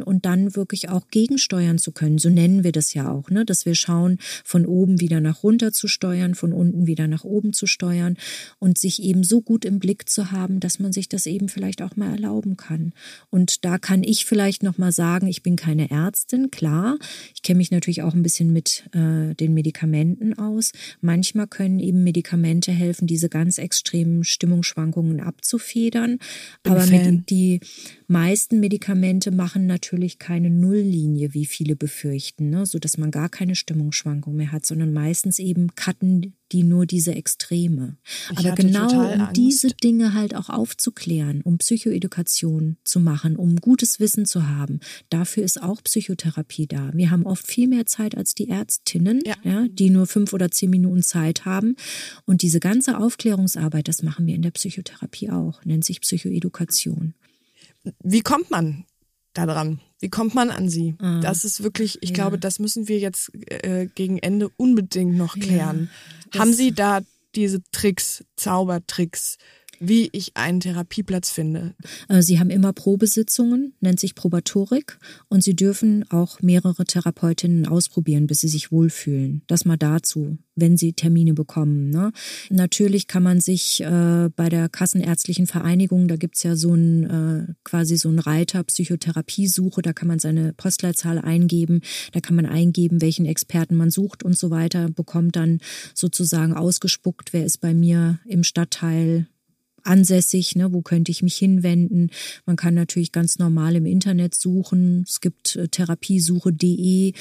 und 0.03 0.27
dann 0.27 0.55
wirklich 0.55 0.89
auch 0.89 1.09
gegensteuern 1.09 1.79
zu 1.79 1.93
können. 1.93 2.19
So 2.19 2.29
nennen 2.29 2.63
wir 2.63 2.73
das 2.73 2.95
ja 2.95 3.11
auch, 3.11 3.31
ne? 3.31 3.45
dass 3.45 3.65
wir 3.65 3.75
schauen, 3.75 4.19
von 4.45 4.67
oben 4.67 5.01
wieder 5.01 5.21
nach 5.21 5.43
runter 5.43 5.73
zu 5.73 5.89
steuern, 5.89 6.35
von 6.35 6.53
unten 6.53 6.87
wieder 6.87 7.09
nach 7.09 7.25
oben 7.25 7.53
zu 7.53 7.67
steuern 7.67 8.17
und 8.59 8.77
sich 8.77 9.03
eben 9.03 9.25
so 9.25 9.41
gut 9.41 9.65
im 9.65 9.79
Blick 9.79 10.09
zu 10.09 10.31
haben, 10.31 10.61
dass 10.61 10.79
man 10.79 10.93
sich 10.93 11.09
das 11.09 11.27
eben 11.27 11.49
vielleicht 11.49 11.81
auch 11.83 11.97
mal 11.97 12.11
erlauben 12.11 12.57
kann. 12.57 12.93
Und 13.31 13.65
da 13.65 13.79
kann 13.79 14.03
ich 14.03 14.27
vielleicht 14.27 14.63
noch 14.63 14.79
mal 14.79 14.93
sagen, 14.93 15.27
ich 15.27 15.43
bin 15.43 15.57
keine 15.57 15.91
Ärztin, 15.91 16.51
klar. 16.51 16.99
Ich 17.35 17.43
kenne 17.43 17.59
mich 17.59 17.71
natürlich 17.71 18.03
auch 18.03 18.15
ein 18.15 18.23
bisschen 18.23 18.53
mit 18.53 18.85
äh, 18.93 19.35
den 19.35 19.55
Medikamenten 19.55 20.39
aus. 20.39 20.73
Manchmal 21.01 21.47
können 21.47 21.81
eben 21.81 22.05
Medikamente 22.05 22.73
helfen, 22.73 23.07
diese 23.07 23.29
ganz 23.29 23.59
extremen 23.59 24.25
Stimmungsschwankungen 24.25 25.21
abzufedern. 25.21 26.19
Aber 26.65 26.87
mit, 26.87 27.31
die 27.31 27.61
meisten 28.07 28.61
Medikamente 28.61 29.31
machen 29.31 29.46
machen 29.47 29.67
natürlich 29.67 30.19
keine 30.19 30.51
Nulllinie, 30.51 31.33
wie 31.33 31.47
viele 31.47 31.77
befürchten, 31.77 32.51
ne? 32.51 32.67
so 32.67 32.81
dass 32.81 32.99
man 32.99 33.13
gar 33.13 33.29
keine 33.29 33.55
Stimmungsschwankung 33.55 34.35
mehr 34.35 34.51
hat, 34.51 34.67
sondern 34.67 34.93
meistens 34.93 35.39
eben 35.39 35.77
cutten 35.77 36.35
die 36.51 36.65
nur 36.65 36.85
diese 36.85 37.15
Extreme. 37.15 37.97
Ich 38.33 38.39
Aber 38.39 38.57
genau 38.57 39.13
um 39.13 39.29
diese 39.35 39.69
Dinge 39.69 40.15
halt 40.15 40.35
auch 40.35 40.49
aufzuklären, 40.49 41.43
um 41.43 41.59
Psychoedukation 41.59 42.77
zu 42.83 42.99
machen, 42.99 43.37
um 43.37 43.57
gutes 43.57 44.01
Wissen 44.01 44.27
zu 44.27 44.49
haben, 44.49 44.81
dafür 45.11 45.45
ist 45.45 45.63
auch 45.63 45.81
Psychotherapie 45.83 46.67
da. 46.67 46.91
Wir 46.93 47.13
haben 47.13 47.25
oft 47.25 47.47
viel 47.47 47.69
mehr 47.69 47.87
Zeit 47.87 48.17
als 48.17 48.35
die 48.35 48.49
Ärztinnen, 48.49 49.21
ja. 49.25 49.35
ja. 49.45 49.67
die 49.69 49.91
nur 49.91 50.07
fünf 50.07 50.33
oder 50.33 50.51
zehn 50.51 50.71
Minuten 50.71 51.03
Zeit 51.05 51.45
haben. 51.45 51.77
Und 52.25 52.43
diese 52.43 52.59
ganze 52.59 52.99
Aufklärungsarbeit, 52.99 53.87
das 53.87 54.03
machen 54.03 54.27
wir 54.27 54.35
in 54.35 54.43
der 54.43 54.53
Psychotherapie 54.53 55.31
auch, 55.31 55.65
nennt 55.65 55.85
sich 55.85 56.01
Psychoedukation. 56.01 57.15
Wie 58.03 58.23
kommt 58.23 58.51
man 58.51 58.85
daran? 59.45 59.81
Wie 59.99 60.09
kommt 60.09 60.35
man 60.35 60.51
an 60.51 60.69
sie? 60.69 60.95
Ah, 60.99 61.21
das 61.21 61.45
ist 61.45 61.63
wirklich, 61.63 61.99
ich 62.03 62.11
ja. 62.11 62.15
glaube, 62.15 62.39
das 62.39 62.59
müssen 62.59 62.89
wir 62.89 62.99
jetzt 62.99 63.31
äh, 63.51 63.87
gegen 63.95 64.19
Ende 64.19 64.51
unbedingt 64.57 65.17
noch 65.17 65.35
klären. 65.39 65.91
Ja, 66.33 66.41
Haben 66.41 66.53
Sie 66.53 66.73
da 66.73 67.01
diese 67.35 67.63
Tricks, 67.71 68.25
Zaubertricks, 68.37 69.37
wie 69.81 70.09
ich 70.13 70.37
einen 70.37 70.61
Therapieplatz 70.61 71.31
finde. 71.31 71.75
Äh, 72.09 72.23
sie 72.23 72.39
haben 72.39 72.51
immer 72.51 72.73
Probesitzungen, 72.73 73.75
nennt 73.81 74.01
sich 74.01 74.15
Probatorik, 74.15 74.99
und 75.29 75.43
Sie 75.43 75.55
dürfen 75.55 76.05
auch 76.11 76.41
mehrere 76.41 76.85
Therapeutinnen 76.85 77.67
ausprobieren, 77.67 78.27
bis 78.27 78.41
Sie 78.41 78.49
sich 78.49 78.73
wohlfühlen. 78.73 79.43
Das 79.47 79.65
mal 79.65 79.77
dazu, 79.77 80.39
wenn 80.55 80.77
Sie 80.77 80.93
Termine 80.93 81.35
bekommen. 81.35 81.91
Ne? 81.91 82.13
Natürlich 82.51 83.07
kann 83.07 83.23
man 83.23 83.41
sich 83.41 83.81
äh, 83.83 84.31
bei 84.35 84.49
der 84.49 84.69
Kassenärztlichen 84.69 85.47
Vereinigung, 85.47 86.09
da 86.09 86.17
gibt's 86.17 86.43
ja 86.43 86.57
so 86.57 86.75
ein 86.75 87.05
äh, 87.05 87.53
quasi 87.65 87.97
so 87.97 88.09
ein 88.09 88.19
Reiter 88.19 88.65
Psychotherapiesuche, 88.65 89.83
da 89.83 89.93
kann 89.93 90.09
man 90.09 90.19
seine 90.19 90.53
Postleitzahl 90.55 91.19
eingeben, 91.19 91.83
da 92.13 92.21
kann 92.21 92.37
man 92.37 92.47
eingeben, 92.47 93.03
welchen 93.03 93.27
Experten 93.27 93.77
man 93.77 93.91
sucht 93.91 94.23
und 94.23 94.37
so 94.37 94.51
weiter, 94.51 94.89
bekommt 94.89 95.37
dann 95.37 95.61
sozusagen 95.95 96.55
ausgespuckt, 96.55 97.33
wer 97.33 97.45
ist 97.45 97.61
bei 97.61 97.75
mir 97.75 98.19
im 98.27 98.43
Stadtteil 98.43 99.27
ansässig, 99.87 100.57
ne, 100.57 100.73
wo 100.73 100.83
könnte 100.83 101.11
ich 101.11 101.23
mich 101.23 101.37
hinwenden. 101.37 102.11
Man 102.45 102.57
kann 102.57 102.75
natürlich 102.75 103.13
ganz 103.13 103.39
normal 103.39 103.77
im 103.77 103.87
Internet 103.87 104.35
suchen. 104.35 105.05
Es 105.07 105.21
gibt 105.21 105.57
äh, 105.57 105.69
therapiesuche.de 105.69 107.13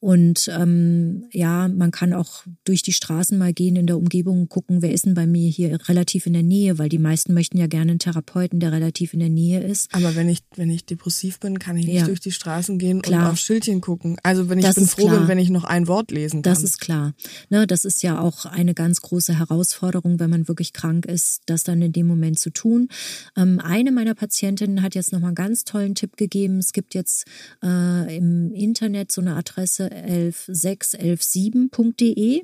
und 0.00 0.50
ähm, 0.58 1.24
ja, 1.32 1.68
man 1.68 1.90
kann 1.90 2.14
auch 2.14 2.44
durch 2.64 2.82
die 2.82 2.92
Straßen 2.92 3.36
mal 3.36 3.52
gehen 3.52 3.76
in 3.76 3.86
der 3.86 3.98
Umgebung 3.98 4.40
und 4.42 4.48
gucken, 4.48 4.82
wer 4.82 4.92
ist 4.92 5.06
denn 5.06 5.14
bei 5.14 5.26
mir 5.26 5.48
hier 5.50 5.78
relativ 5.88 6.26
in 6.26 6.32
der 6.32 6.42
Nähe, 6.42 6.78
weil 6.78 6.88
die 6.88 6.98
meisten 6.98 7.34
möchten 7.34 7.58
ja 7.58 7.66
gerne 7.66 7.92
einen 7.92 7.98
Therapeuten, 7.98 8.60
der 8.60 8.72
relativ 8.72 9.12
in 9.12 9.20
der 9.20 9.28
Nähe 9.28 9.60
ist. 9.62 9.94
Aber 9.94 10.14
wenn 10.16 10.28
ich, 10.28 10.40
wenn 10.56 10.70
ich 10.70 10.86
depressiv 10.86 11.38
bin, 11.40 11.58
kann 11.58 11.76
ich 11.76 11.86
nicht 11.86 11.96
ja. 11.96 12.06
durch 12.06 12.20
die 12.20 12.32
Straßen 12.32 12.78
gehen 12.78 13.02
klar. 13.02 13.26
und 13.26 13.32
auf 13.32 13.38
Schildchen 13.38 13.80
gucken. 13.80 14.16
Also 14.22 14.48
wenn 14.48 14.58
ich 14.58 14.64
das 14.64 14.76
bin 14.76 14.86
froh 14.86 15.06
klar. 15.06 15.18
bin, 15.18 15.28
wenn 15.28 15.38
ich 15.38 15.50
noch 15.50 15.64
ein 15.64 15.86
Wort 15.86 16.10
lesen 16.10 16.42
kann. 16.42 16.52
Das 16.52 16.62
ist 16.62 16.80
klar. 16.80 17.14
Ne, 17.50 17.66
das 17.66 17.84
ist 17.84 18.02
ja 18.02 18.20
auch 18.20 18.46
eine 18.46 18.74
ganz 18.74 19.00
große 19.02 19.38
Herausforderung, 19.38 20.18
wenn 20.18 20.30
man 20.30 20.48
wirklich 20.48 20.72
krank 20.72 21.06
ist, 21.06 21.42
das 21.46 21.64
dann 21.64 21.82
in 21.82 21.92
dem 21.92 22.06
Moment 22.10 22.38
zu 22.38 22.50
tun. 22.50 22.88
Ähm, 23.36 23.60
eine 23.60 23.92
meiner 23.92 24.14
Patientinnen 24.14 24.82
hat 24.82 24.94
jetzt 24.94 25.12
nochmal 25.12 25.28
einen 25.28 25.36
ganz 25.36 25.64
tollen 25.64 25.94
Tipp 25.94 26.16
gegeben. 26.16 26.58
Es 26.58 26.72
gibt 26.72 26.94
jetzt 26.94 27.26
äh, 27.62 28.16
im 28.16 28.50
Internet 28.52 29.12
so 29.12 29.20
eine 29.20 29.36
Adresse 29.36 29.90
11617.de 29.90 32.42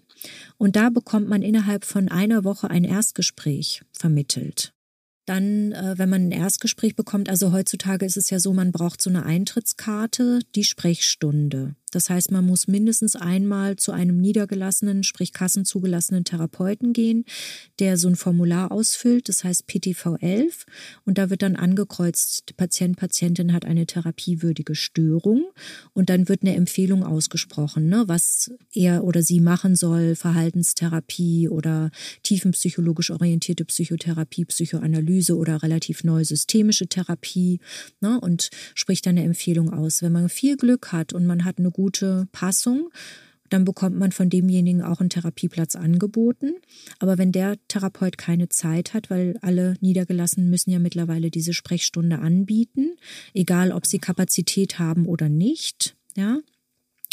und 0.59 0.77
da 0.77 0.91
bekommt 0.91 1.29
man 1.29 1.43
innerhalb 1.43 1.85
von 1.85 2.09
einer 2.09 2.45
Woche 2.45 2.71
ein 2.71 2.85
Erstgespräch 2.85 3.83
vermittelt. 3.93 4.73
Dann, 5.27 5.73
äh, 5.73 5.95
wenn 5.97 6.09
man 6.09 6.29
ein 6.29 6.33
Erstgespräch 6.33 6.95
bekommt, 6.95 7.29
also 7.29 7.53
heutzutage 7.53 8.07
ist 8.07 8.17
es 8.17 8.31
ja 8.31 8.39
so, 8.39 8.53
man 8.53 8.71
braucht 8.71 9.03
so 9.03 9.11
eine 9.11 9.27
Eintrittskarte, 9.27 10.39
die 10.55 10.65
Sprechstunde. 10.65 11.75
Das 11.93 12.11
heißt, 12.11 12.33
man 12.33 12.45
muss 12.45 12.67
mindestens 12.67 13.15
einmal 13.15 13.77
zu 13.77 13.93
einem 13.93 14.21
niedergelassenen, 14.21 15.05
sprich 15.05 15.33
kassenzugelassenen 15.33 16.25
Therapeuten 16.25 16.93
gehen, 16.93 17.25
der 17.79 17.97
so 17.97 18.09
ein 18.09 18.17
Formular 18.17 18.73
ausfüllt, 18.73 19.29
das 19.29 19.45
heißt 19.45 19.67
PTV 19.67 20.17
11 20.21 20.67
und 21.05 21.17
da 21.19 21.31
wird 21.31 21.43
dann 21.43 21.55
angekreuzt, 21.55 22.57
Patient, 22.57 22.97
Patientin 22.97 23.53
hat 23.53 23.65
eine 23.65 23.87
therapiewürdige 23.87 24.75
Störung 24.75 25.45
und 25.93 26.11
dann 26.11 26.29
wird 26.29 26.43
eine 26.43 26.57
Empfehlung 26.57 27.05
ausgesprochen, 27.05 27.89
ne, 27.89 28.05
was 28.07 28.51
er 28.73 29.05
oder 29.05 29.23
sie 29.23 29.41
machen 29.41 29.77
soll, 29.77 30.17
Verhaltenstherapie 30.17 31.49
oder 31.49 31.91
tiefenpsychologisch 32.25 33.11
orientierte 33.11 33.65
Psychotherapie, 33.65 34.45
Psychoanalyse 34.45 35.37
oder 35.37 35.63
relativ 35.63 36.03
neue 36.03 36.25
systemische 36.25 36.89
Therapie 36.89 37.61
ne, 38.01 38.19
und 38.21 38.51
spricht 38.75 39.07
dann 39.07 39.17
eine 39.17 39.27
Empfehlung 39.27 39.73
aus. 39.73 40.03
Wenn 40.03 40.13
man 40.13 40.29
viel 40.29 40.57
Glück 40.57 40.93
hat 40.93 41.13
und 41.13 41.27
man 41.27 41.45
hat 41.45 41.59
eine 41.59 41.71
gute 41.77 42.27
Passung, 42.33 42.89
dann 43.51 43.65
bekommt 43.65 43.97
man 43.97 44.11
von 44.11 44.31
demjenigen 44.31 44.83
auch 44.83 45.01
einen 45.01 45.11
Therapieplatz 45.11 45.77
angeboten. 45.77 46.55
Aber 46.99 47.19
wenn 47.19 47.33
der 47.33 47.57
Therapeut 47.69 48.19
keine 48.19 48.49
Zeit 48.49 48.95
hat, 48.95 49.11
weil 49.11 49.37
alle 49.43 49.77
Niedergelassenen 49.81 50.51
müssen 50.51 50.71
ja 50.71 50.79
mittlerweile 50.79 51.31
diese 51.31 51.53
Sprechstunde 51.53 52.19
anbieten, 52.19 52.97
egal 53.35 53.73
ob 53.73 53.87
sie 53.87 53.99
Kapazität 53.99 54.79
haben 54.79 55.07
oder 55.07 55.29
nicht, 55.29 55.97
ja, 56.17 56.41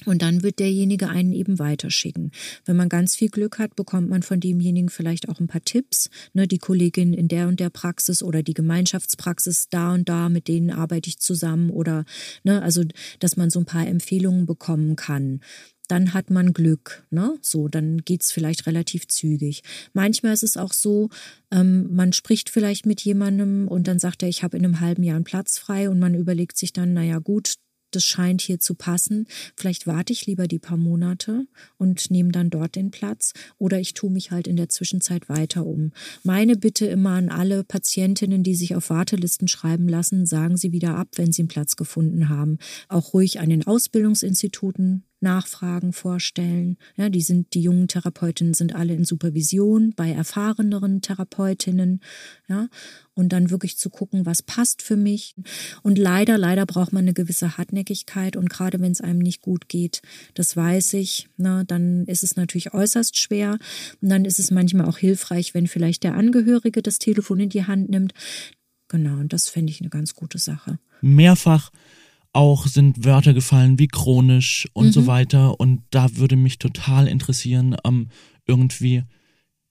und 0.06 0.22
dann 0.22 0.44
wird 0.44 0.60
derjenige 0.60 1.10
einen 1.10 1.34
eben 1.34 1.60
weiterschicken. 1.60 2.32
Wenn 2.66 2.76
man 2.76 2.90
ganz 2.90 3.16
viel 3.16 3.30
Glück 3.30 3.60
hat, 3.60 3.76
bekommt 3.76 4.10
man 4.10 4.24
von 4.24 4.40
demjenigen 4.40 4.90
vielleicht 4.90 5.30
auch 5.30 5.40
ein 5.40 5.48
paar 5.48 5.64
Tipps. 5.64 6.10
Ne, 6.34 6.48
die 6.48 6.58
Kollegin 6.58 7.14
in 7.14 7.28
der 7.28 7.48
und 7.48 7.60
der 7.60 7.70
Praxis 7.70 8.24
oder 8.24 8.44
die 8.44 8.54
Gemeinschaftspraxis 8.54 9.70
da 9.70 9.94
und 9.94 10.10
da, 10.10 10.30
mit 10.30 10.48
denen 10.48 10.72
arbeite 10.72 11.10
ich 11.10 11.20
zusammen 11.20 11.70
oder, 11.70 12.06
ne, 12.44 12.62
also, 12.62 12.84
dass 13.20 13.38
man 13.38 13.50
so 13.50 13.60
ein 13.60 13.66
paar 13.66 13.88
Empfehlungen 13.88 14.46
bekommen 14.46 14.96
kann 14.96 15.40
dann 15.88 16.14
hat 16.14 16.30
man 16.30 16.54
Glück. 16.54 17.06
Ne? 17.10 17.38
So, 17.42 17.68
dann 17.68 18.00
geht's 18.00 18.32
vielleicht 18.32 18.68
relativ 18.68 19.08
zügig. 19.08 19.64
Manchmal 19.94 20.34
ist 20.34 20.44
es 20.44 20.58
auch 20.58 20.74
so, 20.74 21.10
ähm, 21.52 21.94
man 21.94 22.14
spricht 22.14 22.50
vielleicht 22.50 22.86
mit 22.86 23.02
jemandem 23.02 23.68
und 23.68 23.88
dann 23.88 24.00
sagt 24.00 24.24
er, 24.24 24.30
ich 24.30 24.44
habe 24.44 24.58
in 24.58 24.66
einem 24.66 24.80
halben 24.80 25.04
Jahr 25.04 25.18
einen 25.18 25.26
Platz 25.26 25.60
frei 25.60 25.90
und 25.90 26.00
man 26.00 26.16
überlegt 26.16 26.58
sich 26.58 26.74
dann, 26.74 26.94
naja 26.94 27.20
gut, 27.20 27.56
das 27.96 28.04
scheint 28.04 28.42
hier 28.42 28.60
zu 28.60 28.76
passen. 28.76 29.28
Vielleicht 29.56 29.88
warte 29.88 30.14
ich 30.14 30.26
lieber 30.26 30.48
die 30.48 30.60
paar 30.60 30.78
Monate 30.78 31.46
und 31.78 32.12
nehme 32.12 32.32
dann 32.32 32.50
dort 32.50 32.76
den 32.76 32.92
Platz 32.92 33.34
oder 33.58 33.80
ich 33.80 33.94
tue 33.94 34.12
mich 34.12 34.32
halt 34.32 34.48
in 34.48 34.56
der 34.56 34.70
Zwischenzeit 34.70 35.30
weiter 35.30 35.66
um. 35.66 35.92
Meine 36.24 36.56
Bitte 36.56 36.86
immer 36.86 37.12
an 37.12 37.30
alle 37.30 37.64
Patientinnen, 37.64 38.44
die 38.44 38.56
sich 38.56 38.76
auf 38.76 38.90
Wartelisten 38.90 39.48
schreiben 39.48 39.88
lassen, 39.88 40.26
sagen 40.26 40.58
Sie 40.58 40.72
wieder 40.72 40.96
ab, 40.96 41.10
wenn 41.16 41.32
Sie 41.32 41.42
einen 41.42 41.50
Platz 41.50 41.76
gefunden 41.76 42.30
haben. 42.30 42.58
Auch 42.88 43.14
ruhig 43.14 43.40
an 43.40 43.50
den 43.50 43.66
Ausbildungsinstituten 43.66 45.04
Nachfragen 45.24 45.94
vorstellen. 45.94 46.78
Ja, 46.96 47.10
die 47.10 47.22
sind, 47.22 47.54
die 47.56 47.62
jungen 47.62 47.88
Therapeutinnen 47.88 48.54
sind 48.54 48.76
alle 48.76 48.94
in 48.94 49.06
Supervision 49.06 49.94
bei 49.96 50.12
erfahreneren 50.12 51.02
Therapeutinnen. 51.02 52.02
Ja, 52.48 52.68
und 53.16 53.30
dann 53.30 53.50
wirklich 53.50 53.78
zu 53.78 53.90
gucken, 53.90 54.26
was 54.26 54.44
passt 54.44 54.82
für 54.82 54.96
mich. 54.96 55.36
Und 55.82 55.98
leider, 55.98 56.38
leider 56.38 56.66
braucht 56.66 56.94
man 56.94 57.06
eine 57.06 57.14
gewisse 57.14 57.58
Hartnäckigkeit. 57.58 58.36
Und 58.36 58.50
gerade 58.50 58.80
wenn 58.82 58.92
es 58.92 59.02
einem 59.02 59.20
nicht 59.20 59.42
gut 59.42 59.70
geht, 59.70 60.02
das 60.34 60.56
weiß 60.56 60.94
ich, 60.94 61.30
na, 61.38 61.64
dann 61.64 62.06
ist 62.06 62.24
es 62.24 62.36
natürlich 62.36 62.74
äußerst 62.74 63.18
schwer. 63.18 63.58
Und 64.02 64.10
dann 64.10 64.26
ist 64.26 64.40
es 64.40 64.52
manchmal 64.52 64.88
auch 64.88 64.98
hilfreich, 64.98 65.54
wenn 65.54 65.68
vielleicht 65.68 66.04
der 66.04 66.16
Angehörige 66.16 66.82
das 66.82 67.00
Telefon 67.00 67.40
in 67.40 67.50
die 67.50 67.66
Hand 67.66 67.90
nimmt. 67.90 68.14
Genau, 68.88 69.20
und 69.20 69.34
das 69.34 69.50
fände 69.50 69.72
ich 69.72 69.82
eine 69.82 69.90
ganz 69.90 70.14
gute 70.14 70.38
Sache. 70.38 70.78
Mehrfach 71.02 71.72
auch 72.34 72.68
sind 72.68 73.06
Wörter 73.06 73.34
gefallen 73.34 73.80
wie 73.80 73.88
chronisch 73.88 74.68
und 74.74 74.88
mhm. 74.88 74.92
so 74.92 75.08
weiter. 75.08 75.60
Und 75.60 75.84
da 75.92 76.16
würde 76.16 76.36
mich 76.36 76.58
total 76.60 77.08
interessieren, 77.08 77.76
ähm, 77.86 78.10
irgendwie 78.46 79.04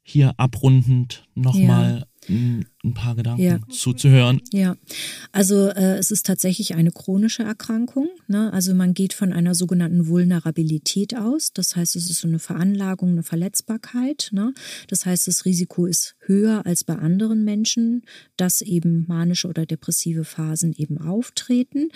hier 0.03 0.35
abrundend 0.39 1.29
nochmal 1.35 2.07
ja. 2.29 2.35
ein, 2.35 2.67
ein 2.85 2.95
paar 2.95 3.15
Gedanken 3.15 3.43
ja. 3.43 3.61
zuzuhören. 3.71 4.41
Ja, 4.53 4.77
also 5.31 5.69
äh, 5.69 5.99
es 5.99 6.11
ist 6.11 6.27
tatsächlich 6.27 6.75
eine 6.75 6.91
chronische 6.91 7.45
Erkrankung. 7.45 8.09
Ne? 8.27 8.53
Also 8.53 8.75
man 8.75 8.93
geht 8.93 9.13
von 9.13 9.33
einer 9.33 9.55
sogenannten 9.55 10.09
Vulnerabilität 10.09 11.17
aus. 11.17 11.53
Das 11.53 11.77
heißt, 11.77 11.95
es 11.95 12.11
ist 12.11 12.21
so 12.21 12.29
eine 12.29 12.41
Veranlagung, 12.41 13.11
eine 13.11 13.23
Verletzbarkeit. 13.23 14.31
Ne? 14.33 14.53
Das 14.89 15.07
heißt, 15.07 15.29
das 15.29 15.45
Risiko 15.45 15.87
ist 15.87 16.17
höher 16.27 16.67
als 16.67 16.83
bei 16.83 16.97
anderen 16.97 17.45
Menschen, 17.45 18.03
dass 18.37 18.63
eben 18.63 19.05
manische 19.07 19.47
oder 19.47 19.65
depressive 19.65 20.25
Phasen 20.25 20.75
eben 20.77 20.99
auftreten. 20.99 21.89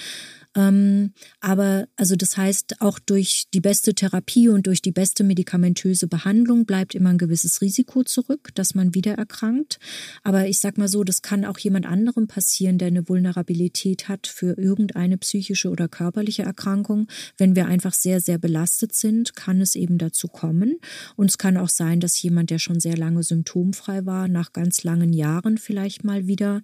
Ähm, 0.55 1.13
aber 1.41 1.89
also 1.97 2.15
das 2.15 2.37
heißt, 2.37 2.81
auch 2.81 2.99
durch 2.99 3.47
die 3.53 3.61
beste 3.61 3.95
Therapie 3.95 4.49
und 4.49 4.67
durch 4.67 4.83
die 4.83 4.93
beste 4.93 5.25
medikamentöse 5.25 6.07
Behandlung 6.07 6.65
bleibt 6.65 6.95
immer 6.95 7.11
ein 7.11 7.19
gewisses 7.19 7.61
Risiko 7.61 8.05
zurück, 8.05 8.51
dass 8.55 8.75
man 8.75 8.95
wieder 8.95 9.15
erkrankt. 9.15 9.79
Aber 10.23 10.47
ich 10.47 10.61
mal 10.79 10.89
so, 10.89 11.05
das 11.05 11.23
kann 11.23 11.45
auch 11.45 11.59
jemand 11.59 11.87
anderem 11.87 12.27
passieren, 12.27 12.79
der 12.79 12.89
eine 12.89 13.09
Vulnerabilität 13.09 14.09
hat 14.09 14.27
für 14.27 14.59
irgendeine 14.59 15.19
psychische 15.19 15.71
oder 15.71 15.89
körperliche 15.89 16.43
Erkrankung. 16.43 17.09
Wenn 17.39 17.57
wir 17.57 17.67
einfach 17.67 17.95
sehr, 17.95 18.21
sehr 18.21 18.39
belastet 18.39 18.95
sind, 18.95 19.35
kann 19.37 19.61
es 19.61 19.75
eben 19.75 19.99
dazu 19.99 20.29
kommen. 20.29 20.79
Und 21.17 21.31
es 21.31 21.39
kann 21.39 21.57
auch 21.57 21.69
sein, 21.69 22.01
dass 22.01 22.21
jemand, 22.21 22.51
der 22.51 22.59
schon 22.59 22.81
sehr 22.81 22.97
lange 22.97 23.23
symptomfrei 23.23 24.07
war, 24.07 24.29
nach 24.29 24.53
ganz 24.53 24.85
langen 24.85 25.13
Jahren 25.13 25.59
vielleicht 25.59 26.05
mal 26.05 26.27
wieder 26.27 26.63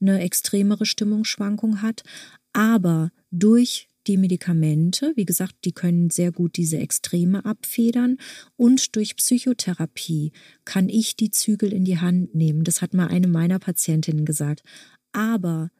eine 0.00 0.20
extremere 0.20 0.86
Stimmungsschwankung 0.86 1.82
hat. 1.82 2.02
Aber 2.52 3.10
durch 3.30 3.88
die 4.06 4.16
Medikamente, 4.16 5.12
wie 5.16 5.24
gesagt, 5.24 5.56
die 5.64 5.72
können 5.72 6.10
sehr 6.10 6.32
gut 6.32 6.56
diese 6.56 6.78
Extreme 6.78 7.44
abfedern 7.44 8.18
und 8.56 8.96
durch 8.96 9.16
Psychotherapie 9.16 10.32
kann 10.64 10.88
ich 10.88 11.16
die 11.16 11.30
Zügel 11.30 11.72
in 11.72 11.84
die 11.84 11.98
Hand 11.98 12.34
nehmen. 12.34 12.64
Das 12.64 12.82
hat 12.82 12.94
mal 12.94 13.08
eine 13.08 13.28
meiner 13.28 13.58
Patientinnen 13.58 14.24
gesagt. 14.24 14.62
Aber 15.12 15.70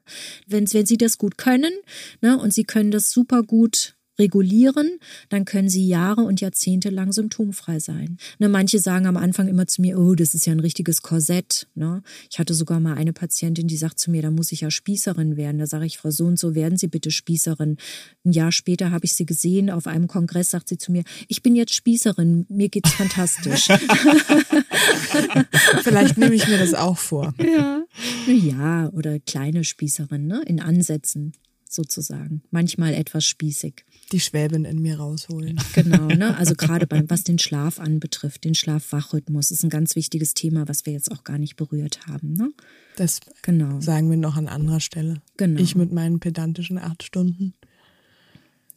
wenn, 0.47 0.73
wenn 0.73 0.87
sie 0.87 0.99
das 0.99 1.18
gut 1.18 1.39
können 1.39 1.73
ne, 2.20 2.39
und 2.39 2.53
sie 2.53 2.64
können 2.64 2.91
das 2.91 3.11
super 3.11 3.43
gut 3.43 3.97
regulieren, 4.23 4.99
dann 5.29 5.45
können 5.45 5.68
sie 5.68 5.87
Jahre 5.87 6.23
und 6.23 6.41
Jahrzehnte 6.41 6.91
lang 6.91 7.12
symptomfrei 7.12 7.81
sein. 7.81 8.18
Ne, 8.39 8.49
manche 8.49 8.79
sagen 8.79 9.07
am 9.07 9.16
Anfang 9.16 9.49
immer 9.49 9.66
zu 9.66 9.83
mir, 9.83 9.99
oh, 9.99 10.14
das 10.14 10.35
ist 10.35 10.47
ja 10.47 10.53
ein 10.53 10.61
richtiges 10.61 11.03
Korsett. 11.03 11.66
Ne? 11.75 12.03
Ich 12.31 12.39
hatte 12.39 12.55
sogar 12.55 12.79
mal 12.79 12.95
eine 12.95 13.12
Patientin, 13.12 13.66
die 13.66 13.77
sagt 13.77 13.99
zu 13.99 14.11
mir, 14.11 14.23
da 14.23 14.31
muss 14.31 14.53
ich 14.53 14.61
ja 14.61 14.70
Spießerin 14.70 15.37
werden. 15.37 15.59
Da 15.59 15.66
sage 15.66 15.87
ich, 15.87 15.99
Frau 15.99 16.11
so 16.11 16.27
und 16.27 16.39
so, 16.39 16.55
werden 16.55 16.79
Sie 16.79 16.87
bitte 16.87 17.11
Spießerin. 17.11 17.77
Ein 18.25 18.33
Jahr 18.33 18.53
später 18.53 18.93
habe 18.93 19.05
ich 19.05 19.14
sie 19.14 19.27
gesehen, 19.27 19.70
auf 19.70 19.87
einem 19.87 20.07
Kongress 20.07 20.51
sagt 20.51 20.68
sie 20.68 20.79
zu 20.79 20.93
mir, 20.93 21.03
ich 21.29 21.43
bin 21.43 21.57
jetzt 21.57 21.75
Spießerin, 21.75 22.47
mir 22.49 22.68
geht's 22.68 22.93
fantastisch. 22.93 23.68
Vielleicht 25.83 26.18
nehme 26.18 26.35
ich 26.35 26.47
mir 26.47 26.59
das 26.59 26.75
auch 26.75 26.99
vor. 26.99 27.35
Ja, 27.41 27.85
ja 28.27 28.89
oder 28.91 29.18
kleine 29.18 29.64
Spießerin, 29.64 30.27
ne? 30.27 30.43
in 30.47 30.61
Ansätzen 30.61 31.33
sozusagen. 31.68 32.43
Manchmal 32.51 32.95
etwas 32.95 33.25
spießig. 33.25 33.85
Die 34.13 34.21
Schwäbin 34.21 34.65
in 34.65 34.81
mir 34.81 34.99
rausholen. 34.99 35.59
Genau, 35.73 36.07
ne? 36.07 36.37
Also 36.37 36.55
gerade 36.55 36.87
beim, 36.87 37.09
was 37.09 37.25
den 37.25 37.39
Schlaf 37.39 37.79
anbetrifft, 37.81 38.45
den 38.45 38.55
Schlaf-Wach-Rhythmus 38.55 39.51
ist 39.51 39.65
ein 39.65 39.71
ganz 39.71 39.97
wichtiges 39.97 40.35
Thema, 40.35 40.69
was 40.69 40.85
wir 40.85 40.93
jetzt 40.93 41.11
auch 41.11 41.25
gar 41.25 41.39
nicht 41.39 41.57
berührt 41.57 42.07
haben, 42.07 42.35
ne? 42.35 42.51
Das 42.97 43.21
genau. 43.41 43.81
sagen 43.81 44.11
wir 44.11 44.19
noch 44.19 44.37
an 44.37 44.49
anderer 44.49 44.81
Stelle. 44.81 45.23
Genau. 45.39 45.61
Ich 45.61 45.75
mit 45.75 45.93
meinen 45.93 46.21
pedantischen 46.21 46.77
acht 46.77 47.03
Stunden. 47.03 47.55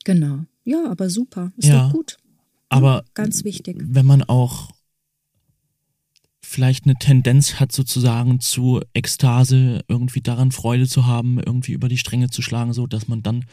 Genau. 0.06 0.46
Ja, 0.64 0.90
aber 0.90 1.10
super. 1.10 1.52
Ist 1.58 1.68
ja, 1.68 1.88
doch 1.88 1.94
gut. 1.94 2.18
Aber 2.70 3.04
ganz 3.14 3.44
wichtig. 3.44 3.78
Wenn 3.80 4.06
man 4.06 4.24
auch 4.24 4.70
vielleicht 6.42 6.86
eine 6.86 6.96
Tendenz 6.96 7.60
hat 7.60 7.72
sozusagen 7.72 8.40
zu 8.40 8.82
Ekstase, 8.94 9.84
irgendwie 9.88 10.22
daran 10.22 10.52
Freude 10.52 10.88
zu 10.88 11.06
haben, 11.06 11.40
irgendwie 11.40 11.74
über 11.74 11.90
die 11.90 11.98
Stränge 11.98 12.30
zu 12.30 12.42
schlagen, 12.42 12.72
so 12.72 12.88
dass 12.88 13.08
man 13.08 13.24
dann 13.24 13.46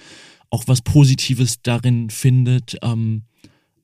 auch 0.52 0.64
was 0.66 0.82
Positives 0.82 1.62
darin 1.62 2.10
findet, 2.10 2.76
ähm, 2.82 3.22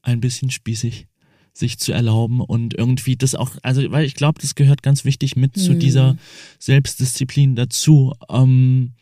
ein 0.03 0.21
bisschen 0.21 0.51
spießig 0.51 1.07
sich 1.55 1.79
zu 1.79 1.93
erlauben 1.93 2.41
und 2.41 2.75
irgendwie 2.79 3.17
das 3.17 3.35
auch, 3.35 3.57
also 3.63 3.91
weil 3.91 4.05
ich 4.05 4.15
glaube, 4.15 4.41
das 4.41 4.55
gehört 4.55 4.83
ganz 4.83 5.05
wichtig 5.05 5.35
mit 5.35 5.57
hm. 5.57 5.63
zu 5.63 5.75
dieser 5.75 6.17
Selbstdisziplin 6.61 7.57
dazu. 7.57 8.13
Ähm, 8.29 8.93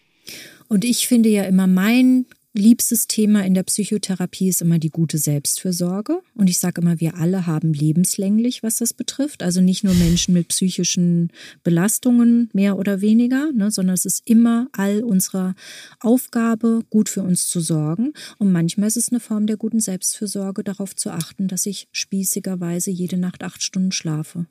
und 0.69 0.85
ich 0.85 1.07
finde 1.07 1.29
ja 1.29 1.43
immer, 1.43 1.67
mein 1.67 2.25
liebstes 2.57 3.07
Thema 3.07 3.45
in 3.45 3.55
der 3.55 3.63
Psychotherapie 3.63 4.49
ist 4.49 4.63
immer 4.63 4.79
die 4.79 4.91
gute 4.91 5.19
Selbstfürsorge. 5.19 6.21
Und 6.35 6.51
ich 6.51 6.59
sage 6.59 6.81
immer, 6.81 7.01
wir 7.01 7.17
alle 7.17 7.47
haben 7.47 7.73
lebenslänglich, 7.73 8.63
was 8.63 8.77
das 8.77 8.93
betrifft. 8.93 9.43
Also 9.43 9.61
nicht 9.61 9.85
nur 9.85 9.95
Menschen 9.95 10.35
mit 10.35 10.49
psychischen 10.49 11.31
Belastungen, 11.63 12.51
mehr 12.53 12.79
oder 12.79 13.01
weniger, 13.01 13.53
ne, 13.53 13.71
sondern 13.71 13.95
es 13.95 14.05
ist 14.05 14.23
immer 14.27 14.69
all 14.73 15.03
unserer 15.05 15.55
Aufgabe, 16.01 16.81
gut 16.91 17.09
für 17.09 17.23
uns 17.23 17.49
zu 17.49 17.61
sorgen. 17.61 18.13
Und 18.39 18.53
manchmal 18.53 18.89
ist 18.89 18.97
es 18.97 19.11
eine 19.11 19.21
Form 19.21 19.47
der 19.47 19.57
guten 19.57 19.81
Selbstfürsorge, 19.81 20.65
darauf 20.65 20.97
zu 20.97 21.11
achten, 21.11 21.49
dass 21.49 21.67
ich 21.67 21.89
spießigerweise 21.93 22.91
jede 22.91 23.19
Nacht 23.19 23.45
acht 23.45 23.63
Stunden 23.63 23.93
schlafe. 23.93 24.47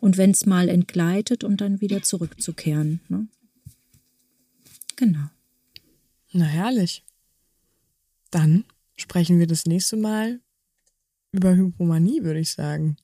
Und 0.00 0.18
wenn 0.18 0.32
es 0.32 0.44
mal 0.44 0.68
entgleitet 0.68 1.44
und 1.44 1.60
dann 1.60 1.80
wieder 1.80 2.02
zurückzukehren. 2.02 3.00
Ne? 3.08 3.28
Genau. 4.96 5.28
Na 6.36 6.44
herrlich. 6.44 7.02
Dann 8.30 8.64
sprechen 8.96 9.38
wir 9.38 9.46
das 9.46 9.64
nächste 9.64 9.96
Mal 9.96 10.40
über 11.32 11.56
Hypomanie, 11.56 12.22
würde 12.24 12.40
ich 12.40 12.50
sagen. 12.52 12.96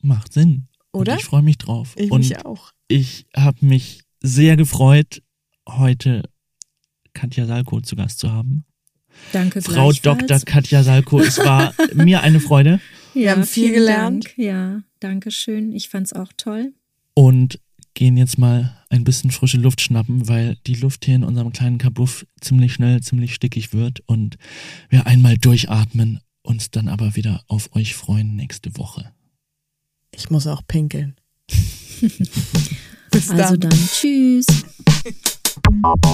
Macht 0.00 0.32
Sinn. 0.32 0.68
Oder? 0.92 1.12
Und 1.12 1.18
ich 1.18 1.24
freue 1.26 1.42
mich 1.42 1.58
drauf. 1.58 1.94
Ich 1.96 2.10
Und 2.10 2.20
mich 2.20 2.44
auch. 2.46 2.72
ich 2.88 3.26
habe 3.36 3.64
mich 3.64 4.04
sehr 4.22 4.56
gefreut, 4.56 5.22
heute 5.68 6.22
Katja 7.12 7.44
Salko 7.46 7.82
zu 7.82 7.94
Gast 7.94 8.20
zu 8.20 8.30
haben. 8.32 8.64
Danke 9.32 9.60
Frau. 9.60 9.92
Dr. 9.92 10.40
Katja 10.40 10.82
Salko, 10.82 11.20
es 11.20 11.38
war 11.38 11.74
mir 11.94 12.22
eine 12.22 12.40
Freude. 12.40 12.80
Ja, 13.12 13.32
haben 13.32 13.44
viel 13.44 13.70
gelernt. 13.72 14.24
Dank. 14.24 14.38
Ja, 14.38 14.82
danke 15.00 15.30
schön. 15.30 15.72
Ich 15.72 15.90
fand's 15.90 16.14
auch 16.14 16.32
toll. 16.38 16.72
Und 17.12 17.60
gehen 17.94 18.16
jetzt 18.16 18.38
mal 18.38 18.76
ein 18.90 19.04
bisschen 19.04 19.30
frische 19.30 19.58
Luft 19.58 19.80
schnappen, 19.80 20.28
weil 20.28 20.56
die 20.66 20.74
Luft 20.74 21.04
hier 21.04 21.16
in 21.16 21.24
unserem 21.24 21.52
kleinen 21.52 21.78
Kabuff 21.78 22.26
ziemlich 22.40 22.72
schnell, 22.72 23.00
ziemlich 23.02 23.34
stickig 23.34 23.72
wird 23.72 24.00
und 24.06 24.36
wir 24.88 25.06
einmal 25.06 25.38
durchatmen, 25.38 26.20
uns 26.42 26.70
dann 26.70 26.88
aber 26.88 27.16
wieder 27.16 27.44
auf 27.48 27.74
euch 27.74 27.94
freuen 27.94 28.36
nächste 28.36 28.76
Woche. 28.76 29.12
Ich 30.14 30.30
muss 30.30 30.46
auch 30.46 30.62
pinkeln. 30.66 31.16
Bis 33.10 33.30
Also 33.30 33.56
dann. 33.56 33.70
dann, 33.70 33.88
tschüss. 33.92 34.46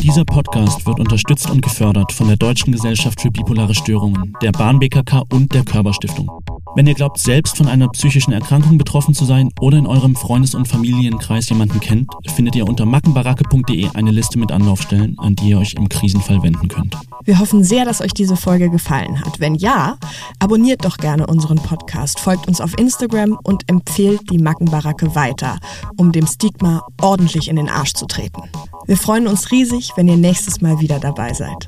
Dieser 0.02 0.24
Podcast 0.24 0.86
wird 0.86 1.00
unterstützt 1.00 1.50
und 1.50 1.62
gefördert 1.62 2.12
von 2.12 2.28
der 2.28 2.36
Deutschen 2.36 2.72
Gesellschaft 2.72 3.20
für 3.20 3.30
bipolare 3.30 3.74
Störungen, 3.74 4.34
der 4.42 4.52
Bahn 4.52 4.78
BKK 4.78 5.22
und 5.32 5.52
der 5.54 5.64
Körperstiftung. 5.64 6.30
Wenn 6.74 6.86
ihr 6.86 6.94
glaubt, 6.94 7.18
selbst 7.18 7.56
von 7.56 7.66
einer 7.66 7.88
psychischen 7.88 8.32
Erkrankung 8.32 8.78
betroffen 8.78 9.14
zu 9.14 9.24
sein 9.24 9.50
oder 9.60 9.78
in 9.78 9.86
eurem 9.86 10.14
Freundes- 10.14 10.54
und 10.54 10.68
Familienkreis 10.68 11.48
jemanden 11.48 11.80
kennt, 11.80 12.10
findet 12.34 12.56
ihr 12.56 12.68
unter 12.68 12.86
mackenbaracke.de 12.86 13.88
eine 13.94 14.10
Liste 14.10 14.38
mit 14.38 14.52
Anlaufstellen, 14.52 15.18
an 15.18 15.34
die 15.34 15.50
ihr 15.50 15.58
euch 15.58 15.74
im 15.74 15.88
Krisenfall 15.88 16.42
wenden 16.42 16.68
könnt. 16.68 16.96
Wir 17.24 17.38
hoffen 17.38 17.64
sehr, 17.64 17.84
dass 17.84 18.00
euch 18.00 18.12
diese 18.12 18.36
Folge 18.36 18.70
gefallen 18.70 19.20
hat. 19.20 19.40
Wenn 19.40 19.54
ja, 19.54 19.96
abonniert 20.38 20.84
doch 20.84 20.98
gerne 20.98 21.26
unseren 21.26 21.56
Podcast, 21.58 22.20
folgt 22.20 22.46
uns 22.46 22.60
auf 22.60 22.78
Instagram 22.78 23.38
und 23.42 23.68
empfehlt 23.68 24.30
die 24.30 24.38
Mackenbaracke 24.38 25.14
weiter, 25.14 25.58
um 25.96 26.12
dem 26.12 26.26
Stigma 26.26 26.86
ordentlich 27.00 27.48
in 27.48 27.56
den 27.56 27.68
Arsch 27.68 27.94
zu 27.94 28.06
treten. 28.06 28.42
Wir 28.86 28.96
uns 29.28 29.50
riesig, 29.50 29.92
wenn 29.96 30.08
ihr 30.08 30.16
nächstes 30.16 30.60
Mal 30.60 30.80
wieder 30.80 30.98
dabei 30.98 31.32
seid. 31.32 31.64